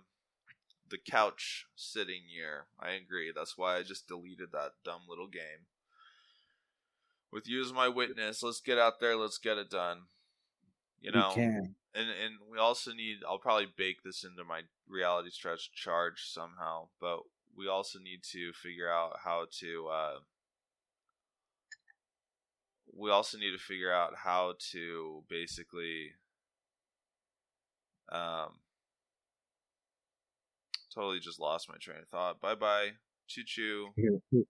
the 0.88 1.00
couch 1.10 1.66
sitting 1.76 2.22
year. 2.32 2.68
I 2.80 2.92
agree. 2.92 3.32
That's 3.36 3.58
why 3.58 3.78
I 3.78 3.82
just 3.82 4.08
deleted 4.08 4.50
that 4.52 4.74
dumb 4.86 5.02
little 5.10 5.28
game. 5.28 5.66
With 7.34 7.48
you 7.48 7.60
as 7.60 7.74
my 7.74 7.88
witness, 7.88 8.44
let's 8.44 8.62
get 8.62 8.78
out 8.78 9.00
there. 9.00 9.16
Let's 9.16 9.40
get 9.40 9.58
it 9.58 9.72
done. 9.72 10.04
You 11.02 11.14
know, 11.14 11.32
can. 11.34 11.74
and 11.96 12.10
and 12.10 12.36
we 12.52 12.60
also 12.60 12.94
need. 12.94 13.18
I'll 13.28 13.40
probably 13.40 13.74
bake 13.76 14.04
this 14.06 14.24
into 14.24 14.44
my 14.44 14.62
reality 14.88 15.32
stretch 15.32 15.72
charge 15.72 16.26
somehow, 16.28 16.90
but 17.02 17.22
we 17.58 17.68
also 17.68 18.00
need 18.00 18.22
to 18.32 18.54
figure 18.54 18.90
out 18.90 19.18
how 19.24 19.48
to. 19.60 19.88
Uh, 19.88 20.20
we 22.96 23.10
also 23.12 23.38
need 23.38 23.52
to 23.52 23.58
figure 23.58 23.92
out 23.92 24.14
how 24.16 24.54
to 24.72 25.24
basically 25.30 26.12
um 28.12 28.60
totally 30.94 31.20
just 31.20 31.40
lost 31.40 31.68
my 31.70 31.76
train 31.82 32.00
of 32.00 32.08
thought. 32.10 32.40
Bye 32.40 32.56
bye, 32.56 32.90
choo 33.28 33.44
choo. 33.46 33.88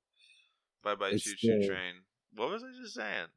Bye 0.84 0.96
bye, 0.96 1.12
choo 1.12 1.34
choo 1.36 1.66
train. 1.68 1.96
What 2.36 2.52
was 2.52 2.64
I 2.64 2.68
just 2.82 2.94
saying? 2.94 3.28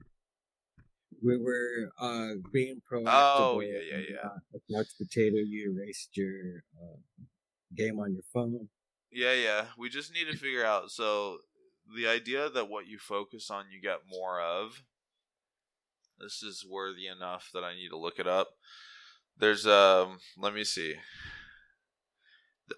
We 1.22 1.36
were 1.38 1.90
uh 1.98 2.34
being 2.52 2.80
proactive. 2.90 3.06
Oh, 3.06 3.60
yeah, 3.60 3.80
yeah, 3.90 4.02
yeah. 4.10 4.28
Uh, 4.28 4.58
couch 4.72 4.88
potato, 4.98 5.36
you 5.36 5.72
erased 5.72 6.16
your 6.16 6.62
uh, 6.80 6.96
game 7.74 7.98
on 7.98 8.12
your 8.12 8.22
phone. 8.32 8.68
Yeah, 9.12 9.32
yeah. 9.34 9.64
We 9.76 9.88
just 9.88 10.12
need 10.12 10.26
to 10.30 10.36
figure 10.36 10.64
out. 10.64 10.90
So 10.90 11.38
the 11.96 12.06
idea 12.06 12.48
that 12.48 12.68
what 12.68 12.86
you 12.86 12.98
focus 12.98 13.50
on, 13.50 13.64
you 13.70 13.80
get 13.80 14.00
more 14.08 14.40
of. 14.40 14.82
This 16.18 16.42
is 16.42 16.66
worthy 16.68 17.06
enough 17.06 17.50
that 17.54 17.64
I 17.64 17.74
need 17.74 17.88
to 17.88 17.98
look 17.98 18.18
it 18.18 18.26
up. 18.26 18.48
There's 19.36 19.66
um. 19.66 20.18
Let 20.38 20.54
me 20.54 20.64
see. 20.64 20.96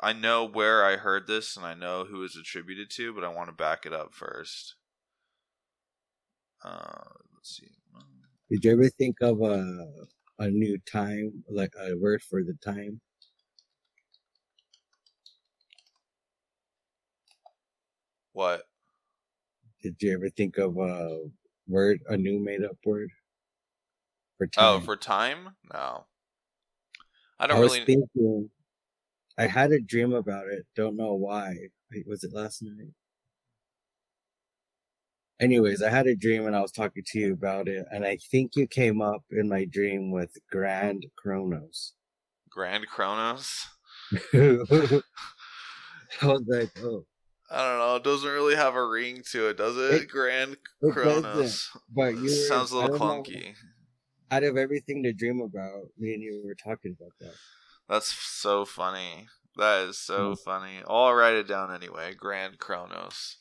I 0.01 0.13
know 0.13 0.47
where 0.47 0.85
I 0.85 0.97
heard 0.97 1.27
this 1.27 1.57
and 1.57 1.67
I 1.67 1.75
know 1.75 2.05
who 2.05 2.25
it's 2.25 2.37
attributed 2.37 2.89
to, 2.93 3.13
but 3.13 3.25
I 3.25 3.29
want 3.29 3.51
to 3.51 3.55
back 3.55 3.85
it 3.85 3.93
up 3.93 4.15
first. 4.15 4.77
Uh, 6.65 7.05
let's 7.35 7.57
see. 7.57 7.69
Did 8.51 8.65
you 8.65 8.73
ever 8.73 8.89
think 8.89 9.17
of 9.21 9.41
a 9.43 9.87
a 10.39 10.49
new 10.49 10.79
time, 10.91 11.45
like 11.51 11.73
a 11.79 11.95
word 11.97 12.23
for 12.23 12.43
the 12.43 12.55
time? 12.65 13.01
What? 18.33 18.67
Did 19.83 20.01
you 20.03 20.15
ever 20.15 20.31
think 20.31 20.57
of 20.57 20.79
a 20.79 21.31
word, 21.69 22.01
a 22.07 22.17
new 22.17 22.39
made 22.41 22.65
up 22.65 22.79
word 22.87 23.11
for 24.39 24.47
Oh, 24.57 24.81
time? 24.81 24.81
for 24.81 24.97
time? 24.97 25.57
No. 25.75 26.07
I 27.39 27.47
I 27.53 27.57
don't 27.57 27.61
was 27.61 27.79
really. 27.79 27.87
thinking. 27.87 28.51
I 29.39 29.47
had 29.49 29.73
a 29.73 29.81
dream 29.81 30.13
about 30.15 30.49
it. 30.49 30.67
Don't 30.77 30.97
know 30.97 31.15
why. 31.15 31.71
Was 32.07 32.25
it 32.25 32.33
last 32.35 32.63
night? 32.63 32.95
Anyways, 35.39 35.83
I 35.83 35.91
had 35.91 36.07
a 36.07 36.17
dream 36.17 36.47
and 36.47 36.57
I 36.57 36.63
was 36.63 36.73
talking 36.73 37.03
to 37.09 37.19
you 37.19 37.35
about 37.35 37.69
it, 37.69 37.87
and 37.91 38.03
I 38.03 38.17
think 38.17 38.57
you 38.57 38.67
came 38.67 39.03
up 39.03 39.25
in 39.31 39.47
my 39.47 39.67
dream 39.67 40.11
with 40.11 40.39
Grand 40.51 41.05
Kronos. 41.17 41.93
Grand 42.49 42.87
Kronos? 42.87 43.67
I 44.35 44.97
was 46.23 46.43
like, 46.47 46.71
oh, 46.83 47.05
I 47.53 47.69
don't 47.69 47.79
know. 47.79 47.97
It 47.97 48.05
doesn't 48.05 48.29
really 48.31 48.57
have 48.57 48.75
a 48.75 48.87
ring 48.87 49.23
to 49.33 49.49
it, 49.49 49.57
does 49.59 49.77
it? 49.77 50.03
It- 50.03 50.09
Grand 50.09 50.57
it 50.81 50.93
Chronos. 50.93 51.69
But 51.95 52.15
you 52.17 52.23
were, 52.23 52.29
Sounds 52.49 52.71
a 52.73 52.77
little 52.77 52.97
don't 52.99 53.01
know, 53.01 53.23
clunky. 53.23 53.55
out 54.31 54.43
of 54.45 54.57
everything 54.57 55.03
to 55.03 55.13
dream 55.13 55.41
about, 55.41 55.83
me 55.99 56.15
and 56.15 56.23
you 56.23 56.43
were 56.45 56.55
talking 56.55 56.97
about 56.99 57.13
that. 57.21 57.35
That's 57.89 58.11
so 58.13 58.65
funny. 58.65 59.29
That 59.57 59.89
is 59.89 59.99
so 59.99 60.33
Mm. 60.33 60.39
funny. 60.39 60.83
I'll 60.89 61.13
write 61.13 61.35
it 61.35 61.47
down 61.47 61.75
anyway. 61.75 62.15
Grand 62.15 62.59
Kronos. 62.59 63.37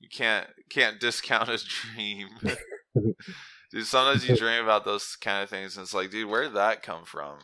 You 0.00 0.08
can't 0.08 0.46
can't 0.70 0.98
discount 0.98 1.48
a 1.50 1.58
dream. 1.94 2.28
dude, 3.70 3.86
sometimes 3.86 4.26
you 4.28 4.36
dream 4.36 4.62
about 4.64 4.84
those 4.84 5.14
kind 5.16 5.42
of 5.42 5.50
things 5.50 5.76
and 5.76 5.84
it's 5.84 5.94
like, 5.94 6.10
dude, 6.10 6.28
where 6.28 6.44
did 6.44 6.54
that 6.54 6.82
come 6.82 7.04
from? 7.04 7.38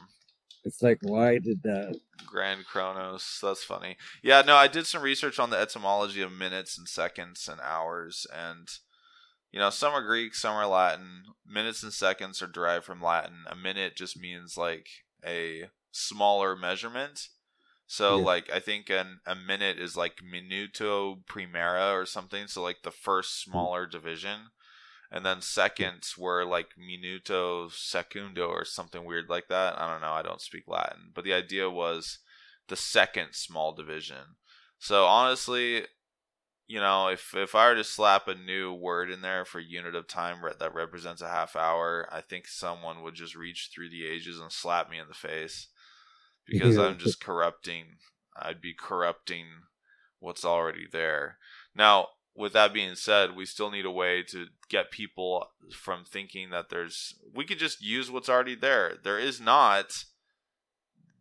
It's 0.64 0.82
like, 0.82 0.98
why 1.02 1.38
did 1.38 1.62
that? 1.62 1.98
Grand 2.26 2.66
Chronos. 2.66 3.38
That's 3.42 3.64
funny. 3.64 3.96
Yeah, 4.22 4.42
no, 4.42 4.56
I 4.56 4.68
did 4.68 4.86
some 4.86 5.02
research 5.02 5.38
on 5.38 5.50
the 5.50 5.59
etymology 5.59 6.20
of 6.22 6.32
minutes 6.32 6.76
and 6.76 6.88
seconds 6.88 7.48
and 7.50 7.61
hours, 7.61 8.26
and 8.34 8.68
you 9.50 9.59
know, 9.59 9.70
some 9.70 9.94
are 9.94 10.04
Greek, 10.04 10.34
some 10.34 10.54
are 10.54 10.66
Latin. 10.66 11.22
Minutes 11.46 11.82
and 11.82 11.92
seconds 11.92 12.42
are 12.42 12.46
derived 12.46 12.84
from 12.84 13.02
Latin. 13.02 13.44
A 13.46 13.56
minute 13.56 13.96
just 13.96 14.18
means 14.18 14.56
like 14.56 14.88
a 15.24 15.70
smaller 15.90 16.54
measurement. 16.54 17.28
So, 17.86 18.18
Yeah. 18.18 18.24
like, 18.24 18.50
I 18.50 18.61
think 18.61 18.90
an, 18.90 19.20
a 19.24 19.34
minute 19.34 19.78
is 19.78 19.96
like 19.96 20.16
minuto 20.16 21.24
primera 21.24 21.92
or 21.92 22.04
something. 22.04 22.46
So, 22.46 22.62
like, 22.62 22.82
the 22.82 22.90
first 22.90 23.44
hmm. 23.44 23.52
smaller 23.52 23.86
division. 23.86 24.50
And 25.11 25.24
then 25.24 25.40
seconds 25.40 26.16
were 26.18 26.44
like 26.44 26.68
minuto 26.78 27.70
secundo 27.72 28.48
or 28.48 28.64
something 28.64 29.04
weird 29.04 29.30
like 29.30 29.48
that. 29.48 29.78
I 29.80 29.90
don't 29.90 30.02
know. 30.02 30.12
I 30.12 30.22
don't 30.22 30.40
speak 30.42 30.64
Latin. 30.66 31.12
But 31.14 31.24
the 31.24 31.32
idea 31.32 31.70
was 31.70 32.18
the 32.68 32.76
second 32.76 33.28
small 33.32 33.72
division. 33.74 34.36
So 34.78 35.06
honestly, 35.06 35.86
you 36.66 36.78
know, 36.80 37.09
if 37.09 37.34
if 37.34 37.54
I 37.54 37.68
were 37.70 37.76
to 37.76 37.84
slap 37.84 38.28
a 38.28 38.34
new 38.34 38.74
word 38.74 39.11
in 39.11 39.22
there 39.22 39.44
for 39.46 39.59
unit 39.61 39.94
of 39.94 40.06
time 40.06 40.44
re- 40.44 40.52
that 40.59 40.74
represents 40.74 41.22
a 41.22 41.28
half 41.30 41.56
hour, 41.56 42.06
I 42.12 42.20
think 42.20 42.46
someone 42.46 43.02
would 43.02 43.14
just 43.14 43.34
reach 43.34 43.70
through 43.74 43.88
the 43.88 44.06
ages 44.06 44.38
and 44.38 44.52
slap 44.52 44.90
me 44.90 44.98
in 44.98 45.09
the 45.09 45.14
face 45.14 45.68
because 46.46 46.76
Yeah. 46.76 46.84
I'm 46.84 46.98
just 46.98 47.20
corrupting. 47.20 47.96
I'd 48.36 48.61
be 48.61 48.74
corrupting 48.74 49.46
what's 50.18 50.44
already 50.44 50.86
there. 50.90 51.38
Now, 51.74 52.09
with 52.39 52.53
that 52.53 52.72
being 52.72 52.95
said, 52.95 53.34
we 53.34 53.45
still 53.45 53.70
need 53.70 53.84
a 53.84 53.91
way 53.91 54.22
to 54.22 54.47
get 54.68 54.93
people 54.93 55.49
from 55.72 56.05
thinking 56.05 56.51
that 56.51 56.70
there's 56.70 57.14
we 57.34 57.45
could 57.45 57.59
just 57.59 57.82
use 57.82 58.11
what's 58.11 58.28
already 58.28 58.55
there. 58.55 58.95
There 59.03 59.18
is 59.18 59.41
not 59.41 60.05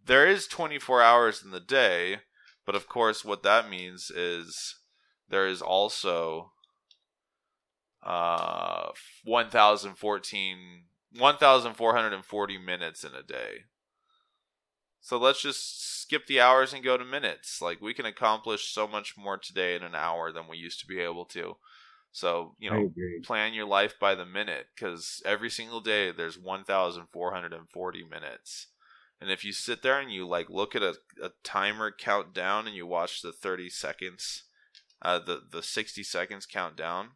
there 0.06 0.28
is 0.28 0.48
24 0.48 1.02
hours 1.02 1.44
in 1.44 1.52
the 1.52 1.60
day, 1.60 2.20
but 2.66 2.76
of 2.76 2.88
course 2.88 3.26
what 3.26 3.44
that 3.44 3.70
means 3.70 4.12
is 4.12 4.76
there 5.28 5.48
is 5.48 5.62
also 5.62 6.52
uh 8.06 8.90
1014 9.24 10.58
1440 11.18 12.58
minutes 12.60 13.04
in 13.04 13.16
a 13.16 13.24
day. 13.24 13.64
So 15.02 15.18
let's 15.18 15.42
just 15.42 16.02
skip 16.02 16.26
the 16.28 16.40
hours 16.42 16.74
and 16.74 16.84
go 16.84 16.98
to 16.98 17.06
minutes. 17.06 17.62
Like 17.62 17.82
we 17.82 17.94
can 17.94 18.06
accomplish 18.06 18.74
so 18.74 18.88
much 18.88 19.16
more 19.18 19.38
today 19.38 19.76
in 19.76 19.84
an 19.84 19.96
hour 19.96 20.32
than 20.32 20.48
we 20.48 20.58
used 20.58 20.80
to 20.82 20.88
be 20.88 21.00
able 21.00 21.26
to. 21.26 21.56
So, 22.12 22.56
you 22.58 22.72
know, 22.72 22.92
plan 23.24 23.54
your 23.54 23.68
life 23.68 23.96
by 24.00 24.16
the 24.16 24.26
minute 24.26 24.68
because 24.76 25.22
every 25.26 25.50
single 25.50 25.82
day 25.82 26.12
there's 26.12 26.38
1,440 26.40 28.04
minutes. 28.04 28.68
And 29.20 29.32
if 29.32 29.44
you 29.44 29.52
sit 29.52 29.82
there 29.82 30.00
and 30.00 30.12
you 30.12 30.28
like 30.28 30.50
look 30.50 30.76
at 30.76 30.82
a, 30.82 30.96
a 31.22 31.32
timer 31.44 31.92
countdown 31.92 32.68
and 32.68 32.76
you 32.76 32.88
watch 32.88 33.22
the 33.22 33.32
30 33.32 33.70
seconds, 33.70 34.44
uh, 35.02 35.20
the, 35.20 35.42
the 35.52 35.62
60 35.62 36.04
seconds 36.04 36.46
countdown, 36.46 37.12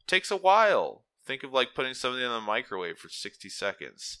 it 0.00 0.06
takes 0.06 0.30
a 0.30 0.36
while. 0.36 1.04
Think 1.24 1.42
of 1.42 1.52
like 1.52 1.74
putting 1.74 1.94
something 1.94 2.22
in 2.22 2.30
the 2.30 2.40
microwave 2.40 2.98
for 2.98 3.08
60 3.08 3.48
seconds. 3.48 4.20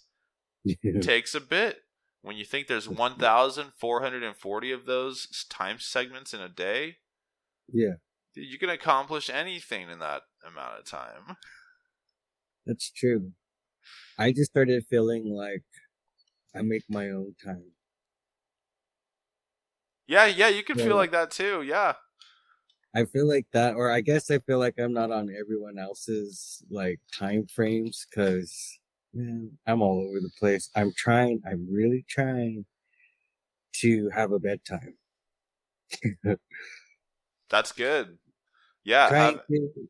It 0.82 1.00
takes 1.00 1.32
a 1.34 1.40
bit. 1.40 1.82
When 2.26 2.36
you 2.36 2.44
think 2.44 2.66
there's 2.66 2.90
1,440 2.90 4.70
of 4.70 4.84
those 4.84 5.46
time 5.48 5.78
segments 5.78 6.34
in 6.34 6.42
a 6.42 6.48
day, 6.50 6.98
yeah, 7.72 7.96
dude, 8.34 8.46
you 8.46 8.58
can 8.58 8.70
accomplish 8.70 9.28
anything 9.30 9.88
in 9.90 9.98
that 10.00 10.22
amount 10.44 10.78
of 10.78 10.84
time. 10.84 11.36
that's 12.64 12.90
true. 12.90 13.32
I 14.18 14.32
just 14.32 14.50
started 14.52 14.86
feeling 14.88 15.26
like 15.30 15.64
I 16.54 16.62
make 16.62 16.84
my 16.88 17.10
own 17.10 17.36
time. 17.44 17.72
Yeah, 20.06 20.26
yeah, 20.26 20.48
you 20.48 20.62
can 20.62 20.76
Yeah. 20.76 20.84
feel 20.84 20.96
like 20.96 21.10
that 21.12 21.30
too. 21.30 21.62
Yeah. 21.62 21.94
I 22.94 23.04
feel 23.04 23.26
like 23.28 23.46
that, 23.52 23.74
or 23.76 23.90
I 23.90 24.00
guess 24.00 24.30
I 24.30 24.38
feel 24.38 24.58
like 24.58 24.78
I'm 24.78 24.92
not 24.92 25.10
on 25.12 25.28
everyone 25.34 25.78
else's 25.78 26.64
like 26.70 27.00
time 27.12 27.46
frames 27.46 28.06
because 28.08 28.78
man, 29.16 29.58
I'm 29.66 29.82
all 29.82 30.06
over 30.08 30.20
the 30.20 30.30
place. 30.38 30.70
I'm 30.76 30.92
trying, 30.96 31.42
I'm 31.46 31.66
really 31.72 32.04
trying 32.08 32.66
to 33.80 34.10
have 34.10 34.32
a 34.32 34.38
bedtime. 34.38 34.96
That's 37.50 37.72
good. 37.72 38.18
Yeah. 38.84 39.08
trying 39.08 39.40
to, 39.50 39.88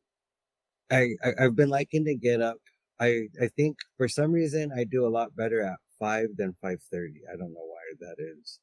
I, 0.91 1.11
I 1.25 1.45
I've 1.45 1.57
been 1.57 1.69
liking 1.69 2.05
to 2.05 2.15
get 2.15 2.41
up. 2.41 2.59
I 3.01 3.29
I 3.43 3.49
think 3.49 3.79
for 3.97 4.09
some 4.09 4.33
reason 4.33 4.73
I 4.73 4.85
do 4.85 5.07
a 5.07 5.11
lot 5.11 5.35
better 5.37 5.63
at 5.63 5.79
five 5.99 6.29
than 6.37 6.57
five 6.63 6.81
thirty. 6.93 7.21
I 7.33 7.37
don't 7.37 7.53
know 7.53 7.67
why 7.67 7.83
that 8.01 8.17
is. 8.19 8.59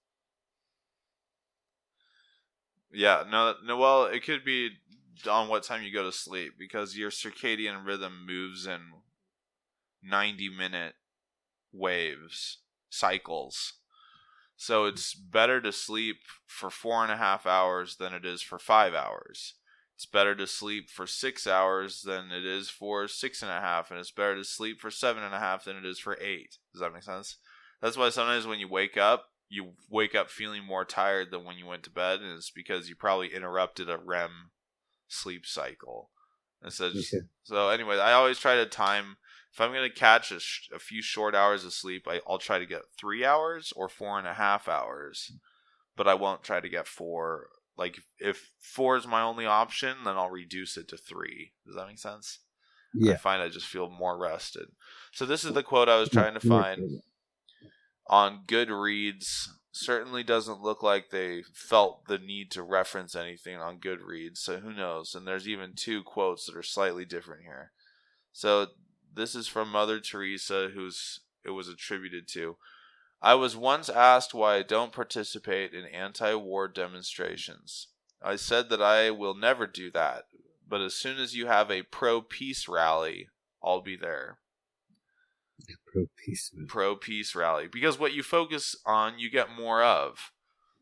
yeah. 2.92 3.24
No, 3.30 3.56
no. 3.64 3.78
Well, 3.78 4.06
it 4.06 4.24
could 4.24 4.46
be 4.46 4.72
on 5.30 5.48
what 5.48 5.64
time 5.64 5.84
you 5.84 5.92
go 5.92 6.04
to 6.04 6.12
sleep 6.12 6.54
because 6.58 6.98
your 6.98 7.10
circadian 7.12 7.86
rhythm 7.86 8.26
moves 8.26 8.66
in 8.68 8.82
90 10.04 10.50
minute 10.50 10.96
waves, 11.72 12.60
cycles. 12.90 13.74
So 14.56 14.86
it's 14.86 15.14
better 15.14 15.60
to 15.62 15.72
sleep 15.72 16.18
for 16.48 16.70
four 16.70 17.04
and 17.04 17.12
a 17.12 17.18
half 17.18 17.46
hours 17.46 17.98
than 17.98 18.14
it 18.14 18.26
is 18.26 18.42
for 18.42 18.60
five 18.60 18.94
hours. 18.94 19.56
It's 19.96 20.06
better 20.06 20.36
to 20.36 20.48
sleep 20.48 20.90
for 20.90 21.06
six 21.06 21.46
hours 21.48 22.02
than 22.02 22.32
it 22.32 22.46
is 22.46 22.70
for 22.70 23.08
six 23.08 23.42
and 23.42 23.52
a 23.52 23.62
half, 23.62 23.92
and 23.92 24.00
it's 24.00 24.12
better 24.12 24.36
to 24.36 24.44
sleep 24.44 24.80
for 24.82 24.92
seven 24.92 25.24
and 25.24 25.34
a 25.34 25.40
half 25.40 25.66
than 25.66 25.78
it 25.78 25.86
is 25.86 26.00
for 26.00 26.18
eight. 26.20 26.58
Does 26.72 26.82
that 26.82 26.94
make 26.94 27.04
sense? 27.04 27.38
That's 27.82 27.98
why 27.98 28.10
sometimes 28.10 28.48
when 28.48 28.60
you 28.60 28.68
wake 28.68 28.98
up, 28.98 29.26
you 29.50 29.74
wake 29.90 30.16
up 30.16 30.30
feeling 30.30 30.66
more 30.66 30.86
tired 30.86 31.30
than 31.30 31.44
when 31.44 31.58
you 31.58 31.66
went 31.66 31.84
to 31.84 31.92
bed, 31.92 32.22
and 32.22 32.32
it's 32.32 32.50
because 32.50 32.90
you 32.90 32.96
probably 32.96 33.34
interrupted 33.34 33.90
a 33.90 33.98
REM 33.98 34.52
sleep 35.08 35.46
cycle. 35.46 36.10
And 36.62 36.74
so, 36.74 36.92
just, 36.92 37.14
okay. 37.14 37.26
so 37.44 37.70
anyway, 37.70 38.00
I 38.00 38.14
always 38.14 38.40
try 38.40 38.56
to 38.56 38.66
time. 38.66 39.18
If 39.54 39.62
I'm 39.62 39.72
gonna 39.72 39.90
catch 39.90 40.32
a, 40.32 40.40
sh- 40.40 40.70
a 40.74 40.80
few 40.80 41.02
short 41.02 41.36
hours 41.36 41.64
of 41.64 41.74
sleep, 41.74 42.08
I, 42.08 42.22
I'll 42.28 42.40
try 42.40 42.58
to 42.58 42.66
get 42.66 42.82
three 42.98 43.24
hours 43.24 43.72
or 43.76 43.88
four 43.88 44.18
and 44.18 44.28
a 44.28 44.34
half 44.34 44.68
hours, 44.68 45.32
but 45.96 46.08
I 46.08 46.16
won't 46.16 46.44
try 46.44 46.60
to 46.60 46.70
get 46.70 46.88
four. 46.88 47.48
Like 47.78 48.00
if 48.20 48.52
four 48.60 48.98
is 48.98 49.06
my 49.06 49.22
only 49.22 49.46
option, 49.46 49.98
then 50.06 50.18
I'll 50.18 50.30
reduce 50.30 50.76
it 50.78 50.88
to 50.90 50.98
three. 50.98 51.52
Does 51.66 51.76
that 51.76 51.88
make 51.88 52.00
sense? 52.00 52.40
Yeah. 52.96 53.14
I 53.14 53.18
find 53.18 53.42
I 53.42 53.50
just 53.50 53.68
feel 53.68 53.90
more 53.90 54.18
rested. 54.18 54.68
So 55.12 55.26
this 55.26 55.44
is 55.44 55.54
the 55.54 55.64
quote 55.64 55.90
I 55.90 56.00
was 56.00 56.10
trying 56.10 56.34
to 56.34 56.40
find 56.40 57.02
on 58.08 58.44
Goodreads 58.48 59.48
certainly 59.72 60.24
doesn't 60.24 60.62
look 60.62 60.84
like 60.84 61.10
they 61.10 61.44
felt 61.54 62.06
the 62.08 62.20
need 62.20 62.52
to 62.52 62.62
reference 62.62 63.16
anything 63.16 63.58
on 63.58 63.80
Goodreads, 63.80 64.38
so 64.38 64.58
who 64.58 64.74
knows? 64.74 65.16
And 65.16 65.28
there's 65.28 65.48
even 65.48 65.74
two 65.76 66.04
quotes 66.04 66.46
that 66.46 66.56
are 66.56 66.64
slightly 66.64 67.06
different 67.06 67.44
here. 67.44 67.72
So 68.32 68.68
this 69.16 69.36
is 69.36 69.48
from 69.48 69.70
Mother 69.70 70.00
Teresa, 70.00 70.70
who's 70.74 71.22
it 71.46 71.52
was 71.52 71.68
attributed 71.68 72.28
to. 72.30 72.58
I 73.22 73.36
was 73.36 73.56
once 73.56 73.90
asked 73.90 74.34
why 74.34 74.56
I 74.56 74.64
don't 74.64 74.92
participate 74.92 75.74
in 75.74 75.86
anti 75.86 76.36
war 76.36 76.68
demonstrations. 76.68 77.88
I 78.22 78.36
said 78.36 78.70
that 78.70 78.82
I 78.82 79.12
will 79.12 79.36
never 79.36 79.68
do 79.68 79.92
that, 79.92 80.24
but 80.68 80.82
as 80.82 80.94
soon 80.94 81.20
as 81.20 81.36
you 81.36 81.48
have 81.48 81.70
a 81.70 81.84
pro 81.84 82.22
peace 82.22 82.68
rally, 82.68 83.28
I'll 83.64 83.82
be 83.82 83.96
there. 83.96 84.40
Pro 85.92 86.06
peace. 86.26 86.52
Pro 86.68 86.96
peace 86.96 87.36
rally. 87.36 87.68
Because 87.68 88.00
what 88.00 88.14
you 88.14 88.24
focus 88.24 88.76
on, 88.86 89.20
you 89.20 89.30
get 89.30 89.56
more 89.56 89.84
of. 89.84 90.32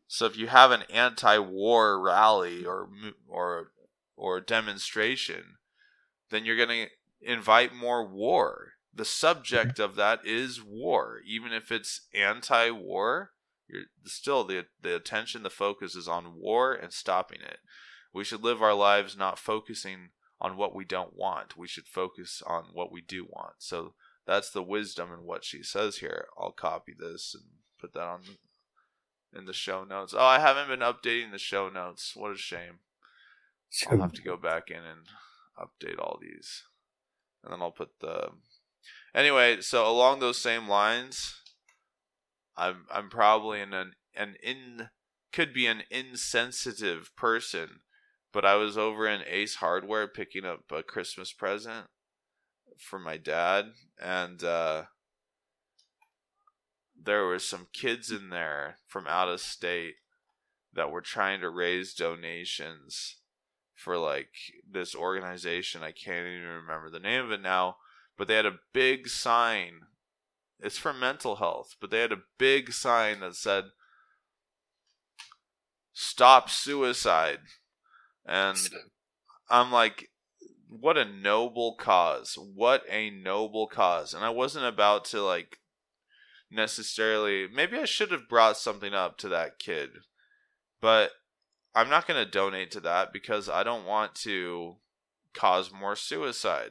So 0.08 0.26
if 0.26 0.36
you 0.36 0.48
have 0.48 0.70
an 0.70 0.82
anti-war 0.90 2.00
rally 2.00 2.64
or 2.64 2.88
or 3.28 3.72
or 4.16 4.40
demonstration, 4.40 5.56
then 6.30 6.44
you're 6.44 6.56
going 6.56 6.86
to 6.86 6.86
invite 7.24 7.74
more 7.74 8.06
war. 8.06 8.72
The 8.94 9.04
subject 9.04 9.74
mm-hmm. 9.74 9.82
of 9.82 9.96
that 9.96 10.20
is 10.24 10.62
war, 10.62 11.20
even 11.26 11.52
if 11.52 11.72
it's 11.72 12.02
anti-war. 12.14 13.30
You're 13.68 13.84
still 14.04 14.44
the 14.44 14.66
the 14.80 14.94
attention, 14.94 15.42
the 15.42 15.50
focus 15.50 15.94
is 15.94 16.06
on 16.06 16.34
war 16.36 16.74
and 16.74 16.92
stopping 16.92 17.40
it. 17.40 17.58
We 18.12 18.24
should 18.24 18.42
live 18.42 18.62
our 18.62 18.74
lives 18.74 19.16
not 19.16 19.38
focusing 19.38 20.10
on 20.40 20.56
what 20.56 20.74
we 20.74 20.84
don't 20.84 21.16
want. 21.16 21.56
We 21.56 21.68
should 21.68 21.86
focus 21.86 22.42
on 22.46 22.64
what 22.74 22.92
we 22.92 23.00
do 23.00 23.24
want. 23.24 23.54
So 23.58 23.94
that's 24.26 24.50
the 24.50 24.62
wisdom 24.62 25.10
in 25.12 25.24
what 25.24 25.44
she 25.44 25.62
says 25.62 25.98
here. 25.98 26.26
I'll 26.38 26.52
copy 26.52 26.92
this 26.98 27.34
and 27.34 27.44
put 27.80 27.94
that 27.94 28.06
on 28.06 28.20
in 29.34 29.46
the 29.46 29.52
show 29.52 29.84
notes. 29.84 30.14
Oh, 30.16 30.24
I 30.24 30.40
haven't 30.40 30.68
been 30.68 30.80
updating 30.80 31.32
the 31.32 31.38
show 31.38 31.68
notes. 31.68 32.12
What 32.14 32.32
a 32.32 32.36
shame. 32.36 32.80
I'll 33.90 34.00
have 34.00 34.12
to 34.12 34.22
go 34.22 34.36
back 34.36 34.64
in 34.68 34.76
and 34.84 35.06
update 35.58 35.98
all 35.98 36.18
these. 36.20 36.64
And 37.42 37.52
then 37.52 37.62
I'll 37.62 37.70
put 37.70 37.98
the 38.00 38.30
Anyway, 39.14 39.60
so 39.60 39.86
along 39.86 40.20
those 40.20 40.38
same 40.38 40.68
lines, 40.68 41.40
I'm 42.56 42.86
I'm 42.90 43.10
probably 43.10 43.60
an 43.60 43.74
an, 43.74 43.92
an 44.14 44.36
in 44.42 44.88
could 45.32 45.52
be 45.52 45.66
an 45.66 45.82
insensitive 45.90 47.14
person, 47.16 47.80
but 48.32 48.44
I 48.44 48.54
was 48.54 48.78
over 48.78 49.06
in 49.06 49.22
Ace 49.26 49.56
Hardware 49.56 50.08
picking 50.08 50.44
up 50.44 50.64
a 50.70 50.82
Christmas 50.82 51.32
present 51.32 51.86
for 52.78 52.98
my 52.98 53.18
dad, 53.18 53.66
and 54.00 54.42
uh, 54.42 54.84
there 57.00 57.24
were 57.24 57.38
some 57.38 57.68
kids 57.72 58.10
in 58.10 58.30
there 58.30 58.78
from 58.86 59.06
out 59.06 59.28
of 59.28 59.40
state 59.40 59.96
that 60.72 60.90
were 60.90 61.02
trying 61.02 61.40
to 61.42 61.50
raise 61.50 61.92
donations 61.92 63.16
for 63.82 63.98
like 63.98 64.30
this 64.70 64.94
organization. 64.94 65.82
I 65.82 65.92
can't 65.92 66.26
even 66.26 66.48
remember 66.48 66.90
the 66.90 67.00
name 67.00 67.24
of 67.24 67.32
it 67.32 67.42
now, 67.42 67.76
but 68.16 68.28
they 68.28 68.34
had 68.34 68.46
a 68.46 68.58
big 68.72 69.08
sign. 69.08 69.80
It's 70.60 70.78
for 70.78 70.92
mental 70.92 71.36
health, 71.36 71.76
but 71.80 71.90
they 71.90 72.00
had 72.00 72.12
a 72.12 72.22
big 72.38 72.72
sign 72.72 73.20
that 73.20 73.34
said 73.34 73.64
"Stop 75.92 76.48
suicide," 76.48 77.40
and 78.24 78.56
I'm 79.50 79.72
like, 79.72 80.08
what 80.80 80.96
a 80.96 81.04
noble 81.04 81.74
cause. 81.74 82.38
What 82.38 82.84
a 82.88 83.10
noble 83.10 83.66
cause. 83.66 84.14
And 84.14 84.24
I 84.24 84.30
wasn't 84.30 84.64
about 84.64 85.04
to 85.06 85.22
like 85.22 85.58
necessarily 86.50 87.46
maybe 87.52 87.78
I 87.78 87.84
should 87.84 88.10
have 88.10 88.28
brought 88.28 88.56
something 88.56 88.94
up 88.94 89.18
to 89.18 89.28
that 89.28 89.58
kid. 89.58 89.90
But 90.80 91.10
I'm 91.74 91.88
not 91.88 92.06
going 92.06 92.22
to 92.22 92.30
donate 92.30 92.70
to 92.72 92.80
that 92.80 93.12
because 93.12 93.48
I 93.48 93.62
don't 93.62 93.86
want 93.86 94.14
to 94.16 94.76
cause 95.34 95.72
more 95.72 95.96
suicide. 95.96 96.70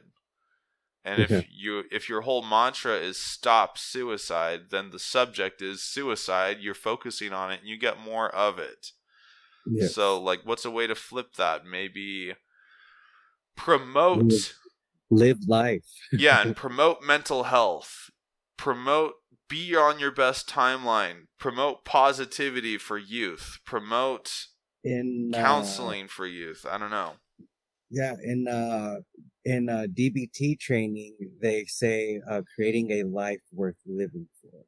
And 1.04 1.20
if 1.20 1.46
you 1.52 1.84
if 1.90 2.08
your 2.08 2.22
whole 2.22 2.42
mantra 2.42 2.96
is 2.96 3.18
stop 3.18 3.76
suicide, 3.78 4.70
then 4.70 4.90
the 4.90 4.98
subject 4.98 5.60
is 5.60 5.82
suicide, 5.82 6.58
you're 6.60 6.74
focusing 6.74 7.32
on 7.32 7.50
it 7.50 7.60
and 7.60 7.68
you 7.68 7.78
get 7.78 7.98
more 7.98 8.32
of 8.34 8.58
it. 8.58 8.88
So 9.88 10.20
like 10.20 10.40
what's 10.44 10.64
a 10.64 10.70
way 10.70 10.86
to 10.86 10.94
flip 10.94 11.34
that? 11.36 11.64
Maybe 11.64 12.34
promote 13.56 14.24
live, 14.24 14.54
live 15.10 15.38
life. 15.48 15.84
yeah, 16.12 16.42
and 16.42 16.56
promote 16.56 17.02
mental 17.02 17.44
health. 17.44 18.10
Promote 18.56 19.14
be 19.48 19.76
on 19.76 19.98
your 19.98 20.12
best 20.12 20.48
timeline. 20.48 21.26
Promote 21.38 21.84
positivity 21.84 22.78
for 22.78 22.96
youth. 22.96 23.58
Promote 23.66 24.46
in 24.84 25.32
uh, 25.34 25.38
counseling 25.42 26.08
for 26.08 26.26
youth. 26.26 26.66
I 26.68 26.78
don't 26.78 26.90
know. 26.90 27.12
Yeah, 27.90 28.14
in 28.22 28.48
uh 28.48 29.00
in 29.44 29.68
uh 29.68 29.86
DBT 29.92 30.58
training 30.58 31.16
they 31.40 31.64
say 31.66 32.20
uh 32.28 32.42
creating 32.54 32.90
a 32.90 33.02
life 33.04 33.42
worth 33.52 33.76
living 33.86 34.28
for. 34.40 34.64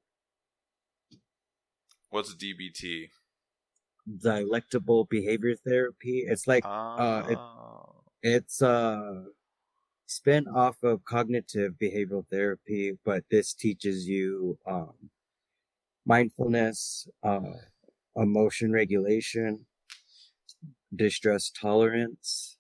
What's 2.10 2.34
DBT? 2.34 3.10
Dialectical 4.20 5.04
behavior 5.06 5.56
therapy. 5.56 6.24
It's 6.26 6.46
like 6.46 6.64
uh 6.64 7.22
it, 7.28 7.38
oh. 7.38 8.02
It's 8.22 8.62
uh 8.62 9.24
spin 10.06 10.46
off 10.48 10.82
of 10.82 11.04
cognitive 11.04 11.74
behavioral 11.74 12.26
therapy, 12.30 12.98
but 13.04 13.24
this 13.30 13.54
teaches 13.54 14.08
you 14.08 14.58
um, 14.66 15.10
mindfulness, 16.06 17.08
uh, 17.22 17.52
emotion 18.16 18.72
regulation, 18.72 19.66
distress 20.96 21.50
tolerance, 21.50 22.58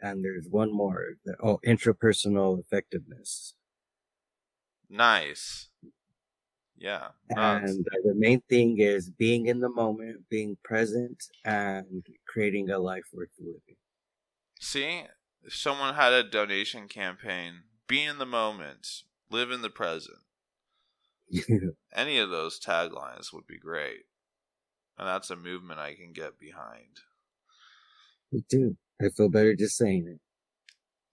and 0.00 0.24
there's 0.24 0.46
one 0.48 0.72
more. 0.72 1.16
Oh, 1.42 1.58
intrapersonal 1.66 2.60
effectiveness. 2.60 3.54
Nice. 4.88 5.68
Yeah. 6.76 7.08
And 7.30 7.84
the 8.04 8.14
main 8.14 8.40
thing 8.48 8.78
is 8.78 9.10
being 9.10 9.46
in 9.46 9.60
the 9.60 9.68
moment, 9.68 10.28
being 10.28 10.56
present, 10.62 11.24
and 11.44 12.06
creating 12.26 12.70
a 12.70 12.78
life 12.78 13.04
worth 13.12 13.30
living. 13.38 13.76
See, 14.60 15.02
if 15.42 15.54
someone 15.54 15.94
had 15.94 16.12
a 16.12 16.22
donation 16.22 16.88
campaign, 16.88 17.62
be 17.86 18.04
in 18.04 18.18
the 18.18 18.26
moment, 18.26 19.02
live 19.30 19.50
in 19.50 19.62
the 19.62 19.70
present. 19.70 20.18
Any 21.94 22.18
of 22.18 22.30
those 22.30 22.60
taglines 22.60 23.32
would 23.32 23.46
be 23.46 23.58
great. 23.58 24.04
And 24.96 25.06
that's 25.06 25.30
a 25.30 25.36
movement 25.36 25.80
I 25.80 25.94
can 25.94 26.12
get 26.12 26.38
behind. 26.38 27.00
Me 28.32 28.42
too. 28.50 28.76
I 29.00 29.08
feel 29.08 29.28
better 29.28 29.54
just 29.54 29.76
saying 29.76 30.06
it. 30.08 30.20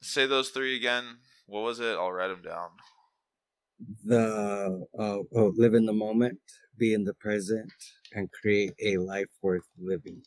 Say 0.01 0.25
those 0.25 0.49
three 0.49 0.75
again. 0.75 1.17
What 1.47 1.61
was 1.61 1.79
it? 1.79 1.95
I'll 1.97 2.11
write 2.11 2.27
them 2.27 2.41
down. 2.41 2.69
The 4.05 4.85
uh, 4.97 5.17
oh, 5.33 5.53
live 5.55 5.73
in 5.73 5.85
the 5.85 5.93
moment, 5.93 6.39
be 6.77 6.93
in 6.93 7.03
the 7.03 7.13
present, 7.13 7.71
and 8.13 8.31
create 8.31 8.73
a 8.81 8.97
life 8.97 9.29
worth 9.41 9.67
living. 9.77 10.21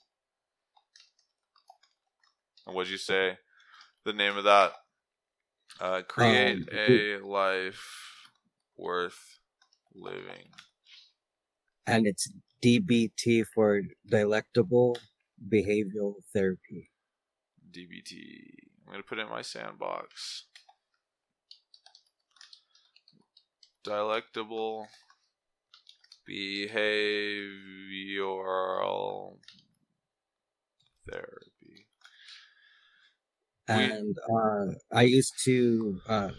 And 2.66 2.74
what'd 2.74 2.90
you 2.90 2.98
say? 2.98 3.38
The 4.04 4.12
name 4.12 4.36
of 4.36 4.44
that? 4.44 4.72
Uh, 5.80 6.02
create 6.06 6.58
um, 6.58 6.68
a 6.72 7.16
life 7.18 8.28
worth 8.76 9.18
living. 9.94 10.50
And 11.86 12.06
it's 12.06 12.30
DBT 12.62 13.46
for 13.54 13.82
dialectical 14.06 14.98
behavioral 15.46 16.14
therapy. 16.32 16.90
DBT. 17.70 18.14
I'm 18.86 18.92
gonna 18.92 19.02
put 19.02 19.18
it 19.18 19.22
in 19.22 19.28
my 19.30 19.42
sandbox. 19.42 20.44
Dialectable 23.86 24.86
behavioral 26.28 27.38
therapy. 31.10 31.86
and 33.68 34.16
uh, 34.34 34.66
I 34.92 35.02
used 35.02 35.34
to. 35.44 36.00
Uh, 36.08 36.30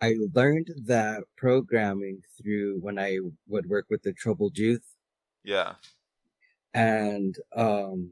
I 0.00 0.14
learned 0.34 0.68
that 0.86 1.22
programming 1.36 2.20
through 2.36 2.78
when 2.80 2.98
I 2.98 3.18
would 3.48 3.66
work 3.66 3.86
with 3.88 4.02
the 4.02 4.12
troubled 4.12 4.58
youth, 4.58 4.84
Yeah. 5.44 5.74
And 6.74 7.36
um, 7.56 8.10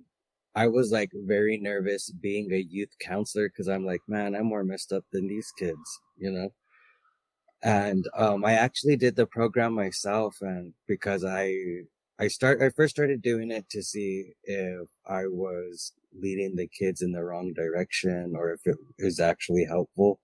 I 0.55 0.69
was 0.69 0.93
like 0.93 1.11
very 1.15 1.59
nervous 1.59 2.11
being 2.11 2.53
a 2.53 2.59
youth 2.59 2.91
counselor 3.01 3.49
because 3.49 3.69
I'm 3.69 3.85
like, 3.85 4.01
man, 4.09 4.35
I'm 4.35 4.47
more 4.47 4.65
messed 4.65 4.93
up 4.93 5.05
than 5.13 5.27
these 5.29 5.53
kids, 5.59 6.01
you 6.17 6.31
know. 6.31 6.53
And 7.63 8.07
um, 8.17 8.45
I 8.45 8.55
actually 8.55 8.97
did 8.97 9.17
the 9.17 9.27
program 9.27 9.73
myself, 9.75 10.37
and 10.41 10.73
because 10.89 11.25
I 11.25 11.55
I 12.19 12.29
start 12.29 12.63
I 12.63 12.71
first 12.71 12.95
started 12.95 13.23
doing 13.23 13.51
it 13.51 13.69
to 13.71 13.83
see 13.83 14.33
if 14.45 14.89
I 15.07 15.27
was 15.27 15.93
leading 16.21 16.57
the 16.57 16.69
kids 16.69 17.03
in 17.03 17.13
the 17.13 17.23
wrong 17.25 17.53
direction 17.55 18.35
or 18.37 18.53
if 18.53 18.61
it 18.67 18.77
is 18.99 19.21
actually 19.21 19.65
helpful. 19.65 20.21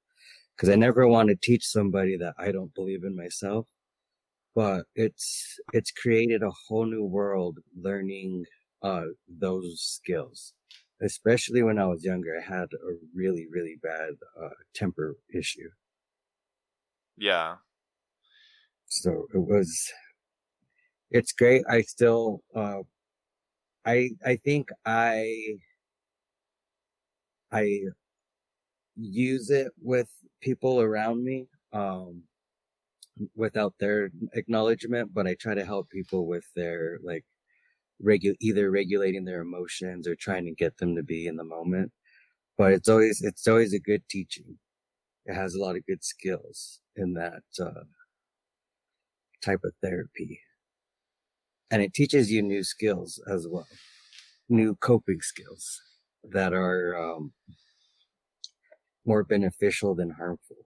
Because 0.56 0.68
I 0.70 0.74
never 0.74 1.06
want 1.06 1.28
to 1.28 1.36
teach 1.36 1.64
somebody 1.64 2.16
that 2.18 2.34
I 2.38 2.50
don't 2.52 2.74
believe 2.74 3.04
in 3.04 3.16
myself. 3.16 3.66
But 4.60 4.86
it's 4.94 5.58
it's 5.72 5.92
created 6.02 6.42
a 6.42 6.50
whole 6.66 6.86
new 6.86 7.04
world 7.04 7.56
learning 7.88 8.32
uh 8.82 9.06
those 9.28 9.80
skills. 9.96 10.54
Especially 11.10 11.62
when 11.62 11.78
I 11.78 11.86
was 11.92 12.04
younger, 12.10 12.32
I 12.40 12.44
had 12.56 12.68
a 12.74 12.92
really 13.14 13.46
really 13.56 13.76
bad 13.82 14.14
uh, 14.42 14.56
temper 14.74 15.10
issue. 15.42 15.70
Yeah. 17.18 17.58
so 18.88 19.26
it 19.34 19.38
was 19.38 19.92
it's 21.10 21.32
great 21.32 21.62
i 21.68 21.80
still 21.82 22.40
uh 22.54 22.80
i 23.84 24.10
i 24.24 24.36
think 24.36 24.68
i 24.84 25.58
i 27.52 27.88
use 28.96 29.50
it 29.50 29.72
with 29.80 30.08
people 30.40 30.80
around 30.80 31.24
me 31.24 31.46
um 31.72 32.22
without 33.36 33.74
their 33.80 34.10
acknowledgement 34.34 35.12
but 35.14 35.26
i 35.26 35.34
try 35.34 35.54
to 35.54 35.64
help 35.64 35.88
people 35.90 36.26
with 36.26 36.44
their 36.56 36.98
like 37.02 37.24
regu- 38.04 38.36
either 38.40 38.70
regulating 38.70 39.24
their 39.24 39.40
emotions 39.40 40.06
or 40.06 40.14
trying 40.14 40.44
to 40.44 40.54
get 40.54 40.76
them 40.78 40.94
to 40.96 41.02
be 41.02 41.26
in 41.26 41.36
the 41.36 41.44
moment 41.44 41.92
but 42.56 42.72
it's 42.72 42.88
always 42.88 43.22
it's 43.22 43.48
always 43.48 43.72
a 43.72 43.80
good 43.80 44.02
teaching 44.08 44.58
it 45.26 45.34
has 45.34 45.54
a 45.54 45.60
lot 45.60 45.76
of 45.76 45.86
good 45.86 46.04
skills 46.04 46.80
in 46.96 47.14
that 47.14 47.42
uh 47.60 47.84
type 49.42 49.60
of 49.64 49.72
therapy. 49.82 50.40
And 51.70 51.82
it 51.82 51.92
teaches 51.94 52.30
you 52.30 52.42
new 52.42 52.62
skills 52.64 53.20
as 53.30 53.46
well, 53.48 53.66
new 54.48 54.74
coping 54.76 55.20
skills 55.20 55.80
that 56.24 56.52
are 56.54 56.96
um, 56.98 57.32
more 59.04 59.22
beneficial 59.22 59.94
than 59.94 60.10
harmful. 60.10 60.56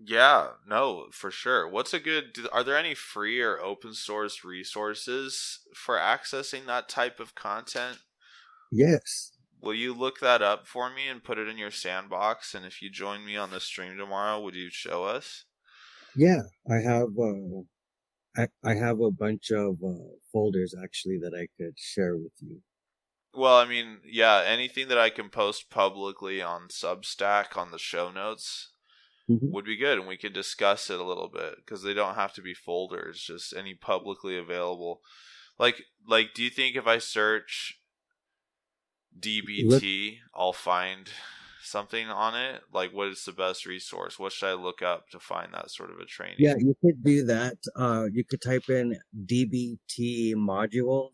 Yeah, 0.00 0.52
no, 0.66 1.08
for 1.10 1.30
sure. 1.30 1.68
What's 1.68 1.92
a 1.92 1.98
good 1.98 2.38
are 2.52 2.62
there 2.62 2.76
any 2.76 2.94
free 2.94 3.40
or 3.40 3.60
open 3.60 3.94
source 3.94 4.44
resources 4.44 5.60
for 5.74 5.96
accessing 5.96 6.66
that 6.66 6.88
type 6.88 7.18
of 7.18 7.34
content? 7.34 7.98
Yes. 8.70 9.32
Will 9.60 9.74
you 9.74 9.92
look 9.92 10.20
that 10.20 10.40
up 10.40 10.68
for 10.68 10.88
me 10.88 11.08
and 11.08 11.24
put 11.24 11.38
it 11.38 11.48
in 11.48 11.58
your 11.58 11.72
sandbox 11.72 12.54
and 12.54 12.64
if 12.64 12.80
you 12.80 12.90
join 12.90 13.24
me 13.24 13.36
on 13.36 13.50
the 13.50 13.58
stream 13.58 13.96
tomorrow, 13.98 14.40
would 14.40 14.54
you 14.54 14.70
show 14.70 15.04
us? 15.04 15.44
Yeah, 16.14 16.42
I 16.70 16.76
have. 16.76 17.08
Uh, 17.18 17.62
I 18.36 18.48
I 18.64 18.74
have 18.74 19.00
a 19.00 19.10
bunch 19.10 19.50
of 19.50 19.76
uh, 19.84 20.14
folders 20.32 20.74
actually 20.80 21.18
that 21.18 21.34
I 21.34 21.48
could 21.60 21.78
share 21.78 22.16
with 22.16 22.32
you. 22.40 22.62
Well, 23.34 23.56
I 23.56 23.66
mean, 23.66 23.98
yeah, 24.04 24.42
anything 24.44 24.88
that 24.88 24.98
I 24.98 25.10
can 25.10 25.28
post 25.28 25.70
publicly 25.70 26.40
on 26.40 26.68
Substack 26.68 27.56
on 27.56 27.70
the 27.72 27.78
show 27.78 28.10
notes 28.10 28.70
Mhm. 29.28 29.52
would 29.52 29.64
be 29.64 29.76
good, 29.76 29.98
and 29.98 30.08
we 30.08 30.16
could 30.16 30.32
discuss 30.32 30.90
it 30.90 31.00
a 31.00 31.04
little 31.04 31.28
bit 31.28 31.56
because 31.56 31.82
they 31.82 31.94
don't 31.94 32.14
have 32.16 32.32
to 32.34 32.42
be 32.42 32.54
folders, 32.54 33.22
just 33.22 33.54
any 33.54 33.74
publicly 33.74 34.36
available. 34.38 35.02
Like, 35.58 35.82
like, 36.06 36.34
do 36.34 36.42
you 36.42 36.50
think 36.50 36.76
if 36.76 36.86
I 36.86 36.98
search 36.98 37.82
DBT, 39.18 40.20
I'll 40.34 40.52
find 40.52 41.10
something 41.62 42.08
on 42.08 42.34
it? 42.34 42.64
Like, 42.72 42.92
what 42.92 43.08
is 43.08 43.24
the 43.24 43.32
best 43.32 43.66
resource? 43.66 44.18
What 44.18 44.32
should 44.32 44.48
I 44.48 44.54
look 44.54 44.82
up 44.82 45.08
to 45.10 45.20
find 45.20 45.54
that 45.54 45.70
sort 45.70 45.90
of 45.90 45.98
a 45.98 46.04
training? 46.04 46.36
Yeah, 46.36 46.54
you 46.58 46.74
could 46.80 47.02
do 47.02 47.24
that. 47.24 47.58
Uh, 47.74 48.06
you 48.12 48.24
could 48.24 48.40
type 48.40 48.68
in 48.70 48.98
DBT 49.26 50.34
module, 50.34 51.10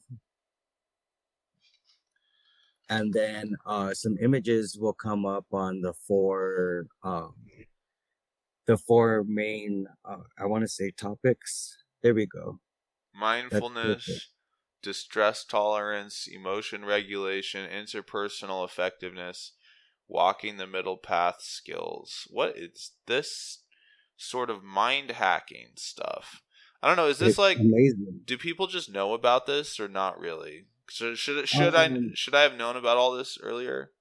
and 2.88 3.12
then 3.12 3.56
uh, 3.64 3.94
some 3.94 4.16
images 4.20 4.78
will 4.78 4.92
come 4.92 5.24
up 5.24 5.46
on 5.52 5.80
the 5.80 5.94
four, 5.94 6.86
um, 7.02 7.34
the 8.66 8.76
four 8.76 9.24
main. 9.26 9.86
Uh, 10.04 10.18
I 10.38 10.46
want 10.46 10.62
to 10.62 10.68
say 10.68 10.90
topics. 10.90 11.76
There 12.02 12.14
we 12.14 12.26
go. 12.26 12.60
mindfulness, 13.14 14.30
distress 14.82 15.44
tolerance, 15.44 16.26
emotion 16.30 16.84
regulation, 16.84 17.68
interpersonal 17.70 18.64
effectiveness, 18.64 19.52
walking 20.08 20.56
the 20.56 20.66
middle 20.66 20.98
path 20.98 21.36
skills. 21.40 22.26
What 22.30 22.56
is 22.58 22.92
this 23.06 23.62
sort 24.16 24.50
of 24.50 24.62
mind 24.62 25.10
hacking 25.12 25.72
stuff? 25.76 26.42
I 26.82 26.88
don't 26.88 26.96
know. 26.96 27.08
Is 27.08 27.18
this 27.18 27.30
It's 27.30 27.38
like 27.38 27.58
amazing? 27.58 28.20
do 28.24 28.36
people 28.36 28.66
just 28.66 28.90
know 28.90 29.14
about 29.14 29.46
this 29.46 29.80
or 29.80 29.88
not 29.88 30.18
really? 30.18 30.66
Should 30.90 31.16
should 31.18 31.48
should 31.48 31.74
I 31.74 31.86
Um, 31.86 32.10
should 32.14 32.34
I 32.34 32.42
have 32.42 32.56
known 32.56 32.76
about 32.76 32.98
all 32.98 33.12
this 33.12 33.38
earlier? 33.42 33.92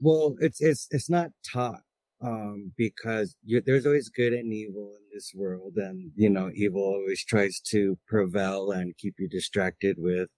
Well, 0.00 0.36
it's 0.40 0.60
it's 0.60 0.88
it's 0.90 1.08
not 1.08 1.30
taught 1.42 1.82
um 2.22 2.72
because 2.76 3.36
you, 3.44 3.60
there's 3.64 3.84
always 3.86 4.08
good 4.08 4.32
and 4.32 4.52
evil 4.52 4.94
in 4.96 5.02
this 5.12 5.32
world 5.34 5.74
and 5.76 6.10
you 6.16 6.30
know 6.30 6.50
evil 6.54 6.82
always 6.82 7.22
tries 7.24 7.60
to 7.60 7.98
prevail 8.08 8.70
and 8.70 8.96
keep 8.96 9.14
you 9.18 9.28
distracted 9.28 9.96
with 9.98 10.28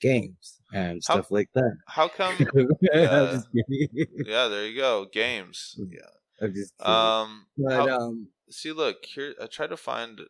games 0.00 0.60
and 0.72 1.00
How- 1.06 1.14
stuff 1.14 1.30
like 1.30 1.48
that 1.54 1.76
How 1.86 2.08
come? 2.08 2.34
I'm 2.54 2.68
Yeah. 2.82 3.40
yeah, 4.26 4.48
there 4.48 4.66
you 4.66 4.76
go. 4.76 5.06
Games. 5.12 5.78
Yeah. 5.78 6.00
I'm 6.40 6.52
just. 6.54 6.72
Um. 6.82 7.46
but 7.56 7.72
how- 7.72 7.88
um 8.00 8.28
see 8.50 8.72
look 8.72 9.04
here 9.14 9.34
i 9.40 9.46
try 9.46 9.66
to 9.66 9.76
find 9.76 10.20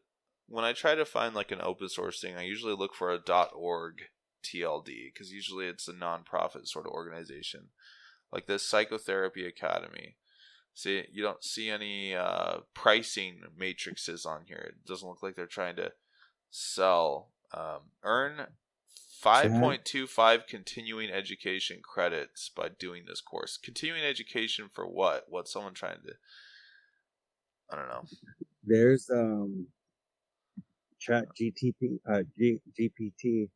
when 0.47 0.65
i 0.65 0.73
try 0.73 0.95
to 0.95 1.05
find 1.05 1.35
like 1.35 1.51
an 1.51 1.61
open 1.63 1.89
source 1.89 2.21
thing 2.21 2.37
i 2.37 2.43
usually 2.43 2.75
look 2.75 2.95
for 2.95 3.13
a 3.13 3.19
org 3.57 4.03
tld 4.45 4.85
because 4.87 5.33
usually 5.33 5.67
it's 5.67 5.89
a 5.89 5.93
non-profit 5.93 6.69
sort 6.69 6.87
of 6.87 6.93
organization 6.93 7.69
like 8.33 8.47
this 8.47 8.63
psychotherapy 8.63 9.45
academy 9.47 10.17
see 10.75 11.05
you 11.13 11.23
don't 11.23 11.45
see 11.45 11.71
any 11.71 12.15
uh, 12.15 12.59
pricing 12.75 13.41
matrices 13.57 14.27
on 14.27 14.43
here. 14.47 14.65
It 14.69 14.87
doesn't 14.87 15.09
look 15.09 15.23
like 15.23 15.37
they're 15.37 15.47
trying 15.47 15.77
to 15.77 15.93
sell 16.51 17.31
um, 17.55 17.91
earn 18.03 18.47
5.25 19.25 20.47
continuing 20.49 21.11
education 21.11 21.81
credits 21.83 22.51
by 22.55 22.69
doing 22.79 23.05
this 23.07 23.21
course. 23.21 23.57
Continuing 23.57 24.03
education 24.03 24.69
for 24.73 24.87
what? 24.87 25.27
What's 25.29 25.53
someone 25.53 25.75
trying 25.75 25.99
to 26.07 26.15
i 27.71 27.77
don't 27.77 27.89
know. 27.89 28.05
There's 28.65 29.09
um 29.11 29.67
chat 31.01 31.27
gtp 31.41 31.99
uh 32.09 32.23
G, 32.39 32.59
gpt 32.79 33.49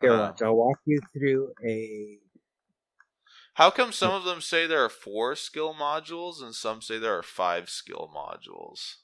here 0.00 0.12
Uh, 0.12 0.18
watch. 0.18 0.42
I'll 0.42 0.54
walk 0.56 0.78
you 0.86 1.00
through 1.12 1.52
a 1.64 2.18
How 3.56 3.70
come 3.70 3.90
some 3.90 4.12
of 4.12 4.24
them 4.24 4.42
say 4.42 4.66
there 4.66 4.84
are 4.84 4.90
four 4.90 5.34
skill 5.34 5.72
modules 5.72 6.42
and 6.42 6.54
some 6.54 6.82
say 6.82 6.98
there 6.98 7.16
are 7.16 7.22
five 7.22 7.70
skill 7.70 8.10
modules? 8.14 8.96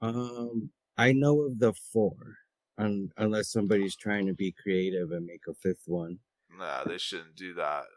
Um, 0.00 0.70
I 0.96 1.12
know 1.12 1.42
of 1.42 1.58
the 1.58 1.74
four, 1.74 2.38
un- 2.78 3.10
unless 3.18 3.50
somebody's 3.50 3.94
trying 3.94 4.28
to 4.28 4.32
be 4.32 4.50
creative 4.50 5.10
and 5.12 5.26
make 5.26 5.42
a 5.46 5.52
fifth 5.52 5.82
one. 5.84 6.20
Nah, 6.58 6.84
they 6.84 6.96
shouldn't 6.96 7.36
do 7.36 7.54
that. 7.54 7.84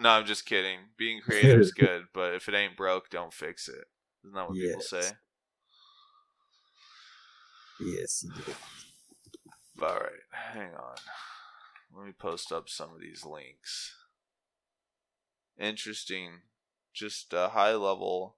No, 0.00 0.10
I'm 0.10 0.26
just 0.26 0.46
kidding. 0.46 0.78
Being 0.96 1.20
creative 1.24 1.60
is 1.60 1.72
good, 1.72 2.04
but 2.14 2.32
if 2.34 2.48
it 2.48 2.54
ain't 2.54 2.76
broke, 2.76 3.10
don't 3.10 3.34
fix 3.34 3.68
it. 3.68 3.84
Isn't 4.24 4.32
that 4.34 4.48
what 4.48 4.54
people 4.56 4.80
say? 4.80 5.10
Yes. 7.80 8.24
All 9.82 9.94
right, 9.96 10.22
hang 10.30 10.72
on. 10.74 10.96
Let 11.96 12.06
me 12.06 12.12
post 12.12 12.52
up 12.52 12.68
some 12.68 12.92
of 12.94 13.00
these 13.00 13.24
links. 13.24 13.97
Interesting. 15.58 16.42
Just 16.94 17.32
a 17.32 17.48
high 17.48 17.74
level 17.74 18.36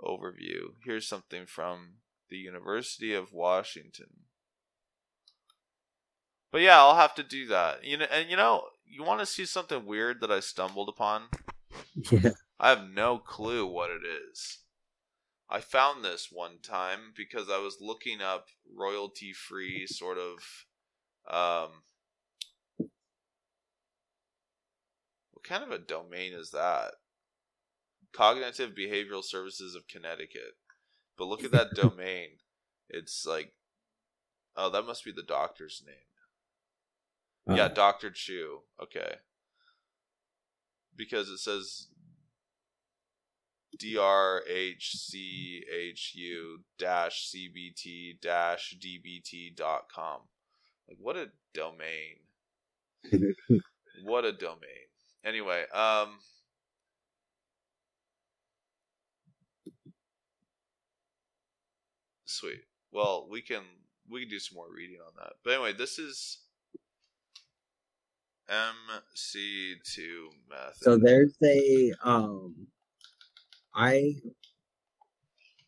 overview. 0.00 0.74
Here's 0.84 1.06
something 1.06 1.46
from 1.46 1.94
the 2.30 2.36
University 2.36 3.14
of 3.14 3.32
Washington. 3.32 4.24
But 6.50 6.60
yeah, 6.60 6.78
I'll 6.78 6.96
have 6.96 7.14
to 7.14 7.22
do 7.22 7.46
that. 7.46 7.84
You 7.84 7.98
know, 7.98 8.06
and 8.12 8.28
you 8.28 8.36
know, 8.36 8.64
you 8.86 9.02
want 9.02 9.20
to 9.20 9.26
see 9.26 9.46
something 9.46 9.86
weird 9.86 10.20
that 10.20 10.30
I 10.30 10.40
stumbled 10.40 10.88
upon? 10.88 11.24
Yeah. 12.10 12.30
I 12.60 12.70
have 12.70 12.88
no 12.88 13.18
clue 13.18 13.66
what 13.66 13.90
it 13.90 14.02
is. 14.06 14.58
I 15.50 15.60
found 15.60 16.04
this 16.04 16.28
one 16.30 16.58
time 16.62 17.12
because 17.16 17.50
I 17.50 17.58
was 17.58 17.78
looking 17.80 18.20
up 18.22 18.46
royalty 18.74 19.32
free 19.32 19.86
sort 19.86 20.18
of 20.18 20.64
um 21.28 21.82
what 25.42 25.60
kind 25.60 25.64
of 25.72 25.78
a 25.78 25.82
domain 25.82 26.32
is 26.32 26.50
that? 26.50 26.92
Cognitive 28.12 28.72
Behavioral 28.74 29.24
Services 29.24 29.74
of 29.74 29.88
Connecticut. 29.88 30.54
But 31.16 31.26
look 31.26 31.44
at 31.44 31.52
that 31.52 31.70
domain. 31.74 32.38
It's 32.88 33.24
like 33.26 33.52
oh, 34.56 34.70
that 34.70 34.86
must 34.86 35.04
be 35.04 35.12
the 35.12 35.22
doctor's 35.22 35.82
name. 35.86 37.56
Yeah, 37.56 37.64
Uh, 37.64 37.68
Dr. 37.68 38.10
Chu. 38.10 38.60
Okay. 38.80 39.16
Because 40.94 41.28
it 41.28 41.38
says 41.38 41.88
drhchu 43.80 44.42
dash 46.78 47.32
cbt 47.32 48.20
dash 48.20 48.76
dbt 48.78 49.56
dot 49.56 49.84
com. 49.92 50.20
Like 50.86 50.98
what 51.00 51.16
a 51.16 51.28
domain. 51.54 52.18
What 54.04 54.24
a 54.24 54.32
domain. 54.32 54.81
Anyway, 55.24 55.64
um 55.72 56.18
Sweet. 62.24 62.62
Well, 62.90 63.26
we 63.30 63.42
can 63.42 63.62
we 64.08 64.20
can 64.20 64.30
do 64.30 64.38
some 64.38 64.56
more 64.56 64.72
reading 64.74 64.98
on 65.06 65.12
that. 65.18 65.34
But 65.44 65.54
anyway, 65.54 65.72
this 65.74 65.98
is 65.98 66.38
MC2 68.48 70.30
method. 70.48 70.82
So 70.82 70.96
there's 70.96 71.34
a 71.44 71.92
um 72.02 72.66
I 73.74 74.14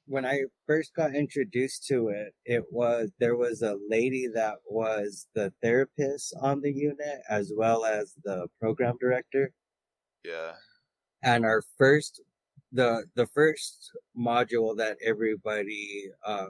when 0.07 0.27
I 0.27 0.41
first 0.67 0.95
got 0.95 1.15
introduced 1.15 1.87
to 1.87 2.09
it, 2.09 2.35
it 2.45 2.65
was 2.71 3.11
there 3.19 3.37
was 3.37 3.63
a 3.63 3.79
lady 3.89 4.29
that 4.35 4.57
was 4.69 5.27
the 5.35 5.53
therapist 5.63 6.35
on 6.41 6.61
the 6.61 6.73
unit 6.73 7.21
as 7.29 7.53
well 7.57 7.85
as 7.85 8.15
the 8.25 8.49
program 8.61 8.97
director. 9.01 9.53
yeah. 10.25 10.53
And 11.23 11.45
our 11.47 11.63
first 11.79 12.21
the 12.73 13.05
the 13.15 13.27
first 13.29 13.93
module 14.19 14.77
that 14.77 14.99
everybody 15.05 16.11
uh, 16.27 16.49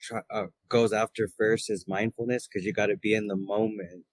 try, 0.00 0.22
uh 0.30 0.46
goes 0.68 0.92
after 0.92 1.28
first 1.38 1.70
is 1.70 1.84
mindfulness 1.86 2.48
because 2.48 2.66
you 2.66 2.72
got 2.72 2.86
to 2.86 2.96
be 2.96 3.14
in 3.14 3.26
the 3.28 3.36
moment. 3.36 4.04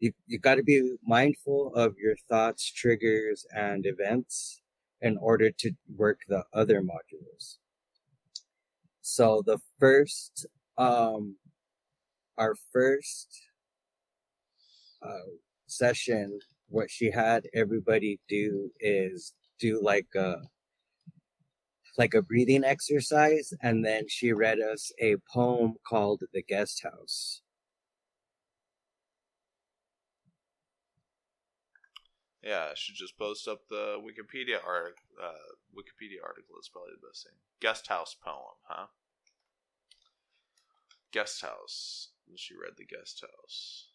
You 0.00 0.12
you 0.26 0.38
got 0.38 0.56
to 0.56 0.62
be 0.62 0.96
mindful 1.04 1.74
of 1.74 1.94
your 1.98 2.16
thoughts, 2.30 2.72
triggers, 2.72 3.46
and 3.54 3.84
events 3.86 4.62
in 5.02 5.18
order 5.18 5.50
to 5.50 5.72
work 5.96 6.20
the 6.28 6.44
other 6.54 6.80
modules. 6.82 7.58
So 9.06 9.42
the 9.44 9.58
first, 9.78 10.46
um, 10.78 11.36
our 12.38 12.54
first 12.72 13.28
uh, 15.02 15.28
session, 15.66 16.38
what 16.68 16.90
she 16.90 17.10
had 17.10 17.46
everybody 17.52 18.18
do 18.30 18.70
is 18.80 19.34
do 19.60 19.78
like 19.82 20.06
a 20.16 20.36
like 21.98 22.14
a 22.14 22.22
breathing 22.22 22.64
exercise, 22.64 23.52
and 23.60 23.84
then 23.84 24.08
she 24.08 24.32
read 24.32 24.58
us 24.58 24.90
a 24.98 25.16
poem 25.30 25.74
called 25.86 26.22
"The 26.32 26.42
Guest 26.42 26.82
House." 26.82 27.42
Yeah, 32.42 32.68
I 32.70 32.74
should 32.74 32.94
just 32.94 33.18
post 33.18 33.48
up 33.48 33.68
the 33.68 34.00
Wikipedia 34.00 34.64
art 34.66 34.96
uh, 35.22 35.32
Wikipedia 35.76 36.22
article 36.24 36.56
is 36.60 36.68
probably 36.68 36.92
the 37.00 37.06
best 37.06 37.24
thing. 37.24 37.34
Guest 37.60 37.86
house 37.88 38.14
poem, 38.22 38.56
huh? 38.64 38.86
Guest 41.12 41.42
house. 41.42 42.10
And 42.28 42.38
She 42.38 42.54
read 42.54 42.72
the 42.76 42.84
guest 42.84 43.22
house. 43.22 43.88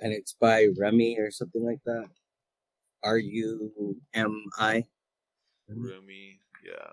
and 0.00 0.12
it's 0.12 0.32
by 0.32 0.68
Remy 0.78 1.18
or 1.18 1.30
something 1.30 1.64
like 1.64 1.82
that. 1.84 2.08
R 3.02 3.18
U 3.18 3.96
M 4.14 4.44
I. 4.58 4.84
Rumi, 5.68 6.40
yeah. 6.64 6.92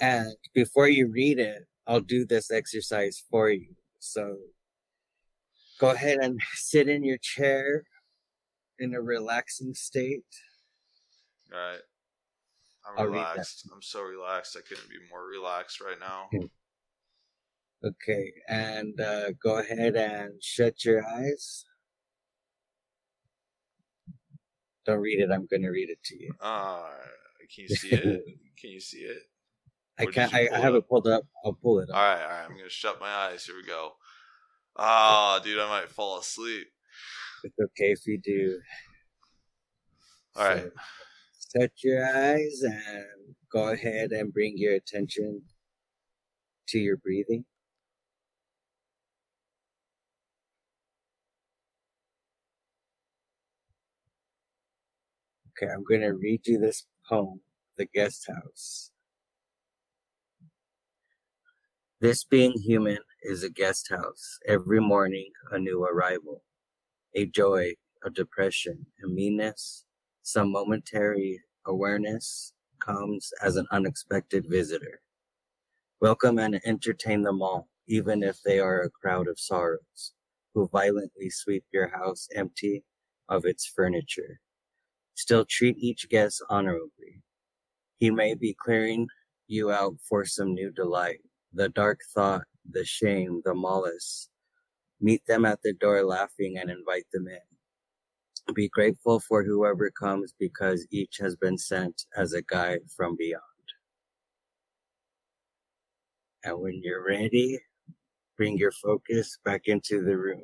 And 0.00 0.34
before 0.54 0.88
you 0.88 1.06
read 1.08 1.38
it, 1.38 1.66
I'll 1.86 2.00
do 2.00 2.24
this 2.26 2.50
exercise 2.50 3.22
for 3.30 3.50
you. 3.50 3.76
So 4.00 4.36
go 5.78 5.90
ahead 5.90 6.18
and 6.20 6.40
sit 6.54 6.88
in 6.88 7.04
your 7.04 7.18
chair 7.18 7.84
in 8.78 8.94
a 8.94 9.00
relaxing 9.00 9.74
state. 9.74 10.24
All 11.54 11.60
right. 11.60 11.80
I'm 12.86 12.96
I'll 12.98 13.06
read 13.06 13.26
that. 13.34 13.46
relaxed. 13.46 13.68
I'm 13.72 13.82
so 13.82 14.02
relaxed. 14.02 14.56
I 14.58 14.60
couldn't 14.68 14.88
be 14.90 14.96
more 15.10 15.24
relaxed 15.26 15.80
right 15.80 15.98
now. 15.98 16.28
Hmm. 16.30 16.46
Okay, 17.84 18.32
and 18.48 18.98
uh, 19.00 19.32
go 19.42 19.58
ahead 19.58 19.94
and 19.94 20.42
shut 20.42 20.84
your 20.84 21.06
eyes. 21.06 21.64
Don't 24.86 25.00
read 25.00 25.20
it. 25.20 25.30
I'm 25.30 25.46
going 25.46 25.62
to 25.62 25.70
read 25.70 25.90
it 25.90 26.02
to 26.04 26.16
you. 26.22 26.34
Uh, 26.40 26.88
can 27.54 27.64
you 27.64 27.68
see 27.68 27.90
it? 27.90 28.24
Can 28.60 28.70
you 28.70 28.80
see 28.80 28.98
it? 28.98 29.18
I 29.98 30.04
Or 30.04 30.10
did 30.10 30.14
can't. 30.14 30.34
I, 30.34 30.48
I 30.52 30.58
have 30.58 30.74
it 30.74 30.88
pulled 30.88 31.06
up. 31.06 31.24
I'll 31.44 31.52
pull 31.52 31.80
it 31.80 31.90
All 31.90 31.96
up. 31.96 32.02
right, 32.02 32.22
all 32.22 32.28
right. 32.30 32.44
I'm 32.48 32.56
gonna 32.56 32.68
shut 32.68 33.00
my 33.00 33.08
eyes. 33.08 33.44
Here 33.44 33.56
we 33.56 33.62
go. 33.64 33.92
Ah, 34.76 35.40
dude, 35.44 35.58
I 35.60 35.68
might 35.68 35.90
fall 35.90 36.18
asleep. 36.18 36.66
It's 37.44 37.54
okay 37.60 37.92
if 37.92 38.06
you 38.06 38.18
do. 38.18 38.58
All 40.36 40.44
right. 40.44 40.64
Shut 41.56 41.70
your 41.84 42.04
eyes 42.04 42.62
and 42.62 43.36
go 43.52 43.68
ahead 43.68 44.10
and 44.10 44.32
bring 44.32 44.54
your 44.56 44.74
attention 44.74 45.42
to 46.68 46.78
your 46.80 46.96
breathing. 46.96 47.44
Okay, 55.56 55.72
I'm 55.72 55.84
going 55.84 56.00
to 56.00 56.14
read 56.14 56.40
you 56.46 56.58
this 56.58 56.86
poem, 57.08 57.40
The 57.76 57.86
Guest 57.86 58.26
House. 58.26 58.90
This 62.00 62.24
being 62.24 62.54
human 62.58 62.98
is 63.22 63.44
a 63.44 63.50
guest 63.50 63.88
house, 63.90 64.38
every 64.48 64.80
morning 64.80 65.30
a 65.52 65.58
new 65.60 65.84
arrival, 65.84 66.42
a 67.14 67.26
joy, 67.26 67.74
a 68.04 68.10
depression, 68.10 68.86
a 69.04 69.06
meanness, 69.06 69.84
some 70.24 70.50
momentary 70.52 71.38
awareness 71.66 72.54
comes 72.80 73.30
as 73.42 73.56
an 73.56 73.66
unexpected 73.70 74.46
visitor. 74.48 75.02
Welcome 76.00 76.38
and 76.38 76.62
entertain 76.64 77.20
them 77.20 77.42
all, 77.42 77.68
even 77.88 78.22
if 78.22 78.40
they 78.42 78.58
are 78.58 78.80
a 78.80 78.90
crowd 78.90 79.28
of 79.28 79.38
sorrows, 79.38 80.14
who 80.54 80.66
violently 80.68 81.28
sweep 81.28 81.64
your 81.74 81.88
house 81.88 82.26
empty 82.34 82.84
of 83.28 83.44
its 83.44 83.66
furniture. 83.66 84.40
Still 85.14 85.44
treat 85.44 85.76
each 85.78 86.08
guest 86.08 86.42
honorably. 86.48 87.22
He 87.98 88.10
may 88.10 88.34
be 88.34 88.56
clearing 88.58 89.08
you 89.46 89.70
out 89.70 89.96
for 90.08 90.24
some 90.24 90.54
new 90.54 90.70
delight, 90.70 91.20
the 91.52 91.68
dark 91.68 92.00
thought, 92.14 92.44
the 92.68 92.86
shame, 92.86 93.42
the 93.44 93.54
malice. 93.54 94.30
Meet 95.02 95.26
them 95.26 95.44
at 95.44 95.60
the 95.62 95.74
door 95.74 96.02
laughing 96.02 96.56
and 96.58 96.70
invite 96.70 97.06
them 97.12 97.28
in. 97.28 97.53
Be 98.52 98.68
grateful 98.68 99.20
for 99.20 99.42
whoever 99.42 99.90
comes 99.90 100.34
because 100.38 100.86
each 100.90 101.16
has 101.18 101.34
been 101.34 101.56
sent 101.56 102.04
as 102.16 102.34
a 102.34 102.42
guide 102.42 102.80
from 102.94 103.16
beyond. 103.16 103.42
And 106.44 106.60
when 106.60 106.80
you're 106.82 107.04
ready, 107.04 107.58
bring 108.36 108.58
your 108.58 108.70
focus 108.72 109.38
back 109.44 109.62
into 109.66 110.04
the 110.04 110.16
room. 110.16 110.42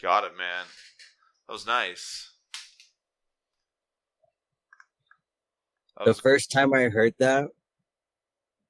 Got 0.00 0.24
it, 0.24 0.36
man. 0.38 0.64
That 1.48 1.52
was 1.52 1.66
nice. 1.66 2.30
That 5.96 6.04
The 6.04 6.10
was- 6.10 6.20
first 6.20 6.52
time 6.52 6.72
I 6.72 6.84
heard 6.84 7.14
that, 7.18 7.50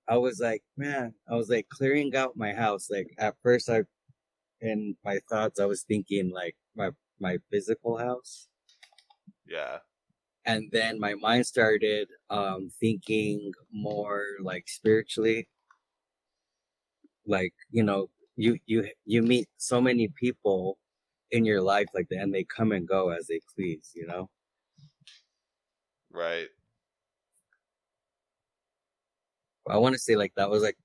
I 0.09 0.16
was 0.16 0.40
like, 0.40 0.62
man, 0.78 1.14
I 1.30 1.35
was 1.35 1.51
like 1.51 1.68
clearing 1.68 2.16
out 2.16 2.35
my 2.39 2.55
house. 2.55 2.89
Like 2.90 3.14
at 3.18 3.36
first 3.43 3.68
I, 3.68 3.82
in 4.60 4.97
my 5.05 5.18
thoughts, 5.30 5.60
I 5.60 5.66
was 5.66 5.82
thinking 5.82 6.30
like 6.30 6.56
my, 6.76 6.90
my 7.20 7.39
physical 7.51 7.97
house. 7.97 8.48
yeah, 9.47 9.78
and 10.48 10.68
then 10.72 10.98
my 10.98 11.14
mind 11.14 11.47
started 11.47 12.09
um 12.30 12.70
thinking 12.80 13.52
more 13.70 14.24
like 14.40 14.66
spiritually 14.66 15.47
like 17.26 17.52
you 17.70 17.82
know 17.82 18.09
you 18.36 18.59
you 18.66 18.89
you 19.05 19.22
meet 19.22 19.47
so 19.59 19.80
many 19.80 20.09
people 20.09 20.78
in 21.30 21.44
your 21.44 21.60
life 21.60 21.86
like 21.94 22.09
that 22.09 22.20
and 22.20 22.35
they 22.35 22.44
come 22.44 22.72
and 22.72 22.89
go 22.89 23.10
as 23.10 23.26
they 23.26 23.40
please 23.55 23.93
you 23.94 24.06
know 24.06 24.28
right. 26.10 26.48
i 29.68 29.76
want 29.76 29.93
to 29.93 29.98
say 29.98 30.16
like 30.16 30.32
that 30.36 30.48
was 30.48 30.62
like 30.62 30.78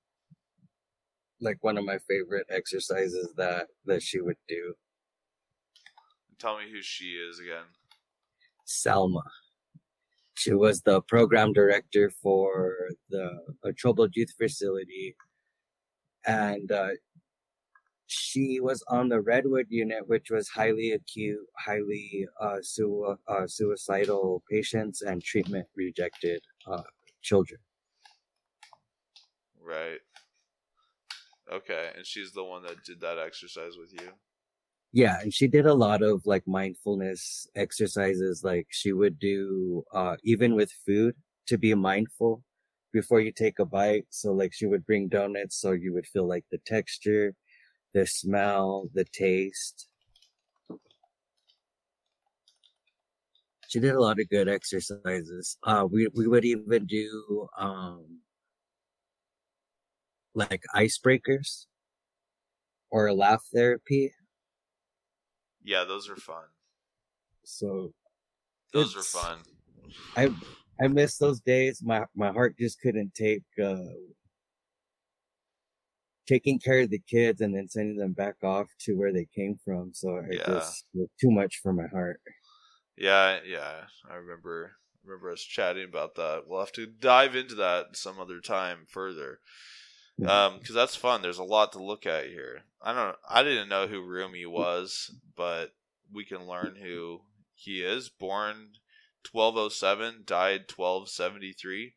like 1.44 1.62
one 1.62 1.78
of 1.78 1.84
my 1.84 1.98
favorite 2.08 2.46
exercises 2.50 3.32
that 3.36 3.66
that 3.86 4.02
she 4.02 4.20
would 4.20 4.36
do 4.48 4.74
Tell 6.38 6.58
me 6.58 6.64
who 6.70 6.82
she 6.82 7.12
is 7.12 7.38
again. 7.38 7.64
Salma. 8.66 9.22
She 10.34 10.52
was 10.52 10.82
the 10.82 11.00
program 11.02 11.52
director 11.52 12.10
for 12.10 12.74
the 13.08 13.30
a 13.64 13.72
troubled 13.72 14.16
youth 14.16 14.32
facility, 14.36 15.16
and 16.26 16.70
uh, 16.72 16.90
she 18.06 18.60
was 18.60 18.82
on 18.88 19.08
the 19.08 19.20
Redwood 19.20 19.66
unit, 19.68 20.08
which 20.08 20.30
was 20.30 20.48
highly 20.48 20.92
acute, 20.92 21.46
highly 21.56 22.26
uh, 22.40 22.58
su- 22.62 23.16
uh, 23.28 23.46
suicidal 23.46 24.42
patients 24.50 25.02
and 25.02 25.22
treatment 25.22 25.66
rejected 25.76 26.42
uh, 26.66 26.82
children. 27.22 27.60
Right. 29.62 30.00
Okay, 31.54 31.90
and 31.96 32.04
she's 32.04 32.32
the 32.32 32.42
one 32.42 32.62
that 32.64 32.84
did 32.84 33.00
that 33.00 33.18
exercise 33.18 33.76
with 33.78 33.92
you. 33.92 34.10
Yeah, 34.92 35.20
and 35.20 35.32
she 35.34 35.48
did 35.48 35.66
a 35.66 35.74
lot 35.74 36.02
of 36.02 36.22
like 36.24 36.46
mindfulness 36.46 37.48
exercises. 37.56 38.42
Like 38.44 38.66
she 38.70 38.92
would 38.92 39.18
do, 39.18 39.84
uh, 39.92 40.16
even 40.24 40.54
with 40.54 40.70
food, 40.86 41.16
to 41.46 41.58
be 41.58 41.74
mindful 41.74 42.42
before 42.92 43.20
you 43.20 43.32
take 43.32 43.58
a 43.58 43.64
bite. 43.64 44.06
So 44.10 44.32
like 44.32 44.52
she 44.52 44.66
would 44.66 44.86
bring 44.86 45.08
donuts, 45.08 45.56
so 45.60 45.72
you 45.72 45.92
would 45.94 46.06
feel 46.06 46.28
like 46.28 46.44
the 46.50 46.58
texture, 46.66 47.34
the 47.92 48.06
smell, 48.06 48.88
the 48.94 49.04
taste. 49.04 49.88
She 53.68 53.80
did 53.80 53.94
a 53.94 54.00
lot 54.00 54.20
of 54.20 54.28
good 54.30 54.48
exercises. 54.48 55.58
Uh, 55.64 55.86
we 55.90 56.08
we 56.14 56.26
would 56.28 56.44
even 56.44 56.86
do 56.86 57.48
um 57.58 58.20
like 60.34 60.64
icebreakers 60.74 61.66
or 62.90 63.12
laugh 63.12 63.44
therapy. 63.52 64.14
Yeah, 65.64 65.82
those 65.84 66.08
are 66.08 66.16
fun. 66.16 66.44
So 67.44 67.92
Those 68.72 68.94
are 68.94 69.04
fun. 69.04 69.44
I 70.16 70.30
I 70.80 70.88
miss 70.88 71.18
those 71.18 71.40
days. 71.40 71.82
My 71.82 72.06
my 72.14 72.32
heart 72.32 72.56
just 72.58 72.80
couldn't 72.80 73.14
take 73.14 73.44
uh 73.62 73.84
taking 76.26 76.58
care 76.58 76.80
of 76.80 76.90
the 76.90 77.00
kids 77.06 77.40
and 77.40 77.54
then 77.54 77.68
sending 77.68 77.96
them 77.96 78.12
back 78.12 78.36
off 78.42 78.68
to 78.80 78.94
where 78.94 79.12
they 79.12 79.26
came 79.34 79.56
from. 79.64 79.92
So 79.92 80.16
it 80.16 80.38
Yeah. 80.38 80.44
just 80.44 80.86
was 80.94 81.08
too 81.20 81.30
much 81.30 81.60
for 81.62 81.72
my 81.72 81.86
heart. 81.86 82.20
Yeah, 82.96 83.40
yeah. 83.44 83.86
I 84.08 84.14
remember 84.16 84.76
remember 85.02 85.30
us 85.30 85.42
chatting 85.42 85.84
about 85.84 86.14
that. 86.16 86.46
We'll 86.46 86.60
have 86.60 86.72
to 86.72 86.86
dive 86.86 87.36
into 87.36 87.54
that 87.56 87.96
some 87.96 88.18
other 88.18 88.40
time 88.40 88.86
further. 88.88 89.40
Yeah. 90.16 90.46
Um, 90.46 90.58
because 90.58 90.74
that's 90.74 90.96
fun. 90.96 91.22
There's 91.22 91.38
a 91.38 91.44
lot 91.44 91.72
to 91.72 91.82
look 91.82 92.06
at 92.06 92.26
here. 92.26 92.62
I 92.80 92.92
don't. 92.92 93.16
I 93.28 93.42
didn't 93.42 93.68
know 93.68 93.86
who 93.86 94.02
Rumi 94.02 94.46
was, 94.46 95.10
but 95.36 95.72
we 96.12 96.24
can 96.24 96.46
learn 96.46 96.76
who 96.80 97.22
he 97.54 97.82
is. 97.82 98.08
Born 98.08 98.72
1207, 99.30 100.22
died 100.24 100.64
1273. 100.74 101.94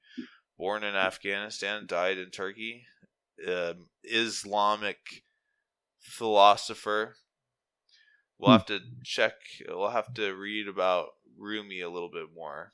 Born 0.57 0.83
in 0.83 0.95
Afghanistan, 0.95 1.85
died 1.85 2.17
in 2.17 2.31
Turkey. 2.31 2.85
Um, 3.47 3.87
Islamic 4.03 5.23
philosopher. 5.99 7.15
We'll 8.39 8.51
have 8.51 8.65
to 8.67 8.79
check. 9.03 9.33
We'll 9.67 9.89
have 9.89 10.13
to 10.15 10.31
read 10.31 10.67
about 10.67 11.09
Rumi 11.37 11.81
a 11.81 11.89
little 11.89 12.09
bit 12.09 12.27
more. 12.35 12.71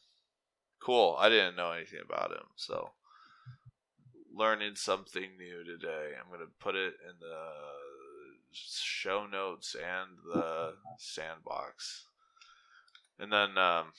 Cool. 0.81 1.15
I 1.17 1.29
didn't 1.29 1.55
know 1.55 1.71
anything 1.71 1.99
about 2.03 2.31
him, 2.31 2.45
so 2.55 2.91
learning 4.33 4.75
something 4.75 5.37
new 5.37 5.63
today. 5.63 6.11
I'm 6.19 6.31
gonna 6.31 6.49
put 6.59 6.75
it 6.75 6.95
in 7.07 7.19
the 7.19 7.47
show 8.51 9.25
notes 9.27 9.75
and 9.75 10.17
the 10.25 10.73
sandbox, 10.97 12.07
and 13.19 13.31
then 13.31 13.57
um, 13.57 13.91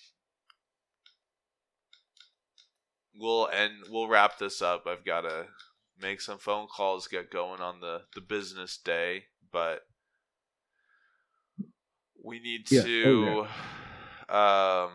we'll 3.14 3.48
end. 3.48 3.84
We'll 3.88 4.08
wrap 4.08 4.38
this 4.38 4.62
up. 4.62 4.86
I've 4.86 5.04
got 5.04 5.22
to 5.22 5.46
make 5.98 6.20
some 6.20 6.38
phone 6.38 6.66
calls, 6.66 7.08
get 7.08 7.30
going 7.30 7.60
on 7.60 7.80
the 7.80 8.02
the 8.14 8.20
business 8.20 8.76
day, 8.76 9.24
but 9.52 9.86
we 12.22 12.40
need 12.40 12.66
Yeah, 12.70 12.82
to. 12.82 13.46
Um, 14.28 14.90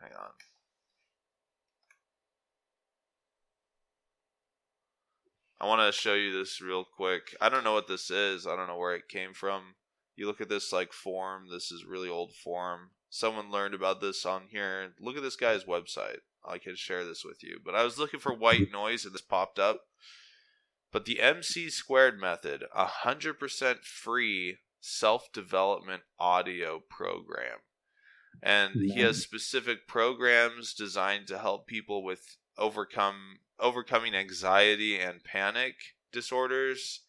hang 0.00 0.12
on. 0.18 0.30
I 5.60 5.66
want 5.66 5.80
to 5.82 5.98
show 5.98 6.14
you 6.14 6.32
this 6.32 6.60
real 6.62 6.84
quick. 6.84 7.36
I 7.40 7.50
don't 7.50 7.64
know 7.64 7.74
what 7.74 7.86
this 7.86 8.10
is. 8.10 8.46
I 8.46 8.56
don't 8.56 8.66
know 8.66 8.78
where 8.78 8.94
it 8.94 9.08
came 9.08 9.34
from. 9.34 9.74
You 10.16 10.26
look 10.26 10.40
at 10.40 10.48
this 10.48 10.72
like 10.72 10.92
form. 10.92 11.48
This 11.52 11.70
is 11.70 11.84
really 11.84 12.08
old 12.08 12.32
form. 12.34 12.90
Someone 13.10 13.50
learned 13.50 13.74
about 13.74 14.00
this 14.00 14.24
on 14.24 14.44
here. 14.50 14.94
Look 15.00 15.16
at 15.16 15.22
this 15.22 15.36
guy's 15.36 15.64
website. 15.64 16.18
I 16.48 16.58
can 16.58 16.76
share 16.76 17.04
this 17.04 17.24
with 17.24 17.42
you. 17.42 17.58
But 17.62 17.74
I 17.74 17.84
was 17.84 17.98
looking 17.98 18.20
for 18.20 18.32
white 18.32 18.72
noise 18.72 19.04
and 19.04 19.12
this 19.12 19.20
popped 19.20 19.58
up. 19.58 19.82
But 20.92 21.04
the 21.04 21.20
MC 21.20 21.68
squared 21.68 22.18
method, 22.18 22.64
a 22.74 22.86
hundred 22.86 23.38
percent 23.38 23.84
free 23.84 24.58
self-development 24.80 26.02
audio 26.18 26.80
program. 26.88 27.58
And 28.42 28.74
he 28.74 29.00
has 29.00 29.22
specific 29.22 29.86
programs 29.86 30.72
designed 30.72 31.26
to 31.26 31.38
help 31.38 31.66
people 31.66 32.02
with 32.02 32.38
overcome 32.56 33.40
overcoming 33.60 34.14
anxiety 34.14 34.98
and 34.98 35.22
panic 35.22 35.74
disorders. 36.12 37.00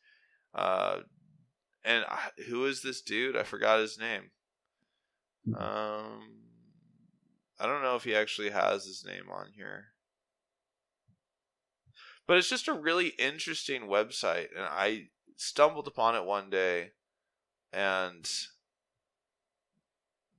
Uh, 0.54 1.02
and 1.84 2.06
I- 2.08 2.32
who 2.48 2.66
is 2.66 2.82
this 2.82 3.02
dude? 3.02 3.36
I 3.36 3.44
forgot 3.44 3.80
his 3.80 3.98
name. 3.98 4.32
Um, 5.56 6.44
I 7.60 7.66
don't 7.66 7.82
know 7.82 7.96
if 7.96 8.04
he 8.04 8.16
actually 8.16 8.52
has 8.52 8.86
his 8.86 9.04
name 9.06 9.30
on 9.32 9.52
here. 9.56 9.94
But 12.28 12.38
it's 12.38 12.50
just 12.50 12.68
a 12.68 12.74
really 12.74 13.10
interesting 13.10 13.84
website, 13.84 14.50
and 14.56 14.66
I 14.66 15.10
stumbled 15.36 15.88
upon 15.88 16.16
it 16.16 16.24
one 16.24 16.50
day, 16.50 16.92
and 17.74 18.30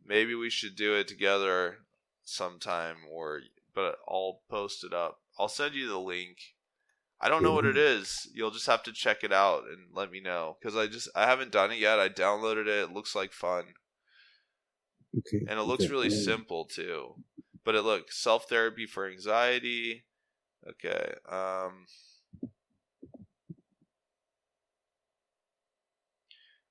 maybe 0.04 0.34
we 0.34 0.50
should 0.50 0.76
do 0.76 0.94
it 0.94 1.08
together 1.08 1.78
sometime, 2.22 2.98
or 3.10 3.42
but 3.74 3.98
I'll 4.08 4.42
post 4.48 4.84
it 4.84 4.92
up. 4.92 5.21
I'll 5.42 5.48
send 5.48 5.74
you 5.74 5.88
the 5.88 5.98
link. 5.98 6.54
I 7.20 7.28
don't 7.28 7.42
know 7.42 7.54
what 7.54 7.66
it 7.66 7.76
is. 7.76 8.28
You'll 8.32 8.52
just 8.52 8.66
have 8.66 8.82
to 8.84 8.92
check 8.92 9.24
it 9.24 9.32
out 9.32 9.64
and 9.64 9.88
let 9.92 10.10
me 10.12 10.20
know 10.20 10.56
because 10.60 10.76
I 10.76 10.86
just 10.86 11.08
I 11.16 11.26
haven't 11.26 11.52
done 11.52 11.72
it 11.72 11.78
yet. 11.80 11.98
I 12.00 12.08
downloaded 12.08 12.68
it. 12.68 12.90
It 12.90 12.92
looks 12.92 13.14
like 13.16 13.32
fun 13.32 13.74
Okay. 15.18 15.46
and 15.46 15.58
it 15.58 15.62
looks 15.64 15.84
okay, 15.84 15.92
really 15.92 16.10
simple 16.10 16.64
too. 16.64 17.16
But 17.64 17.74
it 17.74 17.82
looks 17.82 18.18
self 18.18 18.48
therapy 18.48 18.86
for 18.86 19.08
anxiety. 19.08 20.04
Okay. 20.68 21.14
Um 21.28 21.86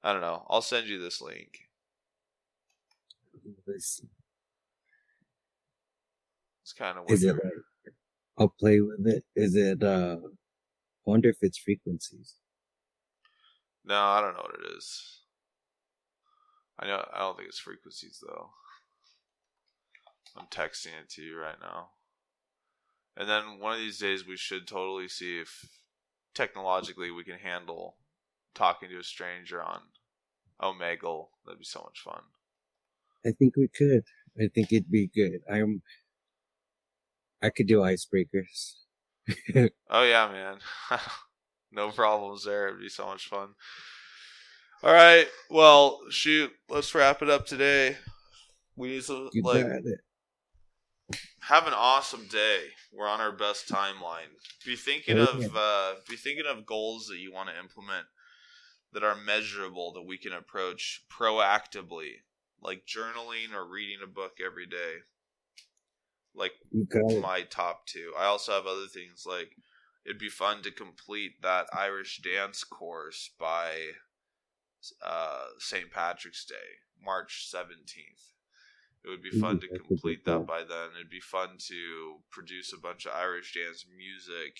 I 0.03 0.11
don't 0.13 0.21
know. 0.21 0.45
I'll 0.49 0.61
send 0.61 0.87
you 0.87 0.99
this 0.99 1.21
link. 1.21 1.69
It's 3.67 4.01
kind 6.73 6.97
of 6.97 7.05
Is 7.07 7.23
it 7.23 7.33
weird. 7.33 7.43
like 7.43 7.53
I'll 8.41 8.55
play 8.59 8.81
with 8.81 9.05
it? 9.05 9.23
Is 9.35 9.55
it 9.55 9.83
uh 9.83 10.17
I 10.23 11.09
wonder 11.09 11.29
if 11.29 11.37
it's 11.41 11.59
frequencies. 11.59 12.37
No, 13.85 13.95
I 13.95 14.19
don't 14.19 14.33
know 14.33 14.41
what 14.41 14.59
it 14.59 14.77
is. 14.77 15.19
I 16.79 16.87
know. 16.87 17.05
I 17.13 17.19
don't 17.19 17.37
think 17.37 17.49
it's 17.49 17.59
frequencies 17.59 18.23
though. 18.25 18.49
I'm 20.35 20.47
texting 20.47 20.99
it 20.99 21.09
to 21.11 21.21
you 21.21 21.37
right 21.37 21.59
now. 21.61 21.89
And 23.15 23.29
then 23.29 23.59
one 23.59 23.73
of 23.73 23.79
these 23.79 23.99
days 23.99 24.25
we 24.25 24.37
should 24.37 24.67
totally 24.67 25.07
see 25.07 25.39
if 25.39 25.69
technologically 26.33 27.11
we 27.11 27.23
can 27.23 27.37
handle 27.37 27.97
talking 28.55 28.89
to 28.89 28.97
a 28.97 29.03
stranger 29.03 29.61
on 29.61 29.81
Omegle. 30.59 31.27
That'd 31.45 31.59
be 31.59 31.65
so 31.65 31.83
much 31.83 31.99
fun. 31.99 32.23
I 33.23 33.33
think 33.33 33.55
we 33.55 33.67
could. 33.67 34.03
I 34.39 34.47
think 34.47 34.71
it'd 34.71 34.89
be 34.89 35.07
good. 35.07 35.41
I'm 35.51 35.83
I 37.41 37.49
could 37.49 37.67
do 37.67 37.79
icebreakers. 37.79 38.75
Oh 39.89 40.03
yeah, 40.03 40.27
man. 40.31 40.57
no 41.71 41.91
problems 41.91 42.43
there. 42.43 42.67
It'd 42.69 42.79
be 42.79 42.89
so 42.89 43.05
much 43.05 43.27
fun. 43.27 43.49
All 44.83 44.93
right. 44.93 45.27
Well, 45.49 45.99
shoot. 46.09 46.51
Let's 46.69 46.93
wrap 46.95 47.21
it 47.21 47.29
up 47.29 47.45
today. 47.45 47.97
We 48.75 48.89
need 48.89 49.03
to 49.03 49.29
You 49.33 49.43
like 49.43 49.65
have 51.41 51.67
an 51.67 51.73
awesome 51.73 52.27
day. 52.27 52.61
We're 52.93 53.07
on 53.07 53.21
our 53.21 53.31
best 53.31 53.67
timeline. 53.67 54.31
Be 54.65 54.75
thinking 54.75 55.17
Oh, 55.17 55.23
of 55.23 55.55
uh, 55.55 55.93
be 56.09 56.15
thinking 56.15 56.45
of 56.45 56.65
goals 56.65 57.07
that 57.07 57.17
you 57.17 57.31
want 57.31 57.49
to 57.49 57.59
implement 57.59 58.05
that 58.93 59.03
are 59.03 59.15
measurable 59.15 59.93
that 59.93 60.03
we 60.03 60.17
can 60.17 60.33
approach 60.33 61.03
proactively, 61.11 62.11
like 62.61 62.85
journaling 62.85 63.53
or 63.53 63.65
reading 63.67 63.99
a 64.03 64.07
book 64.07 64.33
every 64.45 64.65
day. 64.65 64.95
Like 66.35 66.53
it. 66.71 67.21
my 67.21 67.41
top 67.41 67.85
two. 67.85 68.13
I 68.17 68.25
also 68.25 68.53
have 68.53 68.65
other 68.65 68.87
things 68.87 69.25
like 69.27 69.51
it'd 70.05 70.19
be 70.19 70.29
fun 70.29 70.61
to 70.63 70.71
complete 70.71 71.41
that 71.41 71.67
Irish 71.73 72.21
dance 72.21 72.63
course 72.63 73.29
by 73.39 73.71
uh, 75.05 75.45
St. 75.59 75.91
Patrick's 75.91 76.45
Day, 76.45 76.55
March 77.03 77.51
17th. 77.53 78.31
It 79.03 79.09
would 79.09 79.21
be 79.23 79.31
fun 79.31 79.59
to 79.59 79.67
that 79.67 79.69
could 79.71 79.81
be 79.83 79.87
complete 79.87 80.25
that 80.25 80.45
by 80.45 80.59
then. 80.59 80.89
It'd 80.95 81.09
be 81.09 81.19
fun 81.19 81.57
to 81.67 82.17
produce 82.29 82.71
a 82.71 82.79
bunch 82.79 83.05
of 83.05 83.13
Irish 83.15 83.53
dance 83.53 83.85
music 83.97 84.57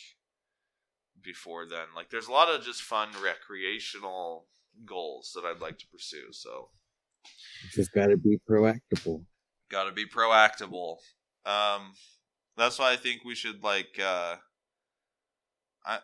before 1.23 1.67
then. 1.67 1.87
Like, 1.95 2.09
there's 2.09 2.27
a 2.27 2.31
lot 2.31 2.49
of 2.49 2.63
just 2.63 2.81
fun 2.81 3.09
recreational 3.23 4.47
goals 4.85 5.33
that 5.35 5.45
I'd 5.45 5.61
like 5.61 5.77
to 5.79 5.87
pursue. 5.87 6.31
So, 6.31 6.69
You 7.63 7.69
just 7.71 7.93
got 7.93 8.07
to 8.07 8.17
be 8.17 8.39
proactable. 8.49 9.25
got 9.69 9.83
to 9.83 9.91
be 9.91 10.05
proactable. 10.07 10.97
Um, 11.45 11.93
that's 12.57 12.77
why 12.79 12.91
I 12.91 12.95
think 12.97 13.23
we 13.25 13.35
should 13.35 13.63
like, 13.63 13.99
uh, 13.99 14.35
I, 15.85 15.99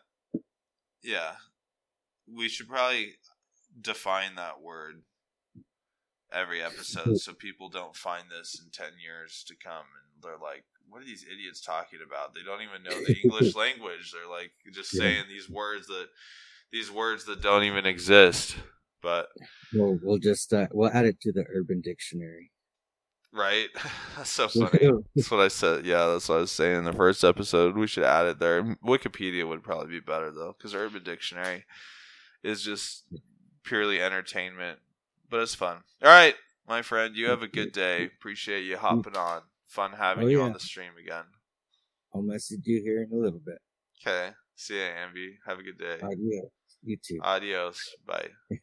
yeah, 1.04 1.34
we 2.34 2.50
should 2.50 2.68
probably 2.68 3.14
define 3.80 4.36
that 4.36 4.62
word 4.62 5.04
every 6.34 6.62
episode 6.62 7.18
so 7.18 7.34
people 7.34 7.70
don't 7.70 7.96
find 7.96 8.26
this 8.30 8.60
in 8.62 8.70
10 8.72 8.94
years 9.02 9.46
to 9.48 9.56
come 9.56 9.86
and 9.96 10.22
they're 10.22 10.38
like 10.42 10.66
what 10.90 11.02
are 11.02 11.06
these 11.06 11.24
idiots 11.32 11.62
talking 11.62 12.00
about 12.06 12.34
they 12.34 12.42
don't 12.44 12.62
even 12.62 12.84
know 12.84 13.02
the 13.06 13.16
english 13.24 13.56
language 13.64 14.12
they're 14.12 14.30
like 14.30 14.52
just 14.74 14.94
Yeah. 14.94 15.04
saying 15.04 15.24
these 15.30 15.50
words 15.50 15.88
that 15.88 16.08
these 16.72 16.92
words 16.92 17.24
that 17.26 17.42
don't 17.42 17.64
even 17.64 17.86
exist 17.86 18.58
but 19.02 19.28
We'll 19.74 20.00
we'll 20.02 20.18
just 20.18 20.52
uh, 20.54 20.68
we'll 20.74 20.90
add 20.92 21.06
it 21.06 21.22
to 21.22 21.32
the 21.32 21.46
Urban 21.54 21.82
Dictionary. 21.82 22.52
Right? 23.34 23.68
That's 24.18 24.30
so 24.32 24.48
funny. 24.48 24.90
that's 25.16 25.30
what 25.30 25.42
i 25.42 25.48
said. 25.48 25.86
Yeah 25.86 26.08
that's 26.08 26.28
what 26.30 26.38
i 26.38 26.42
was 26.42 26.52
saying 26.52 26.78
in 26.78 26.84
the 26.86 26.94
first 26.94 27.24
episode. 27.24 27.76
We 27.78 27.86
should 27.88 28.04
add 28.04 28.26
it 28.26 28.40
there. 28.40 28.64
Wikipedia 28.86 29.48
would 29.48 29.64
probably 29.64 29.88
be 29.90 30.00
better 30.00 30.32
though 30.32 30.56
because 30.58 30.74
urban 30.74 31.04
dictionary 31.04 31.66
is 32.44 32.64
just 32.64 33.04
purely 33.64 34.02
entertainment 34.02 34.80
but 35.30 35.42
it's 35.42 35.54
fun. 35.56 35.78
All 36.04 36.10
right 36.10 36.36
my 36.68 36.82
friend 36.82 37.16
you 37.16 37.28
have 37.30 37.44
a 37.44 37.48
good 37.48 37.74
day. 37.74 38.06
Appreciate 38.18 38.64
you 38.64 38.76
mm. 38.78 38.80
hopping 38.80 39.18
on. 39.18 39.42
Fun 39.68 39.92
having 39.92 40.26
Oh, 40.26 40.28
you 40.28 40.40
yeah. 40.40 40.46
on 40.46 40.54
the 40.54 40.60
stream 40.60 40.92
again. 41.00 41.26
I'll 42.16 42.22
message 42.22 42.62
you 42.64 42.82
here 42.82 43.04
in 43.04 43.12
a 43.12 43.22
little 43.22 43.40
bit. 43.40 43.60
okay. 44.02 44.32
See 44.56 44.80
ya 44.80 44.86
Amby 44.86 45.36
have 45.46 45.60
a 45.60 45.64
good 45.64 45.78
day. 45.78 45.98
Adios. 46.02 46.50
You 46.84 46.98
too. 47.06 47.20
adios. 47.22 47.96
Bye 48.08 48.30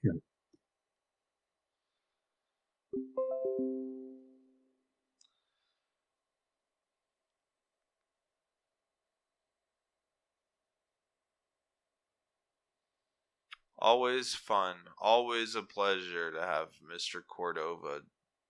Always 13.85 14.35
fun, 14.35 14.77
always 14.99 15.55
a 15.55 15.61
pleasure 15.61 16.33
to 16.33 16.41
have 16.41 16.69
Mr. 16.91 17.21
Cordova 17.23 18.01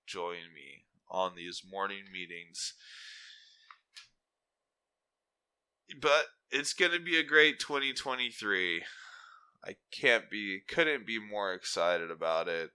join 0.07 0.55
me 0.55 0.85
on 1.11 1.35
these 1.35 1.61
morning 1.69 2.05
meetings. 2.13 2.75
But 6.01 6.27
it's 6.53 6.73
going 6.73 6.93
to 6.93 7.01
be 7.01 7.19
a 7.19 7.25
great 7.25 7.59
2023. 7.59 8.85
I 9.67 9.75
can't 9.91 10.31
be, 10.31 10.61
couldn't 10.69 11.05
be 11.05 11.19
more 11.19 11.53
excited 11.53 12.13
about 12.13 12.47
it. 12.47 12.71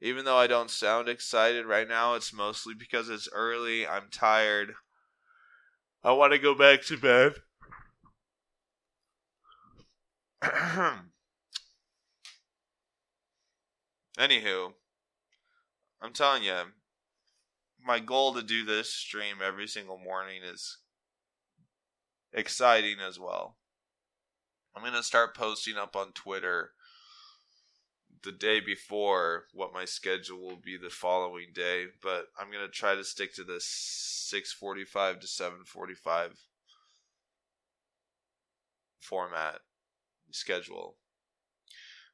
Even 0.00 0.24
though 0.24 0.38
I 0.38 0.48
don't 0.48 0.72
sound 0.72 1.08
excited 1.08 1.66
right 1.66 1.86
now, 1.86 2.14
it's 2.14 2.32
mostly 2.32 2.74
because 2.74 3.08
it's 3.08 3.28
early. 3.32 3.86
I'm 3.86 4.08
tired. 4.10 4.72
I 6.02 6.10
want 6.10 6.32
to 6.32 6.40
go 6.40 6.56
back 6.56 6.82
to 6.86 6.96
bed. 6.96 7.34
Anywho, 14.18 14.72
I'm 16.02 16.12
telling 16.12 16.42
you, 16.42 16.56
my 17.84 18.00
goal 18.00 18.34
to 18.34 18.42
do 18.42 18.64
this 18.64 18.92
stream 18.92 19.36
every 19.44 19.68
single 19.68 19.96
morning 19.96 20.40
is 20.42 20.78
exciting 22.32 22.96
as 23.00 23.20
well. 23.20 23.56
I'm 24.74 24.82
going 24.82 24.94
to 24.94 25.04
start 25.04 25.36
posting 25.36 25.76
up 25.76 25.94
on 25.94 26.12
Twitter 26.12 26.72
the 28.24 28.32
day 28.32 28.58
before 28.58 29.44
what 29.52 29.72
my 29.72 29.84
schedule 29.84 30.40
will 30.40 30.60
be 30.60 30.76
the 30.76 30.90
following 30.90 31.52
day, 31.54 31.86
but 32.02 32.26
I'm 32.38 32.50
going 32.50 32.66
to 32.66 32.72
try 32.72 32.96
to 32.96 33.04
stick 33.04 33.34
to 33.36 33.44
this 33.44 34.32
6:45 34.34 35.20
to 35.20 35.26
7:45 35.28 36.32
format 39.00 39.60
schedule. 40.32 40.96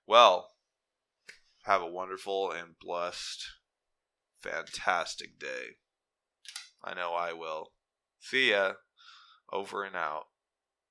Well, 0.06 0.53
have 1.64 1.82
a 1.82 1.86
wonderful 1.86 2.50
and 2.50 2.78
blessed, 2.78 3.46
fantastic 4.42 5.38
day. 5.38 5.76
I 6.82 6.94
know 6.94 7.14
I 7.14 7.32
will. 7.32 7.72
See 8.20 8.50
ya. 8.50 8.74
Over 9.52 9.84
and 9.84 9.96
out. 9.96 10.24